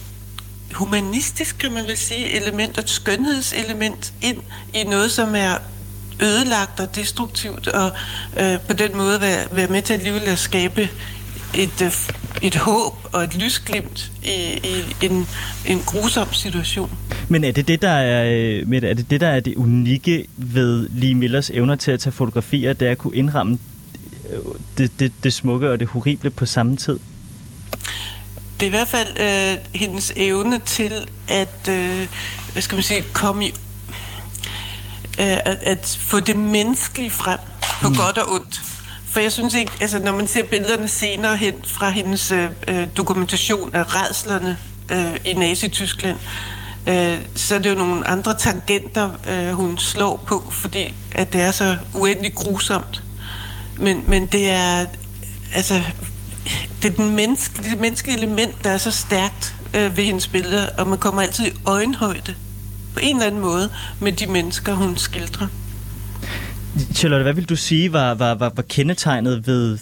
humanistisk, 0.74 1.58
kan 1.58 1.72
man 1.72 1.88
vel 1.88 1.98
sige, 1.98 2.30
element, 2.30 2.78
et 2.78 2.90
skønhedselement 2.90 4.14
ind 4.22 4.38
i 4.74 4.84
noget, 4.84 5.12
som 5.12 5.36
er 5.36 5.58
ødelagt 6.22 6.80
og 6.80 6.96
destruktivt, 6.96 7.68
og 7.68 7.92
øh, 8.40 8.60
på 8.60 8.74
den 8.74 8.98
måde 8.98 9.22
være, 9.22 9.48
være 9.52 9.68
med 9.68 9.82
til 9.82 9.94
alligevel 9.94 10.24
at 10.24 10.40
skabe 10.40 10.90
et, 11.54 11.82
øh, 11.82 11.92
et 12.42 12.56
håb 12.56 12.94
og 13.14 13.24
et 13.24 13.36
lysglimt 13.36 14.12
i, 14.24 14.60
i 14.64 15.06
en, 15.06 15.28
en 15.66 15.80
grusom 15.86 16.34
situation. 16.34 16.92
Men 17.30 17.44
er 17.44 17.52
det 17.52 17.68
det, 17.68 17.82
der 17.82 17.90
er, 17.90 18.26
øh, 18.26 18.76
er 18.84 18.94
det, 18.94 19.10
det, 19.10 19.22
der 19.22 19.28
er 19.28 19.40
det 19.40 19.56
unikke 19.56 20.26
ved 20.38 20.88
Lee 20.90 21.16
Millers 21.16 21.50
evner 21.50 21.76
til 21.76 21.92
at 21.92 22.00
tage 22.00 22.14
fotografier, 22.14 22.74
det 22.74 22.88
er 22.88 22.92
at 22.92 22.98
kunne 22.98 23.16
indramme 23.16 23.58
øh, 24.30 24.40
det, 24.78 25.00
det, 25.00 25.12
det 25.24 25.34
smukke 25.34 25.72
og 25.72 25.80
det 25.80 25.88
horrible 25.88 26.30
på 26.30 26.46
samme 26.46 26.78
tid? 26.78 27.00
Det 28.60 28.66
er 28.66 28.68
i 28.68 28.70
hvert 28.70 28.88
fald 28.88 29.20
øh, 29.20 29.80
hendes 29.82 30.14
evne 30.16 30.60
til 30.66 30.94
at, 31.28 31.70
øh, 31.70 32.08
hvad 32.54 32.62
skal 32.62 32.76
man 32.76 32.84
sige, 32.84 33.04
komme 33.14 33.46
i, 33.46 33.50
øh, 35.20 35.38
at, 35.46 35.58
at 35.62 35.98
få 36.00 36.20
det 36.20 36.36
menneskelige 36.38 37.12
frem 37.12 37.40
på 37.82 37.90
mm. 37.90 37.96
godt 37.96 38.18
og 38.18 38.34
ondt. 38.34 38.62
For 39.16 39.20
jeg 39.20 39.32
synes 39.32 39.54
ikke, 39.54 39.72
altså 39.82 40.00
når 40.00 40.12
man 40.12 40.28
ser 40.28 40.44
billederne 40.44 40.88
senere 40.88 41.38
hen 41.38 41.54
fra 41.64 41.90
hendes 41.90 42.32
øh, 42.32 42.50
øh 42.68 42.88
dokumentation 42.98 43.76
af 43.76 43.96
redslerne 43.96 44.58
øh, 44.92 45.16
i 45.26 45.34
Nazi-Tyskland, 45.34 46.18
øh, 46.88 47.18
så 47.36 47.56
er 47.56 47.60
det 47.60 47.70
jo 47.70 47.76
nogle 47.76 48.08
andre 48.08 48.38
tangenter, 48.38 49.10
øh, 49.30 49.54
hun 49.54 49.78
slår 49.78 50.24
på, 50.28 50.44
fordi 50.52 50.94
at 51.12 51.34
det 51.34 51.42
er 51.42 51.52
så 51.52 51.78
uendelig 51.94 52.36
grusomt. 52.36 53.04
Men, 53.78 54.04
men 54.08 54.26
det 54.26 54.50
er, 54.50 54.86
altså, 55.54 55.82
det 56.82 56.92
er 56.92 56.96
den 56.96 57.16
menneske, 57.16 57.64
det 57.64 57.80
menneskelige 57.80 58.18
element, 58.18 58.64
der 58.64 58.70
er 58.70 58.78
så 58.78 58.92
stærkt 58.92 59.56
øh, 59.74 59.98
ved 59.98 60.04
hendes 60.04 60.28
billeder, 60.28 60.68
og 60.78 60.88
man 60.88 60.98
kommer 60.98 61.22
altid 61.22 61.46
i 61.46 61.54
øjenhøjde 61.66 62.36
på 62.94 63.00
en 63.04 63.16
eller 63.16 63.28
anden 63.28 63.42
måde 63.42 63.70
med 64.00 64.12
de 64.12 64.28
mennesker, 64.28 64.74
hun 64.74 64.98
skildrer. 64.98 65.48
Charlotte, 66.94 67.24
hvad 67.24 67.34
vil 67.34 67.50
du 67.50 67.56
sige 67.56 67.94
var, 67.94 68.14
var, 68.14 68.36
var, 68.36 68.52
var 68.56 68.62
kendetegnet 68.62 69.48
ved 69.48 69.78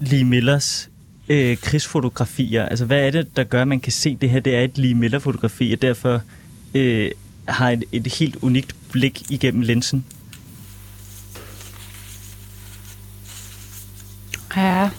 Lee 0.00 0.24
Millers 0.24 0.90
øh, 1.28 1.56
krigsfotografier? 1.56 2.66
Altså, 2.66 2.84
hvad 2.84 3.06
er 3.06 3.10
det, 3.10 3.36
der 3.36 3.44
gør, 3.44 3.62
at 3.62 3.68
man 3.68 3.80
kan 3.80 3.92
se, 3.92 4.10
at 4.10 4.20
det 4.20 4.30
her 4.30 4.40
det 4.40 4.56
er 4.56 4.60
et 4.60 4.78
Lee 4.78 4.94
Miller-fotografi, 4.94 5.72
og 5.72 5.82
derfor 5.82 6.22
øh, 6.74 7.10
har 7.48 7.70
et, 7.70 7.84
et 7.92 8.06
helt 8.06 8.36
unikt 8.36 8.76
blik 8.92 9.30
igennem 9.30 9.62
linsen? 9.62 10.04
Ja, 14.56 14.90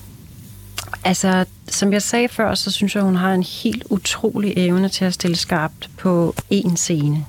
altså, 1.04 1.46
som 1.68 1.94
jeg 1.94 2.02
sagde 2.02 2.28
før, 2.28 2.56
så 2.56 2.72
synes 2.72 2.96
jeg, 2.96 3.04
hun 3.04 3.16
har 3.16 3.34
en 3.34 3.44
helt 3.44 3.84
utrolig 3.90 4.54
evne 4.58 4.90
til 4.90 5.06
at 5.06 5.14
stille 5.14 5.36
skarpt 5.36 5.90
på 5.98 6.36
én 6.54 6.76
scene. 6.76 7.26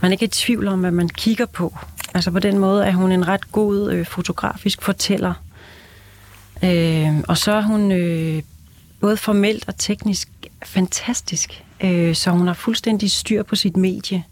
Man 0.00 0.10
er 0.10 0.12
ikke 0.12 0.24
i 0.24 0.28
tvivl 0.28 0.68
om, 0.68 0.80
hvad 0.80 0.90
man 0.90 1.08
kigger 1.08 1.46
på. 1.46 1.78
Altså 2.14 2.30
på 2.30 2.38
den 2.38 2.58
måde 2.58 2.86
er 2.86 2.92
hun 2.92 3.12
en 3.12 3.28
ret 3.28 3.52
god 3.52 3.92
øh, 3.92 4.06
fotografisk 4.06 4.82
fortæller. 4.82 5.34
Øh, 6.64 7.18
og 7.28 7.38
så 7.38 7.52
er 7.52 7.62
hun 7.62 7.92
øh, 7.92 8.42
både 9.00 9.16
formelt 9.16 9.64
og 9.68 9.76
teknisk 9.78 10.28
fantastisk. 10.64 11.64
Øh, 11.80 12.14
så 12.14 12.30
hun 12.30 12.46
har 12.46 12.54
fuldstændig 12.54 13.10
styr 13.10 13.42
på 13.42 13.56
sit 13.56 13.76
medie. 13.76 14.24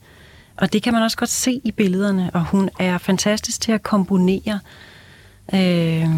Og 0.56 0.72
det 0.72 0.82
kan 0.82 0.92
man 0.92 1.02
også 1.02 1.16
godt 1.16 1.30
se 1.30 1.60
i 1.64 1.70
billederne. 1.70 2.30
Og 2.34 2.44
hun 2.44 2.70
er 2.78 2.98
fantastisk 2.98 3.60
til 3.60 3.72
at 3.72 3.82
komponere. 3.82 4.60
Øh, 5.54 6.08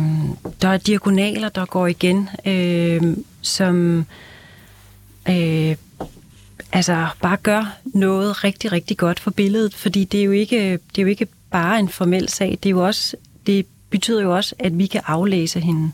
der 0.62 0.68
er 0.68 0.76
diagonaler, 0.76 1.48
der 1.48 1.64
går 1.64 1.86
igen, 1.86 2.28
øh, 2.46 3.16
som 3.42 4.06
øh, 5.28 5.76
altså 6.72 7.06
bare 7.20 7.36
gør 7.36 7.76
noget 7.84 8.44
rigtig, 8.44 8.72
rigtig 8.72 8.96
godt 8.96 9.20
for 9.20 9.30
billedet, 9.30 9.74
fordi 9.74 10.04
det 10.04 10.20
er 10.20 10.24
jo 10.24 10.30
ikke, 10.30 10.72
det 10.72 10.98
er 10.98 11.02
jo 11.02 11.08
ikke 11.08 11.26
bare 11.50 11.78
en 11.78 11.88
formel 11.88 12.28
sag, 12.28 12.58
det 12.62 12.66
er 12.66 12.70
jo 12.70 12.86
også, 12.86 13.16
det 13.46 13.66
betyder 13.90 14.22
jo 14.22 14.36
også, 14.36 14.54
at 14.58 14.78
vi 14.78 14.86
kan 14.86 15.00
aflæse 15.06 15.60
hende. 15.60 15.92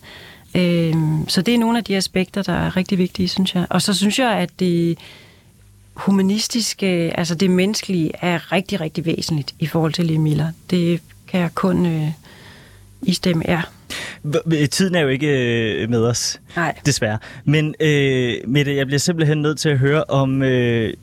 Øh, 0.55 0.95
så 1.29 1.43
det 1.43 1.55
er 1.55 1.59
nogle 1.59 1.79
af 1.79 1.85
de 1.85 1.97
aspekter, 1.97 2.43
der 2.43 2.53
er 2.53 2.77
rigtig 2.77 2.99
vigtige, 2.99 3.29
synes 3.29 3.55
jeg. 3.55 3.67
Og 3.71 3.83
så 3.83 3.95
synes 3.95 4.19
jeg, 4.19 4.31
at 4.31 4.51
det 4.59 4.99
humanistiske, 5.95 6.87
altså 7.15 7.35
det 7.35 7.51
menneskelige, 7.51 8.11
er 8.21 8.53
rigtig, 8.53 8.81
rigtig 8.81 9.07
væsentligt 9.07 9.55
i 9.59 9.67
forhold 9.67 9.93
til 9.93 10.05
Lee 10.05 10.19
Miller. 10.19 10.49
Det 10.71 11.01
kan 11.29 11.41
jeg 11.41 11.55
kun 11.55 11.87
øh, 11.87 12.09
istemme, 13.03 13.45
ja. 13.49 13.63
Tiden 14.71 14.95
er 14.95 15.01
jo 15.01 15.09
ikke 15.09 15.27
øh, 15.27 15.91
med 15.91 16.05
os, 16.05 16.41
Nej. 16.57 16.75
desværre. 16.87 17.19
Men 17.45 17.75
øh, 17.81 18.35
Mette, 18.47 18.77
jeg 18.77 18.87
bliver 18.87 18.99
simpelthen 18.99 19.43
nødt 19.43 19.59
til 19.59 19.69
at 19.69 19.79
høre 19.79 20.05
om, 20.05 20.43
øh, 20.43 20.95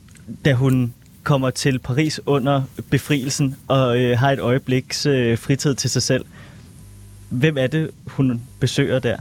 da 0.44 0.52
hun 0.52 0.94
kommer 1.22 1.50
til 1.50 1.78
Paris 1.78 2.20
under 2.26 2.62
befrielsen 2.90 3.56
og 3.68 3.98
øh, 3.98 4.18
har 4.18 4.30
et 4.30 4.38
øjebliks 4.38 5.06
øh, 5.06 5.38
fritid 5.38 5.74
til 5.74 5.90
sig 5.90 6.02
selv. 6.02 6.24
Hvem 7.28 7.58
er 7.58 7.66
det, 7.66 7.90
hun 8.06 8.42
besøger 8.60 8.98
der? 8.98 9.16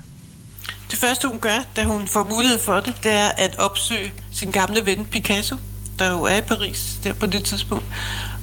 Det 0.92 1.00
første, 1.00 1.28
hun 1.28 1.40
gør, 1.40 1.66
da 1.76 1.84
hun 1.84 2.08
får 2.08 2.28
mulighed 2.30 2.60
for 2.60 2.80
det, 2.80 2.94
det 3.04 3.12
er 3.12 3.30
at 3.38 3.60
opsøge 3.60 4.14
sin 4.32 4.52
gamle 4.52 4.86
ven 4.86 5.06
Picasso, 5.06 5.56
der 6.00 6.12
jo 6.12 6.24
er 6.24 6.38
i 6.38 6.42
Paris 6.42 7.00
der 7.04 7.14
på 7.14 7.26
det 7.26 7.44
tidspunkt. 7.44 7.86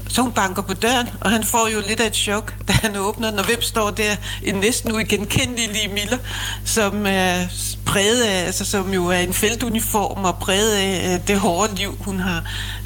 Så 0.08 0.22
hun 0.22 0.32
banker 0.32 0.62
på 0.62 0.74
døren, 0.74 1.08
og 1.20 1.30
han 1.30 1.44
får 1.44 1.68
jo 1.74 1.82
lidt 1.88 2.00
af 2.00 2.06
et 2.06 2.16
chok, 2.16 2.54
da 2.68 2.72
han 2.72 2.96
åbner 2.96 3.30
den. 3.30 3.38
Og 3.38 3.46
hvem 3.46 3.62
står 3.62 3.90
der? 3.90 4.16
En 4.42 4.54
næsten 4.54 4.92
uigenkendelig 4.92 5.90
Miller, 5.94 6.18
som 6.64 7.06
er 7.06 7.46
præget 7.86 8.22
af, 8.22 8.46
altså 8.46 8.64
som 8.64 8.94
jo 8.94 9.06
er 9.06 9.18
en 9.18 9.32
feltuniform 9.32 10.24
og 10.24 10.38
præget 10.38 10.72
af 10.72 11.20
det 11.20 11.40
hårde 11.40 11.74
liv, 11.74 11.96
hun 12.00 12.20
har 12.20 12.44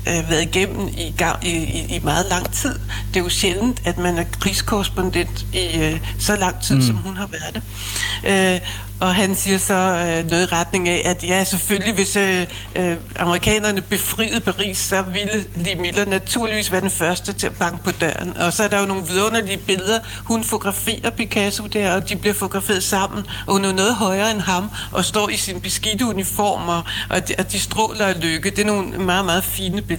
øh, 0.09 0.31
været 0.31 0.43
igennem 0.43 0.89
i, 0.89 1.15
gang, 1.17 1.47
i, 1.47 1.51
i, 1.51 1.97
i 1.97 2.01
meget 2.05 2.27
lang 2.31 2.53
tid. 2.53 2.79
Det 3.15 3.21
er 3.21 3.25
jo 3.25 3.29
sjældent, 3.29 3.83
at 3.85 3.99
man 3.99 4.19
er 4.19 4.25
krigskorrespondent 4.41 5.47
i 5.53 5.81
øh, 5.81 6.01
så 6.19 6.37
lang 6.37 6.63
tid, 6.63 6.77
mm. 6.77 6.83
som 6.83 6.97
hun 6.97 7.17
har 7.17 7.27
været 7.27 7.55
det. 7.55 7.63
Øh, 8.25 8.61
og 9.03 9.15
han 9.15 9.35
siger 9.37 9.59
så 9.59 9.75
øh, 9.75 10.31
noget 10.31 10.43
i 10.43 10.55
retning 10.55 10.89
af, 10.89 11.03
at 11.05 11.25
ja, 11.25 11.45
selvfølgelig, 11.45 11.95
hvis 11.95 12.17
øh, 12.17 12.47
øh, 12.77 12.97
amerikanerne 13.19 13.81
befriede 13.81 14.41
Paris, 14.41 14.79
så 14.79 15.03
ville 15.03 15.45
Lee 15.57 15.75
Miller 15.75 16.05
naturligvis 16.05 16.73
være 16.73 16.81
den 16.81 16.91
første 16.91 17.33
til 17.33 17.47
at 17.47 17.53
banke 17.53 17.85
på 17.85 17.91
døren. 17.91 18.37
Og 18.37 18.53
så 18.53 18.63
er 18.63 18.69
der 18.69 18.81
jo 18.81 18.87
nogle 18.87 19.07
vidunderlige 19.07 19.57
billeder. 19.57 19.99
Hun 20.25 20.45
fotograferer 20.45 21.11
Picasso 21.11 21.67
der, 21.67 21.93
og 21.95 22.09
de 22.09 22.17
bliver 22.17 22.35
fotograferet 22.35 22.83
sammen, 22.83 23.27
og 23.47 23.53
hun 23.53 23.65
er 23.65 23.73
noget 23.73 23.95
højere 23.95 24.31
end 24.31 24.41
ham, 24.41 24.71
og 24.93 25.05
står 25.05 25.29
i 25.29 25.37
sin 25.37 25.61
beskidte 25.61 26.07
uniform, 26.07 26.69
og, 26.69 26.83
og, 27.11 27.29
de, 27.29 27.35
og 27.39 27.53
de 27.53 27.61
stråler 27.61 28.07
af 28.07 28.23
lykke. 28.23 28.51
Det 28.51 28.59
er 28.59 28.67
nogle 28.67 28.99
meget, 28.99 29.25
meget 29.25 29.45
fine 29.45 29.83
billeder. 29.83 29.92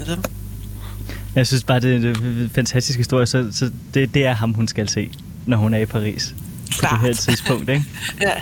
Jeg 1.36 1.48
synes 1.48 1.64
bare, 1.64 1.80
det 1.80 2.06
er 2.06 2.10
en 2.10 2.52
fantastisk 2.56 2.98
historie, 2.98 3.26
så, 3.26 3.48
så 3.52 3.72
det, 3.94 4.14
det 4.14 4.26
er 4.26 4.34
ham, 4.34 4.54
hun 4.54 4.68
skal 4.68 4.90
se, 4.90 5.10
når 5.46 5.58
hun 5.58 5.74
er 5.74 5.78
i 5.78 5.86
Paris. 5.86 6.36
på 6.80 6.88
det 6.92 7.00
her 7.00 7.14
tidspunkt, 7.14 7.70
ikke? 7.70 7.86
Ja. 8.22 8.34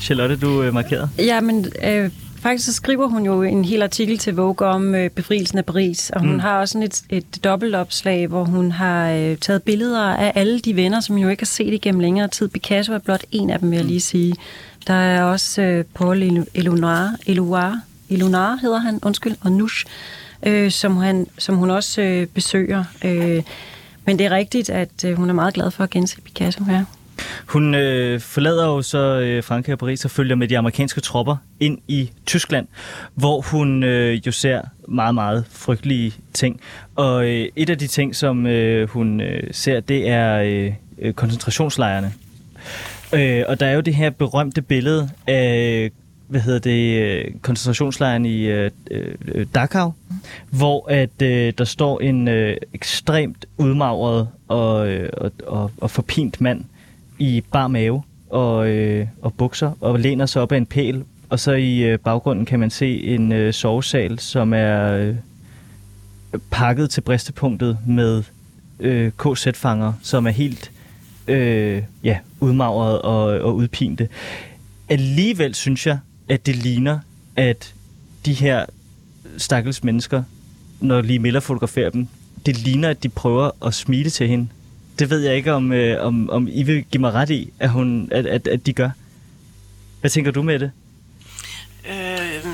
Charlotte, 0.00 0.36
du 0.36 0.62
øh, 0.62 0.74
markeret. 0.74 1.10
Ja, 1.18 1.40
men 1.40 1.66
øh, 1.84 2.10
faktisk 2.40 2.64
så 2.64 2.72
skriver 2.72 3.08
hun 3.08 3.26
jo 3.26 3.42
en 3.42 3.64
hel 3.64 3.82
artikel 3.82 4.18
til 4.18 4.34
Vogue 4.34 4.66
om 4.66 4.94
øh, 4.94 5.10
befrielsen 5.10 5.58
af 5.58 5.64
Paris, 5.64 6.10
og 6.10 6.20
hun 6.20 6.32
mm. 6.32 6.38
har 6.38 6.58
også 6.60 6.72
sådan 6.72 6.86
et, 6.86 7.02
et 7.10 7.44
dobbeltopslag, 7.44 8.26
hvor 8.26 8.44
hun 8.44 8.72
har 8.72 9.10
øh, 9.10 9.36
taget 9.36 9.62
billeder 9.62 10.04
af 10.04 10.32
alle 10.34 10.60
de 10.60 10.76
venner, 10.76 11.00
som 11.00 11.18
jo 11.18 11.28
ikke 11.28 11.40
har 11.40 11.46
set 11.46 11.74
igennem 11.74 12.00
længere 12.00 12.28
tid. 12.28 12.48
Picasso 12.48 12.92
er 12.92 12.98
blot 12.98 13.24
en 13.32 13.50
af 13.50 13.58
dem, 13.58 13.70
vil 13.70 13.76
jeg 13.76 13.84
lige 13.84 14.00
sige. 14.00 14.34
Der 14.86 14.94
er 14.94 15.22
også 15.22 15.62
øh, 15.62 15.84
Paul 15.94 16.46
Elunar, 16.54 17.16
Eluar, 17.26 17.80
Elunar 18.10 18.58
hedder 18.62 18.78
han, 18.78 18.98
undskyld, 19.02 19.34
og 19.40 19.52
Nush, 19.52 19.86
øh, 20.46 20.70
som, 20.70 20.96
han, 20.96 21.26
som 21.38 21.56
hun 21.56 21.70
også 21.70 22.02
øh, 22.02 22.26
besøger. 22.26 22.84
Øh, 23.04 23.42
men 24.04 24.18
det 24.18 24.26
er 24.26 24.30
rigtigt, 24.30 24.70
at 24.70 25.04
øh, 25.04 25.16
hun 25.16 25.30
er 25.30 25.34
meget 25.34 25.54
glad 25.54 25.70
for 25.70 25.84
at 25.84 25.90
gense 25.90 26.20
Picasso 26.20 26.64
her. 26.64 26.84
Hun 27.46 27.74
øh, 27.74 28.20
forlader 28.20 28.66
jo 28.66 28.82
så 28.82 28.98
øh, 28.98 29.42
Frankrig 29.42 29.72
og 29.72 29.78
Paris 29.78 30.04
og 30.04 30.10
følger 30.10 30.36
med 30.36 30.48
de 30.48 30.58
amerikanske 30.58 31.00
tropper 31.00 31.36
ind 31.60 31.78
i 31.88 32.10
Tyskland, 32.26 32.66
hvor 33.14 33.40
hun 33.40 33.82
øh, 33.82 34.26
jo 34.26 34.32
ser 34.32 34.62
meget, 34.88 35.14
meget 35.14 35.44
frygtelige 35.50 36.14
ting. 36.32 36.60
Og 36.96 37.24
øh, 37.24 37.48
et 37.56 37.70
af 37.70 37.78
de 37.78 37.86
ting, 37.86 38.16
som 38.16 38.46
øh, 38.46 38.88
hun 38.88 39.20
øh, 39.20 39.42
ser, 39.52 39.80
det 39.80 40.08
er 40.08 40.38
øh, 40.38 40.72
øh 40.98 41.14
koncentrationslejrene. 41.14 42.12
Øh, 43.14 43.44
og 43.48 43.60
der 43.60 43.66
er 43.66 43.72
jo 43.72 43.80
det 43.80 43.94
her 43.94 44.10
berømte 44.10 44.62
billede 44.62 45.10
af 45.26 45.90
hvad 46.28 46.40
hedder 46.40 46.58
det, 46.58 47.02
øh, 47.02 47.24
koncentrationslejren 47.42 48.26
i 48.26 48.46
øh, 48.46 48.70
øh, 48.90 49.46
Dachau, 49.54 49.92
hvor 50.50 50.90
at 50.90 51.22
øh, 51.22 51.52
der 51.58 51.64
står 51.64 52.00
en 52.00 52.28
øh, 52.28 52.56
ekstremt 52.74 53.46
udmagret 53.56 54.28
og, 54.48 54.88
øh, 54.88 55.10
og, 55.16 55.32
og, 55.46 55.70
og 55.76 55.90
forpint 55.90 56.40
mand 56.40 56.64
i 57.18 57.42
bar 57.52 57.68
mave 57.68 58.02
og, 58.30 58.68
øh, 58.68 59.06
og 59.22 59.34
bukser 59.34 59.72
og 59.80 60.00
læner 60.00 60.26
sig 60.26 60.42
op 60.42 60.52
af 60.52 60.56
en 60.56 60.66
pæl, 60.66 61.04
og 61.28 61.40
så 61.40 61.52
i 61.52 61.78
øh, 61.78 61.98
baggrunden 61.98 62.46
kan 62.46 62.60
man 62.60 62.70
se 62.70 63.02
en 63.02 63.32
øh, 63.32 63.52
sovesal, 63.52 64.18
som 64.18 64.52
er 64.52 64.92
øh, 64.92 65.14
pakket 66.50 66.90
til 66.90 67.00
bristepunktet 67.00 67.78
med 67.86 68.22
øh, 68.80 69.12
KZ-fanger, 69.18 69.92
som 70.02 70.26
er 70.26 70.30
helt 70.30 70.70
øh, 71.28 71.82
ja, 72.04 72.18
udmagret 72.40 73.02
og, 73.02 73.22
og 73.24 73.56
udpinte. 73.56 74.08
Alligevel 74.88 75.54
synes 75.54 75.86
jeg, 75.86 75.98
at 76.28 76.46
det 76.46 76.56
ligner, 76.56 76.98
at 77.36 77.74
de 78.26 78.32
her 78.32 78.66
stakkels 79.38 79.84
mennesker, 79.84 80.22
når 80.80 81.00
lige 81.00 81.18
Miller 81.18 81.40
fotograferer 81.40 81.90
dem, 81.90 82.08
det 82.46 82.58
ligner, 82.58 82.88
at 82.88 83.02
de 83.02 83.08
prøver 83.08 83.50
at 83.66 83.74
smile 83.74 84.10
til 84.10 84.28
hende. 84.28 84.48
Det 84.98 85.10
ved 85.10 85.20
jeg 85.20 85.36
ikke, 85.36 85.52
om, 85.52 85.72
øh, 85.72 86.06
om, 86.06 86.30
om 86.30 86.48
I 86.50 86.62
vil 86.62 86.84
give 86.84 87.00
mig 87.00 87.12
ret 87.12 87.30
i, 87.30 87.52
at, 87.58 87.70
hun, 87.70 88.08
at, 88.12 88.26
at, 88.26 88.48
at 88.48 88.66
de 88.66 88.72
gør. 88.72 88.90
Hvad 90.00 90.10
tænker 90.10 90.30
du 90.30 90.42
med 90.42 90.58
det? 90.58 90.70
Øh, 91.90 92.44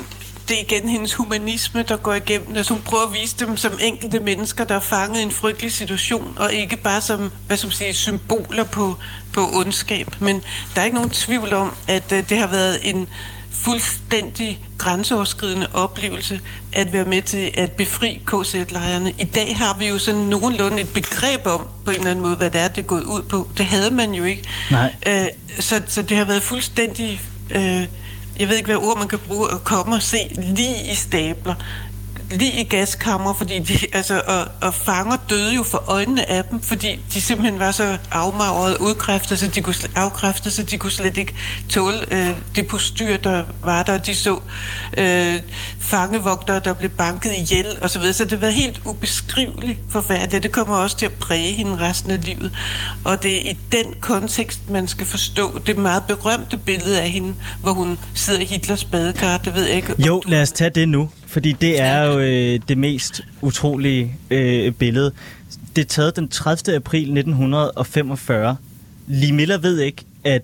det 0.48 0.56
er 0.56 0.60
igen 0.60 0.88
hendes 0.88 1.14
humanisme, 1.14 1.82
der 1.82 1.96
går 1.96 2.14
igennem. 2.14 2.56
Altså 2.56 2.74
hun 2.74 2.82
prøver 2.82 3.06
at 3.06 3.14
vise 3.22 3.46
dem 3.46 3.56
som 3.56 3.72
enkelte 3.80 4.20
mennesker, 4.20 4.64
der 4.64 4.74
er 4.74 4.80
fanget 4.80 5.20
i 5.20 5.22
en 5.22 5.30
frygtelig 5.30 5.72
situation, 5.72 6.34
og 6.36 6.52
ikke 6.52 6.76
bare 6.76 7.00
som 7.00 7.30
hvad 7.46 7.56
som 7.56 7.70
siger, 7.70 7.92
symboler 7.92 8.64
på, 8.64 8.96
på 9.32 9.40
ondskab. 9.52 10.20
Men 10.20 10.42
der 10.74 10.80
er 10.80 10.84
ikke 10.84 10.96
nogen 10.96 11.10
tvivl 11.10 11.52
om, 11.52 11.74
at 11.88 12.12
øh, 12.12 12.28
det 12.28 12.38
har 12.38 12.46
været 12.46 12.78
en 12.82 13.08
fuldstændig 13.54 14.60
grænseoverskridende 14.78 15.66
oplevelse 15.72 16.40
at 16.72 16.92
være 16.92 17.04
med 17.04 17.22
til 17.22 17.50
at 17.54 17.72
befri 17.72 18.22
KZ-lejrene. 18.26 19.12
I 19.18 19.24
dag 19.24 19.56
har 19.56 19.76
vi 19.78 19.88
jo 19.88 19.98
sådan 19.98 20.20
nogenlunde 20.20 20.80
et 20.80 20.88
begreb 20.88 21.46
om, 21.46 21.66
på 21.84 21.90
en 21.90 21.96
eller 21.96 22.10
anden 22.10 22.24
måde, 22.24 22.36
hvad 22.36 22.50
det 22.50 22.60
er, 22.60 22.68
det 22.68 22.78
er 22.78 22.86
gået 22.86 23.04
ud 23.04 23.22
på. 23.22 23.48
Det 23.58 23.66
havde 23.66 23.90
man 23.90 24.14
jo 24.14 24.24
ikke. 24.24 24.42
Nej. 24.70 24.94
Øh, 25.06 25.26
så, 25.58 25.82
så 25.86 26.02
det 26.02 26.16
har 26.16 26.24
været 26.24 26.42
fuldstændig... 26.42 27.20
Øh, 27.50 27.86
jeg 28.38 28.48
ved 28.48 28.56
ikke, 28.56 28.66
hvad 28.66 28.76
ord 28.76 28.98
man 28.98 29.08
kan 29.08 29.18
bruge, 29.18 29.52
at 29.52 29.64
komme 29.64 29.94
og 29.94 30.02
se 30.02 30.18
lige 30.36 30.92
i 30.92 30.94
stabler 30.94 31.54
lige 32.38 32.60
i 32.60 32.64
gaskammer, 32.64 33.34
fordi 33.34 33.58
de, 33.58 33.78
altså, 33.92 34.22
og, 34.26 34.68
og 34.68 34.74
fanger 34.74 35.16
døde 35.30 35.54
jo 35.54 35.62
for 35.62 35.84
øjnene 35.86 36.30
af 36.30 36.44
dem, 36.44 36.60
fordi 36.60 37.00
de 37.14 37.20
simpelthen 37.20 37.58
var 37.58 37.70
så 37.70 37.98
afmagret 38.10 38.76
udkræftet, 38.78 39.38
så 39.38 39.46
de 39.46 39.60
kunne, 39.60 39.74
afkræftet, 39.96 40.52
så 40.52 40.62
de 40.62 40.78
kunne 40.78 40.90
slet 40.90 41.16
ikke 41.16 41.34
tåle 41.68 42.14
øh, 42.14 42.30
det 42.56 42.66
postyr, 42.66 43.16
der 43.16 43.44
var 43.64 43.82
der. 43.82 43.98
De 43.98 44.14
så 44.14 44.40
øh, 44.98 45.40
fangevogtere, 45.80 46.60
der 46.64 46.72
blev 46.72 46.90
banket 46.90 47.32
ihjel 47.32 47.66
og 47.82 47.90
så 47.90 47.98
videre. 47.98 48.14
Så 48.14 48.24
det 48.24 48.40
var 48.40 48.48
helt 48.48 48.80
ubeskriveligt 48.84 49.78
forfærdeligt. 49.90 50.42
Det 50.42 50.52
kommer 50.52 50.76
også 50.76 50.96
til 50.96 51.06
at 51.06 51.12
præge 51.12 51.52
hende 51.52 51.78
resten 51.78 52.10
af 52.10 52.24
livet. 52.24 52.52
Og 53.04 53.22
det 53.22 53.36
er 53.36 53.50
i 53.50 53.56
den 53.72 53.94
kontekst, 54.00 54.70
man 54.70 54.88
skal 54.88 55.06
forstå 55.06 55.58
det 55.66 55.78
meget 55.78 56.02
berømte 56.08 56.56
billede 56.56 57.00
af 57.00 57.10
hende, 57.10 57.34
hvor 57.62 57.72
hun 57.72 57.98
sidder 58.14 58.40
i 58.40 58.44
Hitlers 58.44 58.84
badekar. 58.84 59.38
Det 59.38 59.54
ved 59.54 59.66
jeg 59.66 59.76
ikke. 59.76 59.94
Jo, 59.98 60.22
lad 60.26 60.42
os 60.42 60.52
tage 60.52 60.70
det 60.70 60.88
nu. 60.88 61.10
Fordi 61.34 61.52
det 61.52 61.80
er 61.80 62.02
jo 62.02 62.18
øh, 62.18 62.60
det 62.68 62.78
mest 62.78 63.20
utrolige 63.42 64.16
øh, 64.30 64.72
billede. 64.72 65.12
Det 65.76 65.82
er 65.82 65.86
taget 65.86 66.16
den 66.16 66.28
30. 66.28 66.76
april 66.76 67.02
1945. 67.02 68.56
Lee 69.06 69.32
Miller 69.32 69.58
ved 69.58 69.80
ikke, 69.80 70.04
at 70.24 70.42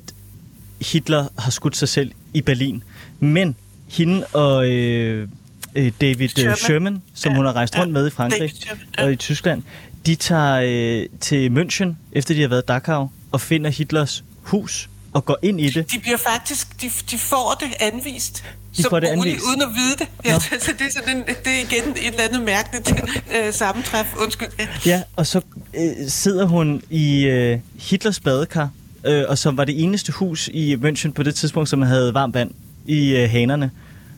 Hitler 0.81 1.27
har 1.39 1.51
skudt 1.51 1.77
sig 1.77 1.89
selv 1.89 2.13
i 2.35 2.41
Berlin. 2.41 2.83
Men 3.21 3.57
hende 3.89 4.27
og 4.27 4.71
øh, 4.71 5.29
øh 5.75 5.93
David 6.01 6.25
øh, 6.25 6.29
Sherman, 6.29 6.57
Sherman 6.57 7.03
som 7.15 7.33
ja, 7.33 7.37
hun 7.37 7.47
har 7.47 7.53
rejst 7.53 7.79
rundt 7.79 7.89
ja, 7.89 7.93
med 7.93 8.07
i 8.07 8.11
Frankrig 8.11 8.53
ja. 8.99 9.05
og 9.05 9.13
i 9.13 9.17
Tyskland, 9.17 9.63
de 10.07 10.15
tager 10.15 10.61
øh, 10.65 11.07
til 11.21 11.49
München, 11.49 11.95
efter 12.13 12.35
de 12.35 12.41
har 12.41 12.49
været 12.49 12.63
i 12.63 12.67
Dachau, 12.69 13.11
og 13.33 13.41
finder 13.41 13.71
Hitlers 13.71 14.25
hus 14.43 14.90
og 15.13 15.25
går 15.25 15.37
ind 15.43 15.61
i 15.61 15.71
det. 15.71 15.93
De 15.93 15.99
bliver 15.99 16.17
faktisk, 16.17 16.83
de, 16.83 16.91
de 17.11 17.19
får 17.19 17.57
det 17.61 17.69
anvist. 17.81 18.45
De 18.77 18.83
får 18.91 19.01
det 19.01 19.07
anvist. 19.07 19.45
uden 19.45 19.63
at 19.63 19.69
vide 19.69 19.97
det. 19.99 20.09
Ja, 20.25 20.39
så 20.67 20.73
det, 20.79 20.87
er 20.87 20.91
sådan 20.91 21.17
en, 21.17 21.23
det 21.27 21.47
er 21.47 21.61
igen 21.71 21.91
et 21.91 22.07
eller 22.07 22.23
andet 22.23 22.43
mærkeligt 22.43 22.93
øh, 23.37 23.53
sammentræf. 23.53 24.07
Undskyld. 24.23 24.49
Ja, 24.59 24.67
ja 24.87 25.03
og 25.17 25.27
så 25.27 25.41
øh, 25.75 26.09
sidder 26.09 26.45
hun 26.45 26.83
i 26.91 27.25
øh, 27.27 27.59
Hitlers 27.79 28.21
badekar, 28.21 28.71
øh, 29.05 29.25
og 29.29 29.39
som 29.39 29.57
var 29.57 29.65
det 29.65 29.83
eneste 29.83 30.13
hus 30.13 30.49
i 30.49 30.75
München 30.75 31.13
på 31.13 31.23
det 31.23 31.35
tidspunkt, 31.35 31.69
som 31.69 31.83
havde 31.83 32.15
varmt 32.15 32.35
vand 32.35 32.51
i 32.87 33.17
øh, 33.17 33.31
hanerne. 33.31 33.71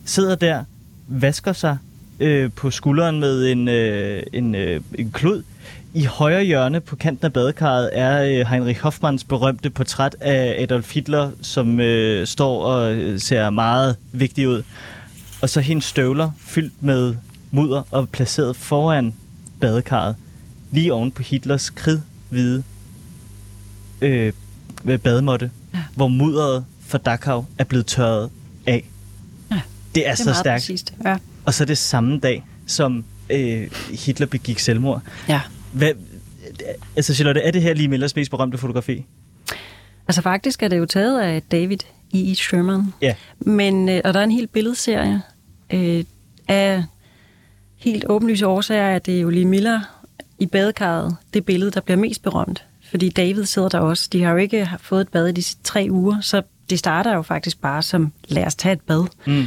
Sidder 0.04 0.34
der, 0.34 0.64
vasker 1.08 1.52
sig 1.52 1.76
øh, 2.20 2.50
på 2.56 2.70
skulderen 2.70 3.20
med 3.20 3.46
en, 3.46 3.68
øh, 3.68 4.22
en, 4.32 4.54
øh, 4.54 4.80
en 4.94 5.10
klud, 5.12 5.42
i 5.94 6.04
højre 6.04 6.44
hjørne 6.44 6.80
på 6.80 6.96
kanten 6.96 7.26
af 7.26 7.32
badekarret 7.32 7.90
er 7.92 8.22
øh, 8.22 8.46
Heinrich 8.46 8.80
Hoffmanns 8.80 9.24
berømte 9.24 9.70
portræt 9.70 10.16
af 10.20 10.62
Adolf 10.62 10.94
Hitler, 10.94 11.30
som 11.42 11.80
øh, 11.80 12.26
står 12.26 12.64
og 12.64 12.94
øh, 12.94 13.20
ser 13.20 13.50
meget 13.50 13.96
vigtig 14.12 14.48
ud. 14.48 14.62
Og 15.42 15.50
så 15.50 15.60
hendes 15.60 15.84
støvler 15.84 16.30
fyldt 16.38 16.82
med 16.82 17.14
mudder 17.50 17.82
og 17.90 18.08
placeret 18.08 18.56
foran 18.56 19.14
badekarret, 19.60 20.16
lige 20.70 20.92
oven 20.92 21.10
på 21.10 21.22
Hitlers 21.22 21.70
kridhvide 21.70 22.62
øh, 24.00 24.32
bademåtte, 25.02 25.50
ja. 25.74 25.78
hvor 25.94 26.08
mudderet 26.08 26.64
for 26.86 26.98
Dachau 26.98 27.44
er 27.58 27.64
blevet 27.64 27.86
tørret 27.86 28.30
af. 28.66 28.84
Ja, 29.50 29.60
det 29.94 30.08
er, 30.08 30.14
det 30.14 30.20
er 30.20 30.32
så 30.32 30.34
stærkt. 30.40 30.60
Præcist. 30.60 30.94
Ja. 31.04 31.16
Og 31.44 31.54
så 31.54 31.64
det 31.64 31.78
samme 31.78 32.18
dag, 32.18 32.44
som 32.66 33.04
øh, 33.30 33.70
Hitler 33.90 34.26
begik 34.26 34.58
selvmord. 34.58 35.02
Ja. 35.28 35.40
Hvad, 35.72 35.92
altså 36.96 37.14
Charlotte, 37.14 37.40
er 37.40 37.50
det 37.50 37.62
her 37.62 37.74
lige 37.74 37.88
Millers 37.88 38.16
mest 38.16 38.30
berømte 38.30 38.58
fotografi? 38.58 39.04
Altså 40.08 40.22
faktisk 40.22 40.62
er 40.62 40.68
det 40.68 40.78
jo 40.78 40.86
taget 40.86 41.20
af 41.20 41.42
David 41.42 41.78
E. 42.14 42.34
Sherman. 42.34 42.94
Ja. 43.02 43.14
Men, 43.40 43.88
øh, 43.88 44.00
og 44.04 44.14
der 44.14 44.20
er 44.20 44.24
en 44.24 44.30
hel 44.30 44.46
billedserie 44.46 45.22
øh, 45.72 46.04
af 46.48 46.84
helt 47.76 48.04
åbenlyse 48.08 48.46
årsager, 48.46 48.96
at 48.96 49.06
det 49.06 49.16
er 49.16 49.20
jo 49.20 49.30
lige 49.30 49.44
Miller 49.44 49.80
i 50.38 50.46
badekarret, 50.46 51.16
det 51.34 51.44
billede, 51.44 51.70
der 51.70 51.80
bliver 51.80 51.98
mest 51.98 52.22
berømt. 52.22 52.64
Fordi 52.90 53.08
David 53.08 53.44
sidder 53.44 53.68
der 53.68 53.78
også. 53.78 54.08
De 54.12 54.22
har 54.22 54.30
jo 54.30 54.36
ikke 54.36 54.70
fået 54.80 55.00
et 55.00 55.08
bad 55.08 55.26
i 55.28 55.32
de 55.32 55.42
tre 55.64 55.86
uger, 55.90 56.20
så 56.20 56.42
det 56.70 56.78
starter 56.78 57.14
jo 57.14 57.22
faktisk 57.22 57.60
bare 57.60 57.82
som, 57.82 58.12
lad 58.28 58.46
os 58.46 58.54
tage 58.54 58.72
et 58.72 58.80
bad. 58.80 59.06
Mm. 59.26 59.44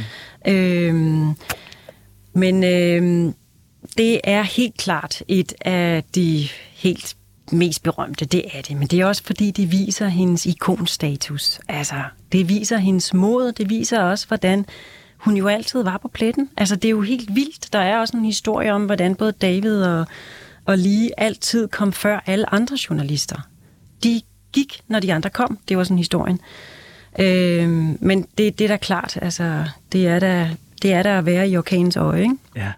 Øhm, 0.52 1.34
men 2.32 2.64
øh, 2.64 3.32
det 3.98 4.20
er 4.24 4.42
helt 4.42 4.76
klart 4.76 5.22
et 5.28 5.54
af 5.60 6.04
de 6.14 6.48
helt 6.74 7.16
mest 7.52 7.82
berømte, 7.82 8.24
det 8.24 8.44
er 8.58 8.62
det. 8.62 8.76
Men 8.76 8.88
det 8.88 9.00
er 9.00 9.06
også 9.06 9.22
fordi, 9.24 9.50
det 9.50 9.72
viser 9.72 10.08
hendes 10.08 10.46
ikonstatus. 10.46 11.60
Altså, 11.68 12.02
det 12.32 12.48
viser 12.48 12.76
hendes 12.76 13.14
mod, 13.14 13.52
det 13.52 13.70
viser 13.70 14.00
også, 14.00 14.26
hvordan 14.28 14.66
hun 15.16 15.36
jo 15.36 15.48
altid 15.48 15.82
var 15.82 15.98
på 15.98 16.08
pletten. 16.08 16.50
Altså, 16.56 16.76
det 16.76 16.84
er 16.84 16.90
jo 16.90 17.00
helt 17.00 17.34
vildt. 17.34 17.72
Der 17.72 17.78
er 17.78 17.98
også 17.98 18.16
en 18.16 18.24
historie 18.24 18.72
om, 18.72 18.84
hvordan 18.84 19.14
både 19.14 19.32
David 19.32 19.82
og, 19.82 20.06
og 20.64 20.78
Lee 20.78 21.20
altid 21.20 21.68
kom 21.68 21.92
før 21.92 22.20
alle 22.26 22.54
andre 22.54 22.76
journalister. 22.88 23.48
De 24.04 24.20
gik, 24.52 24.80
når 24.88 25.00
de 25.00 25.14
andre 25.14 25.30
kom. 25.30 25.58
Det 25.68 25.76
var 25.76 25.84
sådan 25.84 25.98
historien. 25.98 26.40
Øh, 27.18 27.68
men 28.00 28.26
det, 28.38 28.58
det 28.58 28.60
er 28.60 28.68
da 28.68 28.76
klart, 28.76 29.18
altså, 29.22 29.64
det 29.92 30.06
er 30.06 30.18
da, 30.18 30.50
det 30.82 30.92
er 30.92 31.02
da 31.02 31.18
at 31.18 31.26
være 31.26 31.48
i 31.48 31.56
orkanens 31.56 31.96
øje, 31.96 32.22
ikke? 32.22 32.36
Ja. 32.56 32.72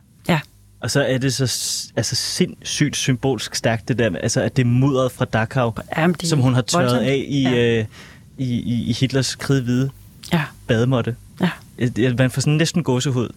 Og 0.81 0.91
så 0.91 1.03
er 1.03 1.19
det 1.19 1.35
så 1.35 1.43
altså, 1.97 2.17
sindssygt 2.17 2.97
symbolsk 2.97 3.55
stærkt, 3.55 3.89
det 3.89 3.99
der, 3.99 4.11
altså, 4.23 4.41
at 4.41 4.57
det 4.57 4.63
er 4.63 4.67
mudderet 4.67 5.13
fra 5.13 5.25
Dachau, 5.25 5.73
Jamen, 5.97 6.17
det 6.21 6.29
som 6.29 6.39
hun 6.39 6.55
har 6.55 6.63
tørret 6.63 6.85
voldsomt. 6.85 7.09
af 7.11 7.25
i, 7.29 7.43
ja. 7.43 7.79
øh, 7.79 7.85
i, 8.39 8.45
i, 8.61 8.85
i 8.91 8.93
Hitlers 8.93 9.35
kridhvide 9.37 9.91
Ja, 10.33 10.43
bademåtte. 10.67 11.17
ja. 11.41 11.51
Øh, 11.79 12.19
Man 12.19 12.31
får 12.31 12.41
sådan 12.41 12.53
næsten 12.53 12.83
gåsehud, 12.83 13.29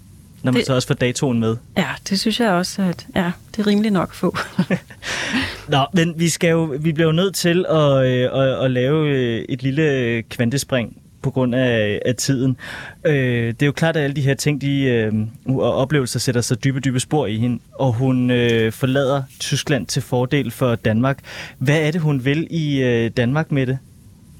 når 0.44 0.52
man 0.52 0.60
Det- 0.60 0.68
så 0.68 0.74
også 0.74 0.88
får 0.88 0.96
datoen 0.96 1.40
med. 1.40 1.58
Ja, 1.78 1.88
det 2.10 2.20
synes 2.20 2.40
jeg 2.40 2.50
også, 2.52 2.82
at 2.82 3.08
ja, 3.16 3.32
det 3.56 3.62
er 3.62 3.68
rimeligt 3.68 3.94
nok 3.94 4.10
at 4.10 4.16
få. 4.16 4.38
Nå, 5.68 5.86
men 5.94 6.14
vi, 6.18 6.30
skal 6.30 6.50
jo, 6.50 6.64
vi 6.80 6.92
bliver 6.92 7.08
jo 7.08 7.12
nødt 7.14 7.36
til 7.36 7.66
at, 7.70 8.06
øh, 8.06 8.30
at, 8.34 8.66
at 8.66 8.72
lave 8.72 9.10
øh, 9.10 9.46
et 9.50 9.64
lille 9.64 9.84
øh, 9.84 10.24
kvantespring 10.30 10.98
på 11.22 11.32
grund 11.32 11.56
af, 11.56 12.00
af 12.06 12.16
tiden. 12.16 12.58
Øh, 13.06 13.48
det 13.48 13.62
er 13.62 13.66
jo 13.66 13.72
klart, 13.72 13.96
at 13.98 14.04
alle 14.04 14.16
de 14.16 14.22
her 14.22 14.34
ting 14.34 14.62
de, 14.62 14.82
øh, 14.84 15.14
og 15.46 15.74
oplevelser 15.76 16.20
sætter 16.20 16.42
sig 16.42 16.64
dybe, 16.64 16.80
dybe 16.80 17.00
spor 17.00 17.26
i 17.28 17.38
hende, 17.38 17.60
og 17.80 17.94
hun 17.94 18.32
øh, 18.32 18.72
forlader 18.74 19.24
Tyskland 19.40 19.88
til 19.88 20.02
fordel 20.02 20.52
for 20.52 20.76
Danmark. 20.76 21.20
Hvad 21.58 21.78
er 21.82 21.92
det, 21.92 22.02
hun 22.02 22.26
vil 22.26 22.48
i 22.50 22.82
øh, 22.82 23.12
Danmark 23.18 23.52
med 23.52 23.68
det? 23.68 23.78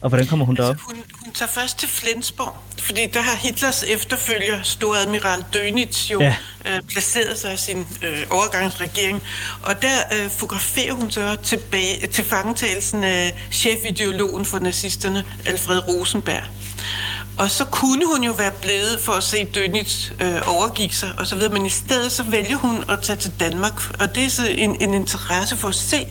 Og 0.02 0.10
hvordan 0.10 0.28
kommer 0.28 0.46
hun 0.46 0.56
derop? 0.56 0.70
Altså, 0.70 0.86
hun, 0.88 0.96
hun 1.26 1.34
tager 1.34 1.50
først 1.50 1.80
til 1.80 1.90
Flensborg, 1.90 2.56
fordi 2.80 3.02
der 3.14 3.22
har 3.22 3.36
Hitlers 3.36 3.84
efterfølger, 3.84 4.62
storadmiral 4.64 5.40
Dönitz, 5.56 6.12
jo 6.12 6.22
Ja. 6.22 6.36
øh, 6.66 6.82
placeret 6.88 7.38
sig 7.38 7.54
i 7.54 7.58
sin 7.58 7.78
øh, 7.80 8.20
overgangsregering. 8.30 9.22
Og 9.64 9.82
der 9.82 9.98
øh, 10.24 10.30
fotograferer 10.30 10.94
hun 10.94 11.12
så 11.12 11.36
tilbage, 11.44 12.08
til 12.08 12.24
fangetagelsen 12.24 13.04
af 13.04 13.34
chefideologen 13.52 14.46
for 14.46 14.60
nazisterne, 14.60 15.24
Alfred 15.46 15.88
Rosenberg. 15.88 16.44
Og 17.38 17.52
så 17.52 17.66
kunne 17.66 18.06
hun 18.16 18.24
jo 18.24 18.32
være 18.32 18.52
blevet 18.62 19.00
for 19.02 19.12
at 19.12 19.24
se 19.24 19.48
Dönitz 19.58 20.24
øh, 20.24 20.42
overgive 20.48 20.92
sig 20.92 21.10
og 21.18 21.28
så 21.28 21.36
videre, 21.36 21.54
men 21.54 21.66
i 21.66 21.70
stedet 21.70 22.12
så 22.12 22.24
vælger 22.24 22.58
hun 22.58 22.84
at 22.90 23.00
tage 23.02 23.18
til 23.18 23.32
Danmark, 23.40 24.00
og 24.00 24.16
det 24.16 24.26
er 24.26 24.30
så 24.30 24.48
en, 24.48 24.82
en 24.82 24.94
interesse 24.94 25.58
for 25.58 25.68
at 25.68 25.76
se, 25.76 26.08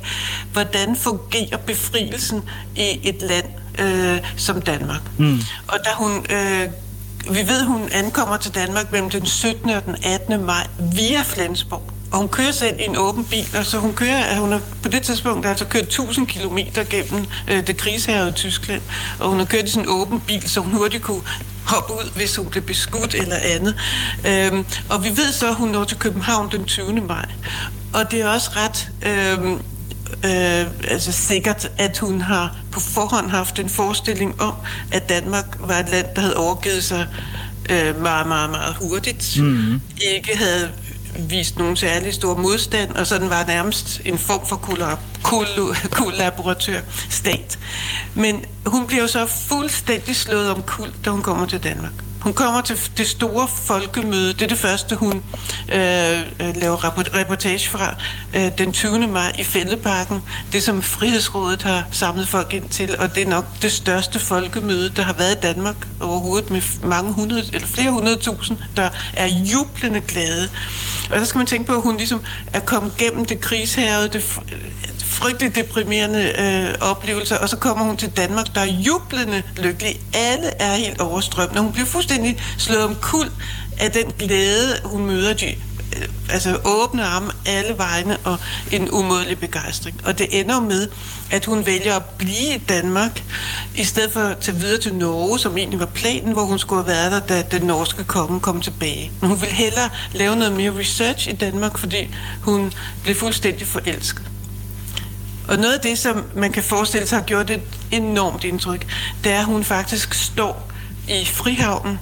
hvordan 0.52 0.96
fungerer 0.96 1.56
befrielsen 1.56 2.42
i 2.76 3.08
et 3.08 3.22
land 3.22 3.46
øh, 3.78 4.18
som 4.36 4.62
Danmark. 4.62 5.02
Mm. 5.18 5.40
Og 5.68 5.78
da 5.84 5.90
hun... 5.94 6.26
Øh, 6.30 6.68
vi 7.30 7.48
ved, 7.48 7.64
hun 7.64 7.88
ankommer 7.92 8.36
til 8.36 8.54
Danmark 8.54 8.92
mellem 8.92 9.10
den 9.10 9.26
17. 9.26 9.70
og 9.70 9.84
den 9.84 9.96
18. 10.04 10.44
maj 10.44 10.66
via 10.94 11.22
Flensborg. 11.22 11.99
Og 12.12 12.18
hun 12.18 12.28
kører 12.28 12.52
selv 12.52 12.80
i 12.80 12.84
en 12.84 12.96
åben 12.96 13.24
bil, 13.24 13.46
og 13.58 13.66
så 13.66 13.78
hun 13.78 13.94
kører, 13.94 14.24
at 14.24 14.36
hun 14.36 14.52
har 14.52 14.60
på 14.82 14.88
det 14.88 15.02
tidspunkt 15.02 15.46
altså 15.46 15.64
kørt 15.64 15.82
1000 15.82 16.26
km 16.26 16.58
gennem 16.90 17.26
øh, 17.48 17.66
det 17.66 17.76
krigsherrede 17.76 18.32
Tyskland. 18.32 18.82
Og 19.18 19.28
hun 19.28 19.38
har 19.38 19.46
kørt 19.46 19.64
i 19.64 19.70
sådan 19.70 19.82
en 19.82 19.88
åben 19.88 20.20
bil, 20.20 20.48
så 20.48 20.60
hun 20.60 20.72
hurtigt 20.72 21.02
kunne 21.02 21.22
hoppe 21.66 21.92
ud, 21.92 22.10
hvis 22.16 22.36
hun 22.36 22.46
blev 22.46 22.62
beskudt 22.62 23.14
eller 23.14 23.36
andet. 23.36 23.74
Øhm, 24.26 24.64
og 24.88 25.04
vi 25.04 25.08
ved 25.08 25.32
så, 25.32 25.48
at 25.48 25.54
hun 25.54 25.68
når 25.68 25.84
til 25.84 25.98
København 25.98 26.50
den 26.52 26.64
20. 26.64 27.00
maj. 27.00 27.26
Og 27.94 28.10
det 28.10 28.20
er 28.20 28.28
også 28.28 28.50
ret... 28.56 28.90
Øhm, 29.02 29.60
øh, 30.24 30.90
altså 30.90 31.12
sikkert, 31.12 31.70
at 31.78 31.98
hun 31.98 32.20
har 32.20 32.56
på 32.72 32.80
forhånd 32.80 33.30
haft 33.30 33.58
en 33.58 33.68
forestilling 33.68 34.40
om, 34.40 34.54
at 34.92 35.08
Danmark 35.08 35.56
var 35.58 35.78
et 35.78 35.88
land, 35.90 36.06
der 36.16 36.20
havde 36.20 36.36
overgivet 36.36 36.84
sig 36.84 37.06
øh, 37.70 38.02
meget, 38.02 38.28
meget, 38.28 38.50
meget 38.50 38.74
hurtigt. 38.80 39.36
Mm-hmm. 39.38 39.80
Ikke 40.14 40.36
havde 40.38 40.70
vist 41.28 41.58
nogen 41.58 41.76
særlig 41.76 42.14
stor 42.14 42.36
modstand, 42.36 42.90
og 42.90 43.06
sådan 43.06 43.30
var 43.30 43.44
nærmest 43.46 44.00
en 44.04 44.18
form 44.18 44.46
for 44.46 44.56
kollaboratør-stat. 45.90 47.58
Men 48.14 48.44
hun 48.66 48.86
bliver 48.86 49.02
jo 49.02 49.08
så 49.08 49.26
fuldstændig 49.26 50.16
slået 50.16 50.50
om 50.50 50.62
kul, 50.62 50.92
da 51.04 51.10
hun 51.10 51.22
kommer 51.22 51.46
til 51.46 51.62
Danmark. 51.62 51.92
Hun 52.20 52.32
kommer 52.32 52.60
til 52.60 52.78
det 52.96 53.06
store 53.06 53.48
folkemøde. 53.48 54.32
Det 54.32 54.42
er 54.42 54.46
det 54.46 54.58
første, 54.58 54.96
hun 54.96 55.22
øh, 55.72 56.20
øh 56.40 56.56
laver 56.56 56.84
reportage 57.18 57.68
fra 57.68 57.94
øh, 58.34 58.50
den 58.58 58.72
20. 58.72 59.06
maj 59.06 59.32
i 59.38 59.44
Fældeparken. 59.44 60.22
Det, 60.52 60.62
som 60.62 60.82
Frihedsrådet 60.82 61.62
har 61.62 61.84
samlet 61.92 62.28
folk 62.28 62.54
ind 62.54 62.68
til, 62.68 62.96
og 62.98 63.14
det 63.14 63.22
er 63.22 63.28
nok 63.28 63.44
det 63.62 63.72
største 63.72 64.18
folkemøde, 64.18 64.90
der 64.96 65.02
har 65.02 65.12
været 65.12 65.36
i 65.36 65.40
Danmark 65.40 65.76
overhovedet 66.00 66.50
med 66.50 66.62
mange 66.82 67.12
hundrede, 67.12 67.44
eller 67.52 67.66
flere 67.66 67.90
hundrede 67.90 68.16
tusind, 68.16 68.58
der 68.76 68.90
er 69.12 69.26
jublende 69.26 70.00
glade. 70.00 70.48
Og 71.10 71.18
så 71.20 71.24
skal 71.24 71.38
man 71.38 71.46
tænke 71.46 71.66
på, 71.66 71.74
at 71.74 71.82
hun 71.82 71.96
ligesom 71.96 72.22
er 72.52 72.60
kommet 72.60 72.96
gennem 72.96 73.24
det 73.24 73.40
krigshærede, 73.40 74.08
det 74.08 74.40
frygtelig 75.10 75.54
deprimerende 75.54 76.32
øh, 76.38 76.88
oplevelse, 76.90 77.40
og 77.40 77.48
så 77.48 77.56
kommer 77.56 77.84
hun 77.84 77.96
til 77.96 78.10
Danmark, 78.10 78.54
der 78.54 78.60
er 78.60 78.66
jublende 78.66 79.42
lykkelig. 79.56 80.00
Alle 80.14 80.46
er 80.46 80.74
helt 80.74 81.00
overstrømmende. 81.00 81.62
Hun 81.62 81.72
bliver 81.72 81.86
fuldstændig 81.86 82.42
slået 82.58 82.84
om 82.84 82.96
kul 83.02 83.30
af 83.80 83.90
den 83.90 84.12
glæde, 84.18 84.76
hun 84.84 85.06
møder 85.06 85.34
de 85.34 85.46
øh, 85.96 86.08
altså 86.30 86.58
åbne 86.64 87.04
arme 87.04 87.30
alle 87.46 87.78
vegne 87.78 88.16
og 88.24 88.38
en 88.72 88.90
umådelig 88.90 89.38
begejstring. 89.38 90.00
Og 90.04 90.18
det 90.18 90.40
ender 90.40 90.60
med, 90.60 90.88
at 91.30 91.44
hun 91.44 91.66
vælger 91.66 91.96
at 91.96 92.04
blive 92.04 92.54
i 92.54 92.58
Danmark, 92.68 93.22
i 93.76 93.84
stedet 93.84 94.12
for 94.12 94.20
at 94.20 94.38
tage 94.38 94.56
videre 94.56 94.80
til 94.80 94.94
Norge, 94.94 95.38
som 95.38 95.58
egentlig 95.58 95.80
var 95.80 95.86
planen, 95.86 96.32
hvor 96.32 96.44
hun 96.44 96.58
skulle 96.58 96.84
have 96.84 96.96
været 96.96 97.28
der, 97.28 97.42
da 97.42 97.58
den 97.58 97.66
norske 97.66 98.04
konge 98.04 98.40
kom 98.40 98.60
tilbage. 98.60 99.12
Men 99.20 99.30
hun 99.30 99.40
ville 99.40 99.54
hellere 99.54 99.90
lave 100.12 100.36
noget 100.36 100.52
mere 100.52 100.78
research 100.78 101.28
i 101.28 101.32
Danmark, 101.32 101.78
fordi 101.78 102.14
hun 102.42 102.72
blev 103.02 103.16
fuldstændig 103.16 103.66
forelsket. 103.66 104.22
Og 105.50 105.56
noget 105.56 105.74
af 105.74 105.80
det, 105.80 105.98
som 105.98 106.24
man 106.34 106.52
kan 106.52 106.62
forestille 106.62 107.06
sig 107.06 107.18
har 107.18 107.24
gjort 107.24 107.50
et 107.50 107.60
enormt 107.90 108.44
indtryk, 108.44 108.86
det 109.24 109.32
er, 109.32 109.38
at 109.38 109.44
hun 109.44 109.64
faktisk 109.64 110.14
står 110.14 110.72
i 111.08 111.24
Frihavnen, 111.24 111.98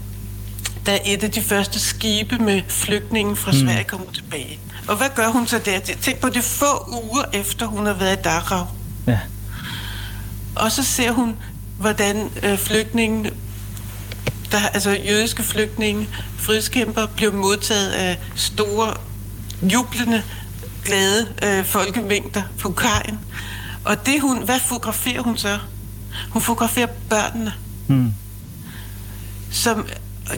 da 0.86 0.98
et 1.06 1.24
af 1.24 1.30
de 1.30 1.42
første 1.42 1.80
skibe 1.80 2.38
med 2.38 2.62
flygtninge 2.68 3.36
fra 3.36 3.52
Sverige 3.52 3.84
kommer 3.84 4.12
tilbage. 4.12 4.58
Og 4.88 4.96
hvad 4.96 5.08
gør 5.14 5.28
hun 5.28 5.46
så 5.46 5.58
der? 5.58 5.78
Tænk 5.78 6.18
på 6.18 6.28
det 6.28 6.44
få 6.44 6.88
uger 6.88 7.24
efter, 7.32 7.66
hun 7.66 7.86
har 7.86 7.92
været 7.92 8.18
i 8.18 8.22
Dachau. 8.22 8.66
Ja. 9.06 9.18
Og 10.56 10.72
så 10.72 10.82
ser 10.82 11.12
hun, 11.12 11.36
hvordan 11.78 12.30
øh, 12.42 12.58
flygtningen, 12.58 13.26
der, 14.52 14.68
altså 14.74 14.90
jødiske 14.90 15.42
flygtninge, 15.42 16.08
frihedskæmper, 16.38 17.06
bliver 17.06 17.32
modtaget 17.32 17.90
af 17.90 18.18
store, 18.34 18.94
jublende, 19.62 20.22
glade 20.88 21.26
øh, 21.42 21.64
folkemængder 21.64 22.42
på 22.60 22.72
kajen. 22.72 23.20
Og 23.84 24.06
det 24.06 24.20
hun, 24.20 24.42
hvad 24.42 24.60
fotograferer 24.60 25.22
hun 25.22 25.36
så? 25.36 25.58
Hun 26.30 26.42
fotograferer 26.42 26.86
børnene. 27.10 27.54
Mm. 27.86 28.14
Som 29.50 29.86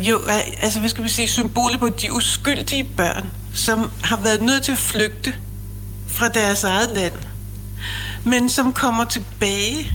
jo 0.00 0.20
altså 0.60 0.80
hvad 0.80 0.88
skal 0.88 1.00
man 1.00 1.10
sige, 1.10 1.28
symboler 1.28 1.78
på 1.78 1.88
de 1.88 2.12
uskyldige 2.12 2.84
børn, 2.96 3.30
som 3.54 3.90
har 4.02 4.16
været 4.16 4.42
nødt 4.42 4.62
til 4.62 4.72
at 4.72 4.78
flygte 4.78 5.34
fra 6.08 6.28
deres 6.28 6.64
eget 6.64 6.90
land, 6.94 7.12
men 8.24 8.50
som 8.50 8.72
kommer 8.72 9.04
tilbage, 9.04 9.92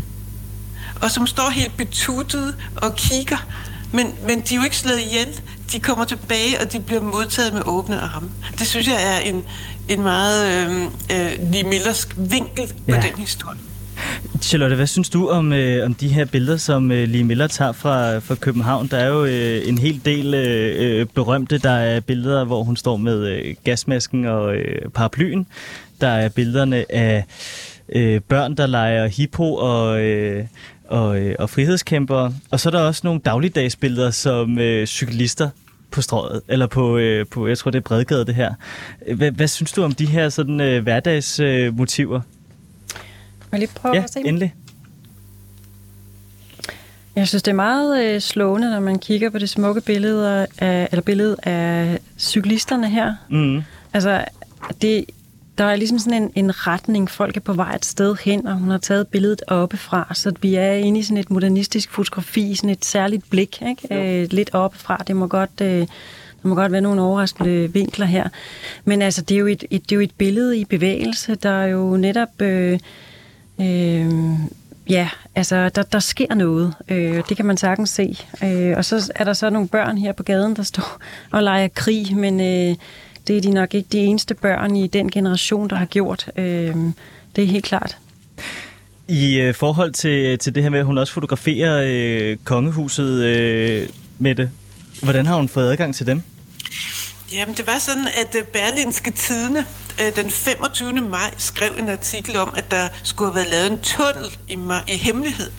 og 1.02 1.12
som 1.12 1.28
står 1.28 1.50
helt 1.50 1.78
betuttet 1.78 2.56
og 2.76 2.96
kigger, 2.96 3.38
men, 3.92 4.14
men 4.28 4.42
de 4.42 4.54
er 4.54 4.58
jo 4.58 4.64
ikke 4.64 4.78
slået 4.78 5.00
ihjel. 5.00 5.42
De 5.72 5.80
kommer 5.80 6.06
tilbage, 6.06 6.60
og 6.60 6.72
de 6.74 6.80
bliver 6.80 7.02
modtaget 7.02 7.54
med 7.54 7.62
åbne 7.66 8.00
arme. 8.00 8.30
Det 8.60 8.68
synes 8.68 8.88
jeg 8.88 9.16
er 9.16 9.20
en, 9.20 9.44
en 9.90 10.02
meget 10.04 10.68
øh, 10.68 10.84
øh, 11.12 11.52
Lee 11.52 11.64
Millersk 11.64 12.16
vinkel 12.18 12.68
på 12.68 12.74
Ja. 12.88 12.94
den 12.96 13.20
historie. 13.20 13.58
Charlotte, 14.42 14.76
hvad 14.76 14.88
synes 14.88 15.10
du 15.10 15.30
om, 15.30 15.54
øh, 15.54 15.86
om 15.86 15.94
de 15.94 16.08
her 16.08 16.26
billeder, 16.26 16.58
som 16.58 16.92
øh, 16.92 17.08
Lee 17.10 17.24
Miller 17.24 17.48
tager 17.48 17.72
fra, 17.72 18.18
fra 18.20 18.36
København? 18.36 18.88
Der 18.88 18.98
er 18.98 19.08
jo 19.08 19.26
øh, 19.26 19.62
en 19.68 19.78
hel 19.78 20.02
del 20.06 20.34
øh, 20.34 21.00
øh, 21.00 21.06
berømte. 21.06 21.58
Der 21.58 21.70
er 21.70 22.00
billeder, 22.00 22.44
hvor 22.46 22.64
hun 22.64 22.78
står 22.78 22.98
med 22.98 23.28
øh, 23.28 23.56
gasmasken 23.64 24.26
og 24.26 24.56
øh, 24.56 24.90
paraplyen. 24.94 25.48
Der 26.02 26.08
er 26.08 26.30
billederne 26.30 26.86
af 26.92 27.26
øh, 27.96 28.22
børn, 28.22 28.58
der 28.58 28.68
leger 28.68 29.08
hippo 29.08 29.56
og... 29.56 30.02
Øh, 30.02 30.46
og, 30.90 31.20
øh, 31.20 31.36
og 31.40 31.50
frihedskæmpere. 31.50 32.34
Og 32.52 32.60
så 32.60 32.70
er 32.70 32.72
der 32.72 32.80
også 32.80 33.02
nogle 33.04 33.20
dagligdagsbilleder 33.26 34.12
som 34.12 34.60
øh, 34.60 34.88
cyklister 34.88 35.50
på 35.96 36.02
strøget, 36.02 36.42
eller 36.48 36.68
på, 36.68 36.98
øh, 36.98 37.26
på, 37.26 37.48
jeg 37.48 37.58
tror 37.58 37.72
det 37.72 37.78
er 37.78 37.84
Bredgade 37.84 38.26
det 38.26 38.36
her. 38.36 38.54
Hvad, 39.16 39.32
hvad 39.32 39.48
synes 39.48 39.72
du 39.72 39.84
om 39.84 39.92
de 39.92 40.06
her 40.06 40.30
sådan 40.30 40.62
øh, 40.62 40.84
hverdagsmotiver? 40.84 42.16
Øh? 42.16 42.24
Må 43.40 43.50
jeg 43.52 43.60
lige 43.60 43.72
prøve 43.76 43.96
ja, 43.96 44.04
at 44.04 44.14
se 44.14 44.20
dem? 44.20 44.28
endelig. 44.28 44.56
Jeg 47.16 47.28
synes, 47.28 47.44
det 47.44 47.52
er 47.52 47.56
meget 47.56 48.04
øh, 48.04 48.22
slående, 48.22 48.72
når 48.72 48.80
man 48.80 49.00
kigger 49.00 49.30
på 49.30 49.40
det 49.40 49.50
smukke 49.50 49.82
billede 49.82 50.48
af, 50.58 50.88
eller 50.92 51.02
billede 51.02 51.36
af 51.44 52.00
cyklisterne 52.20 52.90
her. 52.90 53.16
Mm. 53.30 53.62
Altså, 53.94 54.26
det, 54.82 55.06
der 55.58 55.64
er 55.64 55.76
ligesom 55.76 56.00
sådan 56.00 56.24
en, 56.24 56.32
en 56.36 56.68
retning, 56.68 57.10
folk 57.10 57.38
er 57.38 57.42
på 57.42 57.54
vej 57.54 57.76
et 57.76 57.86
sted 57.86 58.16
hen, 58.24 58.48
og 58.48 58.56
hun 58.56 58.70
har 58.70 58.78
taget 58.78 59.08
billedet 59.08 59.42
oppefra, 59.48 60.12
så 60.14 60.34
vi 60.42 60.56
er 60.56 60.74
inde 60.74 61.00
i 61.00 61.04
sådan 61.04 61.18
et 61.18 61.32
modernistisk 61.32 61.92
fotografi, 61.92 62.56
sådan 62.56 62.70
et 62.70 62.86
særligt 62.86 63.30
blik, 63.30 63.62
ikke? 63.62 64.22
Øh, 64.22 64.28
lidt 64.32 64.54
oppefra. 64.54 65.04
Det 65.08 65.16
må 65.16 65.28
godt... 65.28 65.62
Øh, 65.62 65.88
der 66.44 66.50
må 66.50 66.56
godt 66.56 66.72
være 66.72 66.82
nogle 66.82 67.02
overraskende 67.02 67.74
vinkler 67.74 68.06
her. 68.06 68.30
Men 68.84 69.02
altså, 69.02 69.22
det 69.22 69.36
er 69.36 69.40
jo 69.40 69.48
et, 69.48 69.64
et, 69.70 69.84
det 69.84 69.92
er 69.92 69.96
jo 69.96 70.02
et 70.02 70.14
billede 70.18 70.58
i 70.58 70.66
bevægelse, 70.66 71.36
der 71.36 71.50
er 71.50 71.68
jo 71.68 71.98
netop... 71.98 72.42
Øh, 72.42 72.80
øh, 73.62 74.12
ja, 74.90 75.10
altså, 75.36 75.70
der, 75.70 75.84
der 75.84 76.00
sker 76.00 76.36
noget. 76.36 76.74
Øh, 76.90 77.24
det 77.30 77.38
kan 77.38 77.46
man 77.46 77.58
sagtens 77.58 77.90
se. 77.90 78.18
Øh, 78.44 78.78
og 78.78 78.86
så 78.86 79.12
er 79.16 79.24
der 79.24 79.34
så 79.34 79.50
nogle 79.50 79.68
børn 79.68 79.98
her 79.98 80.12
på 80.12 80.24
gaden, 80.24 80.56
der 80.56 80.64
står 80.64 80.98
og 81.32 81.44
leger 81.44 81.68
krig, 81.68 82.18
men 82.18 82.42
øh, 82.42 82.76
det 83.28 83.38
er 83.38 83.42
de 83.42 83.50
nok 83.50 83.74
ikke 83.74 83.88
de 83.92 83.98
eneste 83.98 84.34
børn 84.34 84.76
i 84.76 84.88
den 84.88 85.12
generation, 85.12 85.70
der 85.70 85.76
har 85.76 85.86
gjort. 85.86 86.32
Øh, 86.38 86.76
det 87.36 87.44
er 87.44 87.48
helt 87.48 87.66
klart. 87.66 87.98
I 89.08 89.40
øh, 89.40 89.54
forhold 89.54 89.94
til, 89.94 90.40
til 90.40 90.56
det 90.56 90.64
her 90.64 90.70
med, 90.70 90.80
at 90.80 90.86
hun 90.86 90.98
også 90.98 91.14
fotograferer 91.14 91.84
øh, 91.88 92.38
kongehuset 92.44 93.24
øh, 93.24 93.90
med 94.20 94.36
det, 94.36 94.50
hvordan 95.04 95.26
har 95.26 95.36
hun 95.36 95.50
fået 95.50 95.72
adgang 95.72 95.96
til 95.96 96.08
dem? 96.08 96.22
Jamen, 97.34 97.56
det 97.56 97.68
var 97.68 97.80
sådan, 97.80 98.08
at 98.08 98.36
øh, 98.36 98.44
Berlinske 98.44 99.12
Tidene 99.12 99.66
øh, 100.02 100.16
den 100.16 100.32
25. 100.32 100.94
maj 100.94 101.34
skrev 101.38 101.72
en 101.80 101.90
artikel 101.90 102.38
om, 102.38 102.54
at 102.58 102.72
der 102.72 102.88
skulle 103.04 103.34
have 103.34 103.36
været 103.36 103.52
lavet 103.52 103.72
en 103.72 103.80
tunnel 103.80 104.38
i, 104.48 104.58
i 104.94 104.98
hemmelighed 104.98 105.52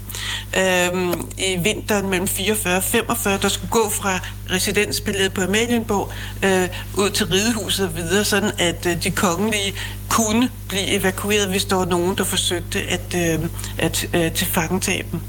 øhm, 0.56 1.28
i 1.38 1.56
vinteren 1.62 2.10
mellem 2.10 2.28
44 2.28 2.76
og 2.76 2.82
45, 2.82 3.38
der 3.42 3.48
skulle 3.48 3.70
gå 3.70 3.90
fra 3.90 4.20
residenspalæet 4.50 5.34
på 5.34 5.40
Amalienborg 5.40 6.12
øh, 6.44 6.68
ud 7.04 7.10
til 7.10 7.26
ridehuset 7.26 7.86
og 7.86 7.96
videre, 7.96 8.24
sådan 8.24 8.50
at 8.58 8.86
øh, 8.86 9.02
de 9.02 9.10
kongelige 9.10 9.74
kunne 10.08 10.50
blive 10.68 10.86
evakueret, 10.86 11.48
hvis 11.48 11.64
der 11.64 11.76
var 11.76 11.84
nogen, 11.84 12.18
der 12.18 12.24
forsøgte 12.24 12.82
at, 12.82 13.14
øh, 13.14 13.48
at 13.78 14.08
øh, 14.14 14.32
tilfangetage 14.32 15.04
dem. 15.12 15.20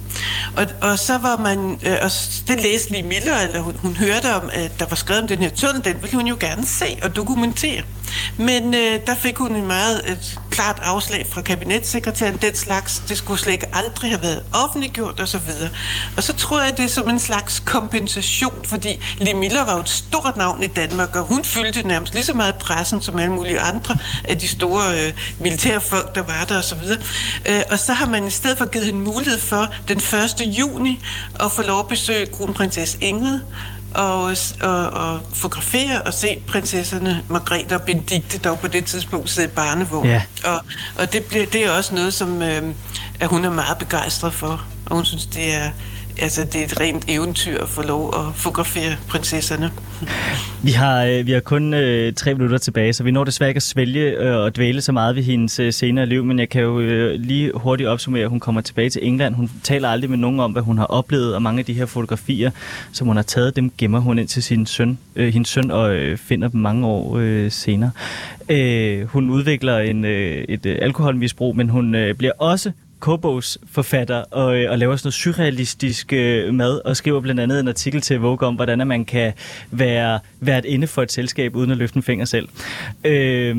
Og, 0.58 0.66
og 0.82 1.00
så 1.00 1.18
var 1.18 1.38
man, 1.38 1.80
øh, 1.84 1.98
og 2.02 2.12
det 2.48 2.62
læste 2.64 2.92
lige 2.92 3.04
Miller, 3.04 3.38
eller 3.38 3.60
hun, 3.60 3.76
hun 3.82 3.96
hørte 3.96 4.36
om, 4.36 4.50
at 4.54 4.72
der 4.80 4.86
var 4.86 4.96
skrevet 4.96 5.22
om 5.22 5.28
den 5.28 5.40
her 5.40 5.50
tunnel, 5.50 5.86
den 5.86 6.02
ville 6.02 6.18
hun 6.18 6.28
jo 6.28 6.38
gerne 6.40 6.66
se 6.66 6.98
og 7.04 7.16
dokumentere. 7.16 7.84
Men 8.38 8.74
øh, 8.74 9.00
der 9.08 9.16
fik 9.16 9.38
hun 9.38 9.56
en 9.56 9.68
meget 9.68 10.12
et 10.12 10.40
klart 10.52 10.80
afslag 10.84 11.28
fra 11.30 11.42
kabinetssekretæren. 11.42 12.38
Den 12.42 12.56
slags, 12.56 13.02
det 13.10 13.18
skulle 13.18 13.40
slet 13.40 13.54
ikke 13.54 13.68
aldrig 13.74 14.12
have 14.12 14.22
været 14.22 14.44
offentliggjort 14.54 15.20
osv. 15.20 15.38
Og, 15.38 15.70
og 16.18 16.24
så 16.24 16.34
tror 16.34 16.62
jeg, 16.62 16.78
det 16.78 16.86
er 16.86 16.90
som 16.90 17.10
en 17.10 17.20
slags 17.20 17.60
kompensation, 17.60 18.66
fordi 18.66 18.90
Lee 19.18 19.34
Miller 19.34 19.66
var 19.66 19.74
jo 19.74 19.80
et 19.80 19.90
stort 19.90 20.38
navn 20.38 20.64
i 20.64 20.68
Danmark, 20.68 21.16
og 21.16 21.24
hun 21.24 21.44
fyldte 21.44 21.88
nærmest 21.88 22.14
lige 22.14 22.24
så 22.24 22.34
meget 22.34 22.56
pressen 22.56 23.02
som 23.02 23.20
alle 23.20 23.34
mulige 23.34 23.60
andre 23.60 23.98
af 24.24 24.38
de 24.38 24.48
store 24.48 25.08
øh, 25.08 25.14
militære 25.40 25.82
folk, 25.82 26.16
der 26.16 26.22
var 26.22 26.46
der 26.50 26.58
osv. 26.60 26.78
Øh, 27.50 27.62
og 27.72 27.80
så 27.80 27.94
har 27.94 28.06
man 28.06 28.28
i 28.28 28.30
stedet 28.30 28.58
for 28.58 28.66
givet 28.66 28.86
hende 28.86 29.00
mulighed 29.00 29.40
for 29.40 29.68
den 29.88 29.98
1. 29.98 30.04
juni 30.42 31.04
at 31.40 31.52
få 31.52 31.62
lov 31.62 31.80
at 31.80 31.88
besøge 31.88 32.26
kronprinsesse 32.26 32.98
Ingrid, 33.02 33.40
og, 33.94 34.36
og, 34.62 34.90
og 34.90 35.20
fotografere 35.34 36.02
og 36.02 36.14
se 36.14 36.42
prinsesserne 36.48 37.24
Margrethe 37.30 37.76
og 37.76 37.82
Benedikte, 37.82 38.38
dog 38.38 38.60
på 38.60 38.68
det 38.68 38.86
tidspunkt 38.86 39.30
sidde 39.30 39.48
i 39.48 39.52
barnevogn. 39.52 40.08
Ja. 40.08 40.22
Og, 40.46 40.60
og 41.00 41.14
det, 41.14 41.24
bliver, 41.24 41.46
det 41.46 41.66
er 41.66 41.72
også 41.72 41.96
noget, 41.96 42.14
som 42.14 42.42
øh, 42.42 42.64
at 43.20 43.28
hun 43.28 43.46
er 43.46 43.52
meget 43.52 43.78
begejstret 43.78 44.34
for, 44.34 44.66
og 44.86 44.96
hun 44.96 45.06
synes, 45.06 45.26
det 45.26 45.56
er 45.56 45.70
altså, 46.22 46.44
det 46.44 46.56
er 46.56 46.66
et 46.66 46.80
rent 46.80 47.06
eventyr 47.08 47.62
at 47.62 47.70
få 47.70 47.82
lov 47.82 48.14
at 48.16 48.36
fotografere 48.36 48.96
prinsesserne. 49.08 49.72
Vi 50.64 50.72
har, 50.72 51.04
øh, 51.04 51.26
vi 51.26 51.32
har 51.32 51.40
kun 51.40 51.74
øh, 51.74 52.14
tre 52.14 52.34
minutter 52.34 52.58
tilbage, 52.58 52.94
så 52.94 53.04
vi 53.04 53.12
når 53.12 53.24
desværre 53.24 53.50
ikke 53.50 53.58
at 53.58 53.64
svælge 53.64 54.02
øh, 54.02 54.36
og 54.36 54.56
dvæle 54.56 54.82
så 54.82 54.92
meget 54.92 55.16
ved 55.16 55.24
hendes 55.24 55.60
øh, 55.60 55.74
senere 55.74 56.06
liv, 56.06 56.26
men 56.26 56.40
jeg 56.40 56.50
kan 56.50 56.62
jo 56.62 56.80
øh, 56.80 57.20
lige 57.20 57.52
hurtigt 57.56 57.90
opsummere, 57.90 58.24
at 58.24 58.30
hun 58.30 58.40
kommer 58.40 58.62
tilbage 58.62 58.90
til 58.90 59.08
England. 59.08 59.36
Hun 59.36 59.52
taler 59.64 59.90
aldrig 59.90 60.10
med 60.10 60.18
nogen 60.18 60.40
om, 60.40 60.52
hvad 60.52 60.62
hun 60.62 60.78
har 60.78 60.86
oplevet, 60.86 61.36
og 61.36 61.42
mange 61.42 61.60
af 61.60 61.66
de 61.66 61.74
her 61.74 61.86
fotografier, 61.86 62.52
som 62.92 63.08
hun 63.08 63.16
har 63.16 63.24
taget, 63.24 63.56
dem 63.56 63.72
gemmer 63.78 64.00
hun 64.00 64.20
ind 64.20 64.28
til 64.28 64.44
sin 64.44 64.66
søn, 64.66 64.98
øh, 65.16 65.34
hendes 65.34 65.50
søn 65.50 65.72
og 65.72 65.96
øh, 65.96 66.18
finder 66.18 66.48
dem 66.48 66.62
mange 66.62 66.88
år 66.88 67.18
øh, 67.18 67.52
senere. 67.52 67.92
Øh, 68.50 69.06
hun 69.06 69.30
udvikler 69.30 69.78
en, 69.78 70.06
øh, 70.06 70.46
et 70.50 70.66
øh, 70.66 70.78
alkoholmisbrug, 70.82 71.56
men 71.56 71.70
hun 71.70 71.96
øh, 71.96 72.16
bliver 72.16 72.34
også 72.40 72.72
Kobos 73.00 73.58
forfatter 73.72 74.16
og, 74.16 74.58
øh, 74.58 74.72
og 74.72 74.78
laver 74.78 74.96
sådan 74.96 75.08
noget 75.08 75.14
surrealistisk 75.14 76.14
øh, 76.14 76.54
mad 76.54 76.82
og 76.86 76.98
skriver 76.98 77.22
blandt 77.22 77.42
andet 77.42 77.60
en 77.60 77.68
artikel 77.68 78.02
til 78.02 78.20
Vogue 78.20 78.48
om, 78.48 78.56
hvordan 78.56 78.88
man 78.88 79.06
kan 79.06 79.34
være 79.72 80.20
vært 80.40 80.66
inde 80.66 80.88
for 80.88 81.02
et 81.02 81.12
selskab 81.12 81.56
uden 81.56 81.72
at 81.72 81.78
løfte 81.78 81.98
en 81.98 82.04
finger 82.04 82.26
selv. 82.26 82.48
Øh, 83.04 83.58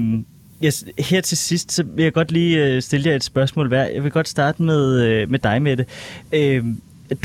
yes, 0.64 0.84
her 0.98 1.20
til 1.20 1.38
sidst 1.38 1.72
så 1.72 1.82
vil 1.82 2.02
jeg 2.02 2.12
godt 2.12 2.32
lige 2.32 2.66
øh, 2.66 2.82
stille 2.82 3.10
jer 3.10 3.16
et 3.16 3.24
spørgsmål 3.24 3.68
hver. 3.68 3.84
Jeg 3.84 4.04
vil 4.04 4.10
godt 4.10 4.28
starte 4.28 4.62
med, 4.62 5.02
øh, 5.02 5.30
med 5.30 5.38
dig, 5.38 5.62
Mette. 5.62 5.86
Øh, 6.32 6.64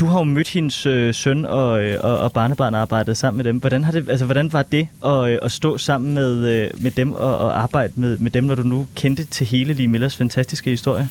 du 0.00 0.06
har 0.06 0.18
jo 0.18 0.24
mødt 0.24 0.48
hendes 0.48 0.86
øh, 0.86 1.14
søn 1.14 1.44
og, 1.44 1.84
øh, 1.84 1.98
og, 2.04 2.18
og 2.18 2.32
barnebarn 2.32 2.74
og 2.74 2.80
arbejdet 2.80 3.16
sammen 3.16 3.36
med 3.36 3.44
dem. 3.44 3.58
Hvordan, 3.58 3.84
har 3.84 3.92
det, 3.92 4.08
altså, 4.08 4.24
hvordan 4.24 4.52
var 4.52 4.62
det 4.62 4.88
at, 5.04 5.30
øh, 5.30 5.38
at 5.42 5.52
stå 5.52 5.78
sammen 5.78 6.14
med, 6.14 6.48
øh, 6.48 6.70
med 6.82 6.90
dem 6.90 7.12
og, 7.12 7.38
og 7.38 7.62
arbejde 7.62 7.92
med, 7.96 8.18
med 8.18 8.30
dem, 8.30 8.44
når 8.44 8.54
du 8.54 8.62
nu 8.62 8.86
kendte 8.94 9.24
til 9.24 9.46
hele 9.46 9.72
Lee 9.74 9.88
Millers 9.88 10.16
fantastiske 10.16 10.70
historie? 10.70 11.08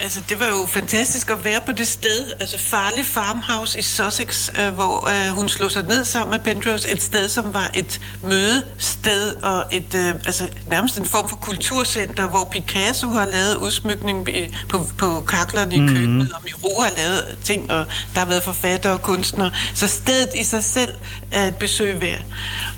Altså, 0.00 0.20
det 0.28 0.40
var 0.40 0.46
jo 0.46 0.66
fantastisk 0.66 1.30
at 1.30 1.44
være 1.44 1.60
på 1.66 1.72
det 1.72 1.88
sted, 1.88 2.32
altså 2.40 2.58
Farley 2.58 3.04
Farmhouse 3.04 3.78
i 3.78 3.82
Sussex, 3.82 4.50
øh, 4.60 4.74
hvor 4.74 5.08
øh, 5.08 5.34
hun 5.36 5.48
slog 5.48 5.70
sig 5.70 5.82
ned 5.82 6.04
sammen 6.04 6.30
med 6.30 6.54
Penrose. 6.54 6.92
Et 6.92 7.02
sted, 7.02 7.28
som 7.28 7.54
var 7.54 7.70
et 7.74 8.00
mødested 8.22 9.36
og 9.42 9.64
et, 9.72 9.94
øh, 9.94 10.08
altså, 10.08 10.48
nærmest 10.66 10.98
en 10.98 11.06
form 11.06 11.28
for 11.28 11.36
kulturcenter, 11.36 12.28
hvor 12.28 12.48
Picasso 12.52 13.08
har 13.08 13.26
lavet 13.26 13.56
udsmykning 13.56 14.28
på, 14.68 14.86
på 14.98 15.20
kaklerne 15.20 15.74
i 15.74 15.78
mm-hmm. 15.78 15.96
køkkenet, 15.96 16.32
og 16.32 16.40
Miro 16.44 16.80
har 16.80 16.90
lavet 16.96 17.38
ting, 17.44 17.70
og 17.70 17.86
der 18.14 18.18
har 18.18 18.26
været 18.26 18.42
forfatter 18.42 18.90
og 18.90 19.02
kunstnere. 19.02 19.50
Så 19.74 19.86
stedet 19.86 20.30
i 20.34 20.44
sig 20.44 20.64
selv 20.64 20.94
er 21.32 21.46
et 21.46 21.56
besøg 21.56 22.00
værd. 22.00 22.22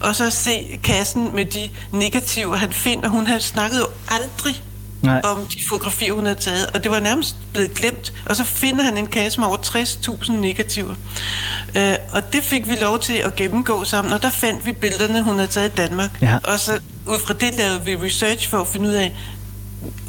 Og 0.01 0.17
så 0.17 0.31
se 0.31 0.81
kassen 0.85 1.35
med 1.35 1.45
de 1.45 1.71
negativer, 1.93 2.57
han 2.57 2.73
finder. 2.73 3.09
Hun 3.09 3.27
har 3.27 3.39
snakket 3.39 3.79
jo 3.79 3.87
aldrig 4.09 4.62
Nej. 5.07 5.21
om 5.25 5.47
de 5.47 5.59
fotografier, 5.69 6.13
hun 6.13 6.25
havde 6.25 6.39
taget, 6.41 6.67
og 6.75 6.83
det 6.85 6.91
var 6.91 7.01
nærmest 7.01 7.37
blevet 7.53 7.75
glemt. 7.75 8.13
Og 8.27 8.37
så 8.37 8.45
finder 8.45 8.85
han 8.85 8.97
en 8.97 9.07
kasse 9.07 9.41
med 9.41 9.49
over 9.49 9.57
60.000 9.57 10.33
negativer. 10.33 10.95
Øh, 11.77 11.95
og 12.13 12.33
det 12.33 12.43
fik 12.43 12.69
vi 12.69 12.77
lov 12.81 12.99
til 12.99 13.13
at 13.13 13.37
gennemgå 13.37 13.85
sammen, 13.85 14.13
og 14.13 14.23
der 14.23 14.31
fandt 14.31 14.67
vi 14.67 14.73
billederne, 14.73 15.23
hun 15.23 15.35
havde 15.35 15.51
taget 15.51 15.73
i 15.73 15.75
Danmark. 15.77 16.11
Ja. 16.23 16.39
Og 16.45 16.59
så 16.59 16.73
ud 17.07 17.19
fra 17.27 17.35
det 17.35 17.55
lavede 17.59 17.85
vi 17.85 17.97
research 17.97 18.49
for 18.49 18.59
at 18.59 18.67
finde 18.67 18.89
ud 18.89 18.95
af, 18.95 19.13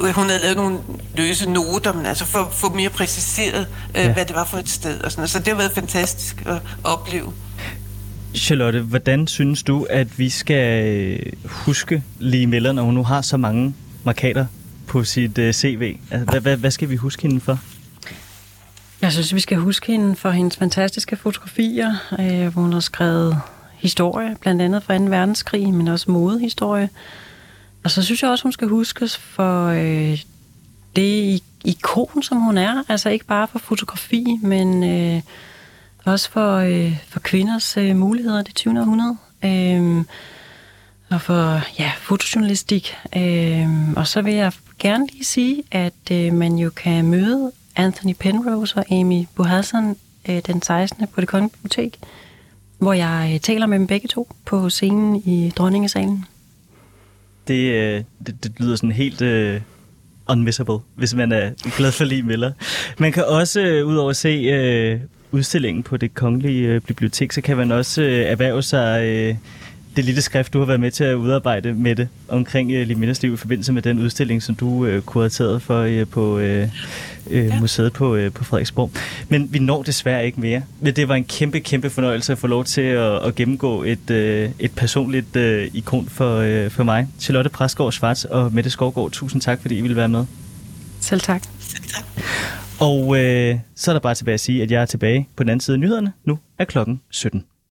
hun 0.00 0.26
havde 0.26 0.40
lavet 0.42 0.56
nogle 0.56 0.78
løse 1.16 1.50
noter, 1.50 1.92
men 1.92 2.06
altså 2.06 2.24
for 2.24 2.38
at 2.38 2.54
få 2.54 2.68
mere 2.74 2.90
præciseret, 2.90 3.66
øh, 3.94 4.04
ja. 4.04 4.12
hvad 4.12 4.24
det 4.24 4.36
var 4.36 4.44
for 4.44 4.58
et 4.58 4.68
sted. 4.68 5.00
Og 5.00 5.12
sådan. 5.12 5.28
Så 5.28 5.38
det 5.38 5.48
har 5.48 5.54
været 5.54 5.72
fantastisk 5.72 6.42
at 6.46 6.58
opleve. 6.84 7.32
Charlotte, 8.34 8.80
hvordan 8.80 9.26
synes 9.26 9.62
du, 9.62 9.86
at 9.90 10.18
vi 10.18 10.30
skal 10.30 11.20
huske 11.44 12.02
Lee 12.18 12.46
Miller, 12.46 12.72
når 12.72 12.82
hun 12.82 12.94
nu 12.94 13.04
har 13.04 13.22
så 13.22 13.36
mange 13.36 13.74
markader 14.04 14.46
på 14.88 15.04
sit 15.04 15.38
uh, 15.38 15.44
øh, 15.44 15.52
CV? 15.52 15.96
Altså, 16.10 16.30
hvad, 16.30 16.40
hvad, 16.40 16.56
hvad 16.56 16.70
skal 16.70 16.90
vi 16.90 16.96
huske 16.96 17.22
hende 17.22 17.40
for? 17.40 17.58
Jeg 19.02 19.12
synes, 19.12 19.34
vi 19.34 19.40
skal 19.40 19.58
huske 19.58 19.92
hende 19.92 20.16
for 20.16 20.30
hendes 20.30 20.56
fantastiske 20.56 21.16
fotografier, 21.16 21.94
øh, 22.18 22.52
hvor 22.52 22.62
hun 22.62 22.72
har 22.72 22.80
skrevet 22.80 23.40
historie, 23.76 24.36
blandt 24.40 24.62
andet 24.62 24.82
fra 24.82 24.98
2. 24.98 25.04
verdenskrig, 25.04 25.74
men 25.74 25.88
også 25.88 26.10
modehistorie. 26.10 26.88
Og 27.84 27.90
så 27.90 28.02
synes 28.02 28.22
jeg 28.22 28.30
også, 28.30 28.42
hun 28.42 28.52
skal 28.52 28.68
huskes 28.68 29.16
for 29.16 29.66
øh, 29.66 30.18
det 30.96 31.42
ikon, 31.64 32.22
som 32.22 32.38
hun 32.38 32.58
er. 32.58 32.84
Altså 32.88 33.08
ikke 33.08 33.24
bare 33.24 33.48
for 33.48 33.58
fotografi, 33.58 34.38
men 34.42 34.84
øh, 34.84 35.22
også 36.04 36.30
for, 36.30 36.56
øh, 36.56 36.96
for 37.08 37.20
kvinders 37.20 37.76
øh, 37.76 37.96
muligheder 37.96 38.40
i 38.40 38.42
det 38.42 38.54
20. 38.54 38.80
århundrede. 38.80 39.16
Øh, 39.44 40.04
og 41.10 41.20
for 41.20 41.60
ja, 41.78 41.92
fotojournalistik. 41.98 42.94
Øh, 43.16 43.92
og 43.96 44.06
så 44.06 44.22
vil 44.22 44.34
jeg 44.34 44.52
gerne 44.78 45.06
lige 45.12 45.24
sige, 45.24 45.62
at 45.70 46.10
øh, 46.12 46.32
man 46.32 46.56
jo 46.56 46.70
kan 46.70 47.04
møde 47.04 47.52
Anthony 47.76 48.14
Penrose 48.20 48.76
og 48.76 48.92
Amy 48.92 49.26
Bohassan 49.34 49.96
øh, 50.28 50.40
den 50.46 50.62
16. 50.62 51.06
på 51.14 51.20
det 51.20 51.28
Kongelige 51.28 51.52
Bibliotek, 51.52 51.98
hvor 52.78 52.92
jeg 52.92 53.30
øh, 53.34 53.40
taler 53.40 53.66
med 53.66 53.78
dem 53.78 53.86
begge 53.86 54.08
to 54.08 54.32
på 54.44 54.70
scenen 54.70 55.16
i 55.16 55.52
Dronningesalen. 55.56 56.24
Det, 57.48 57.72
øh, 57.72 58.04
det, 58.26 58.44
det 58.44 58.52
lyder 58.58 58.76
sådan 58.76 58.92
helt... 58.92 59.22
Øh 59.22 59.60
unmissable, 60.28 60.78
hvis 60.94 61.14
man 61.14 61.32
er 61.32 61.50
glad 61.76 61.92
for 61.92 62.04
lige 62.04 62.22
Miller. 62.22 62.52
Man 62.98 63.12
kan 63.12 63.24
også, 63.24 63.60
øh, 63.60 63.86
udover 63.86 64.10
at 64.10 64.16
se 64.16 64.28
øh, 64.28 65.00
udstillingen 65.32 65.82
på 65.82 65.96
det 65.96 66.14
kongelige 66.14 66.68
øh, 66.68 66.80
bibliotek, 66.80 67.32
så 67.32 67.40
kan 67.40 67.56
man 67.56 67.72
også 67.72 68.02
øh, 68.02 68.20
erhverve 68.20 68.62
sig 68.62 69.06
øh, 69.06 69.34
det 69.96 70.04
lille 70.04 70.22
skrift, 70.22 70.52
du 70.52 70.58
har 70.58 70.66
været 70.66 70.80
med 70.80 70.90
til 70.90 71.04
at 71.04 71.14
udarbejde 71.14 71.72
med 71.72 71.96
det 71.96 72.08
omkring 72.28 72.70
uh, 72.70 72.78
Liminas 72.80 73.22
liv 73.22 73.34
i 73.34 73.36
forbindelse 73.36 73.72
med 73.72 73.82
den 73.82 73.98
udstilling, 73.98 74.42
som 74.42 74.54
du 74.54 74.68
uh, 74.68 75.00
kuraterede 75.00 75.60
for 75.60 75.84
uh, 75.84 76.08
på 76.10 76.34
uh, 76.34 76.40
uh, 76.40 76.42
ja. 77.30 77.60
museet 77.60 77.92
på, 77.92 78.16
uh, 78.16 78.32
på 78.32 78.44
Frederiksborg. 78.44 78.90
Men 79.28 79.52
vi 79.52 79.58
når 79.58 79.82
desværre 79.82 80.26
ikke 80.26 80.40
mere. 80.40 80.62
Men 80.80 80.96
det 80.96 81.08
var 81.08 81.14
en 81.14 81.24
kæmpe, 81.24 81.60
kæmpe 81.60 81.90
fornøjelse 81.90 82.32
at 82.32 82.38
få 82.38 82.46
lov 82.46 82.64
til 82.64 82.80
at, 82.80 83.26
at 83.26 83.34
gennemgå 83.34 83.82
et, 83.82 84.10
uh, 84.10 84.16
et 84.58 84.72
personligt 84.76 85.36
uh, 85.36 85.76
ikon 85.76 86.08
for, 86.08 86.64
uh, 86.64 86.70
for 86.70 86.84
mig. 86.84 87.08
Charlotte 87.20 87.50
Præsgaard 87.50 87.92
Schwartz 87.92 88.24
og 88.24 88.52
Mette 88.52 88.70
Skovgaard, 88.70 89.10
tusind 89.10 89.42
tak, 89.42 89.60
fordi 89.60 89.78
I 89.78 89.80
ville 89.80 89.96
være 89.96 90.08
med. 90.08 90.24
Selv 91.00 91.20
tak. 91.20 91.42
Selv 91.60 91.84
tak. 91.84 92.04
Og 92.80 93.18
øh, 93.18 93.58
så 93.74 93.90
er 93.90 93.92
der 93.92 94.00
bare 94.00 94.14
tilbage 94.14 94.34
at 94.34 94.40
sige, 94.40 94.62
at 94.62 94.70
jeg 94.70 94.82
er 94.82 94.86
tilbage 94.86 95.28
på 95.36 95.42
den 95.42 95.50
anden 95.50 95.60
side 95.60 95.74
af 95.74 95.80
nyhederne. 95.80 96.12
Nu 96.24 96.38
er 96.58 96.64
klokken 96.64 97.00
17. 97.10 97.44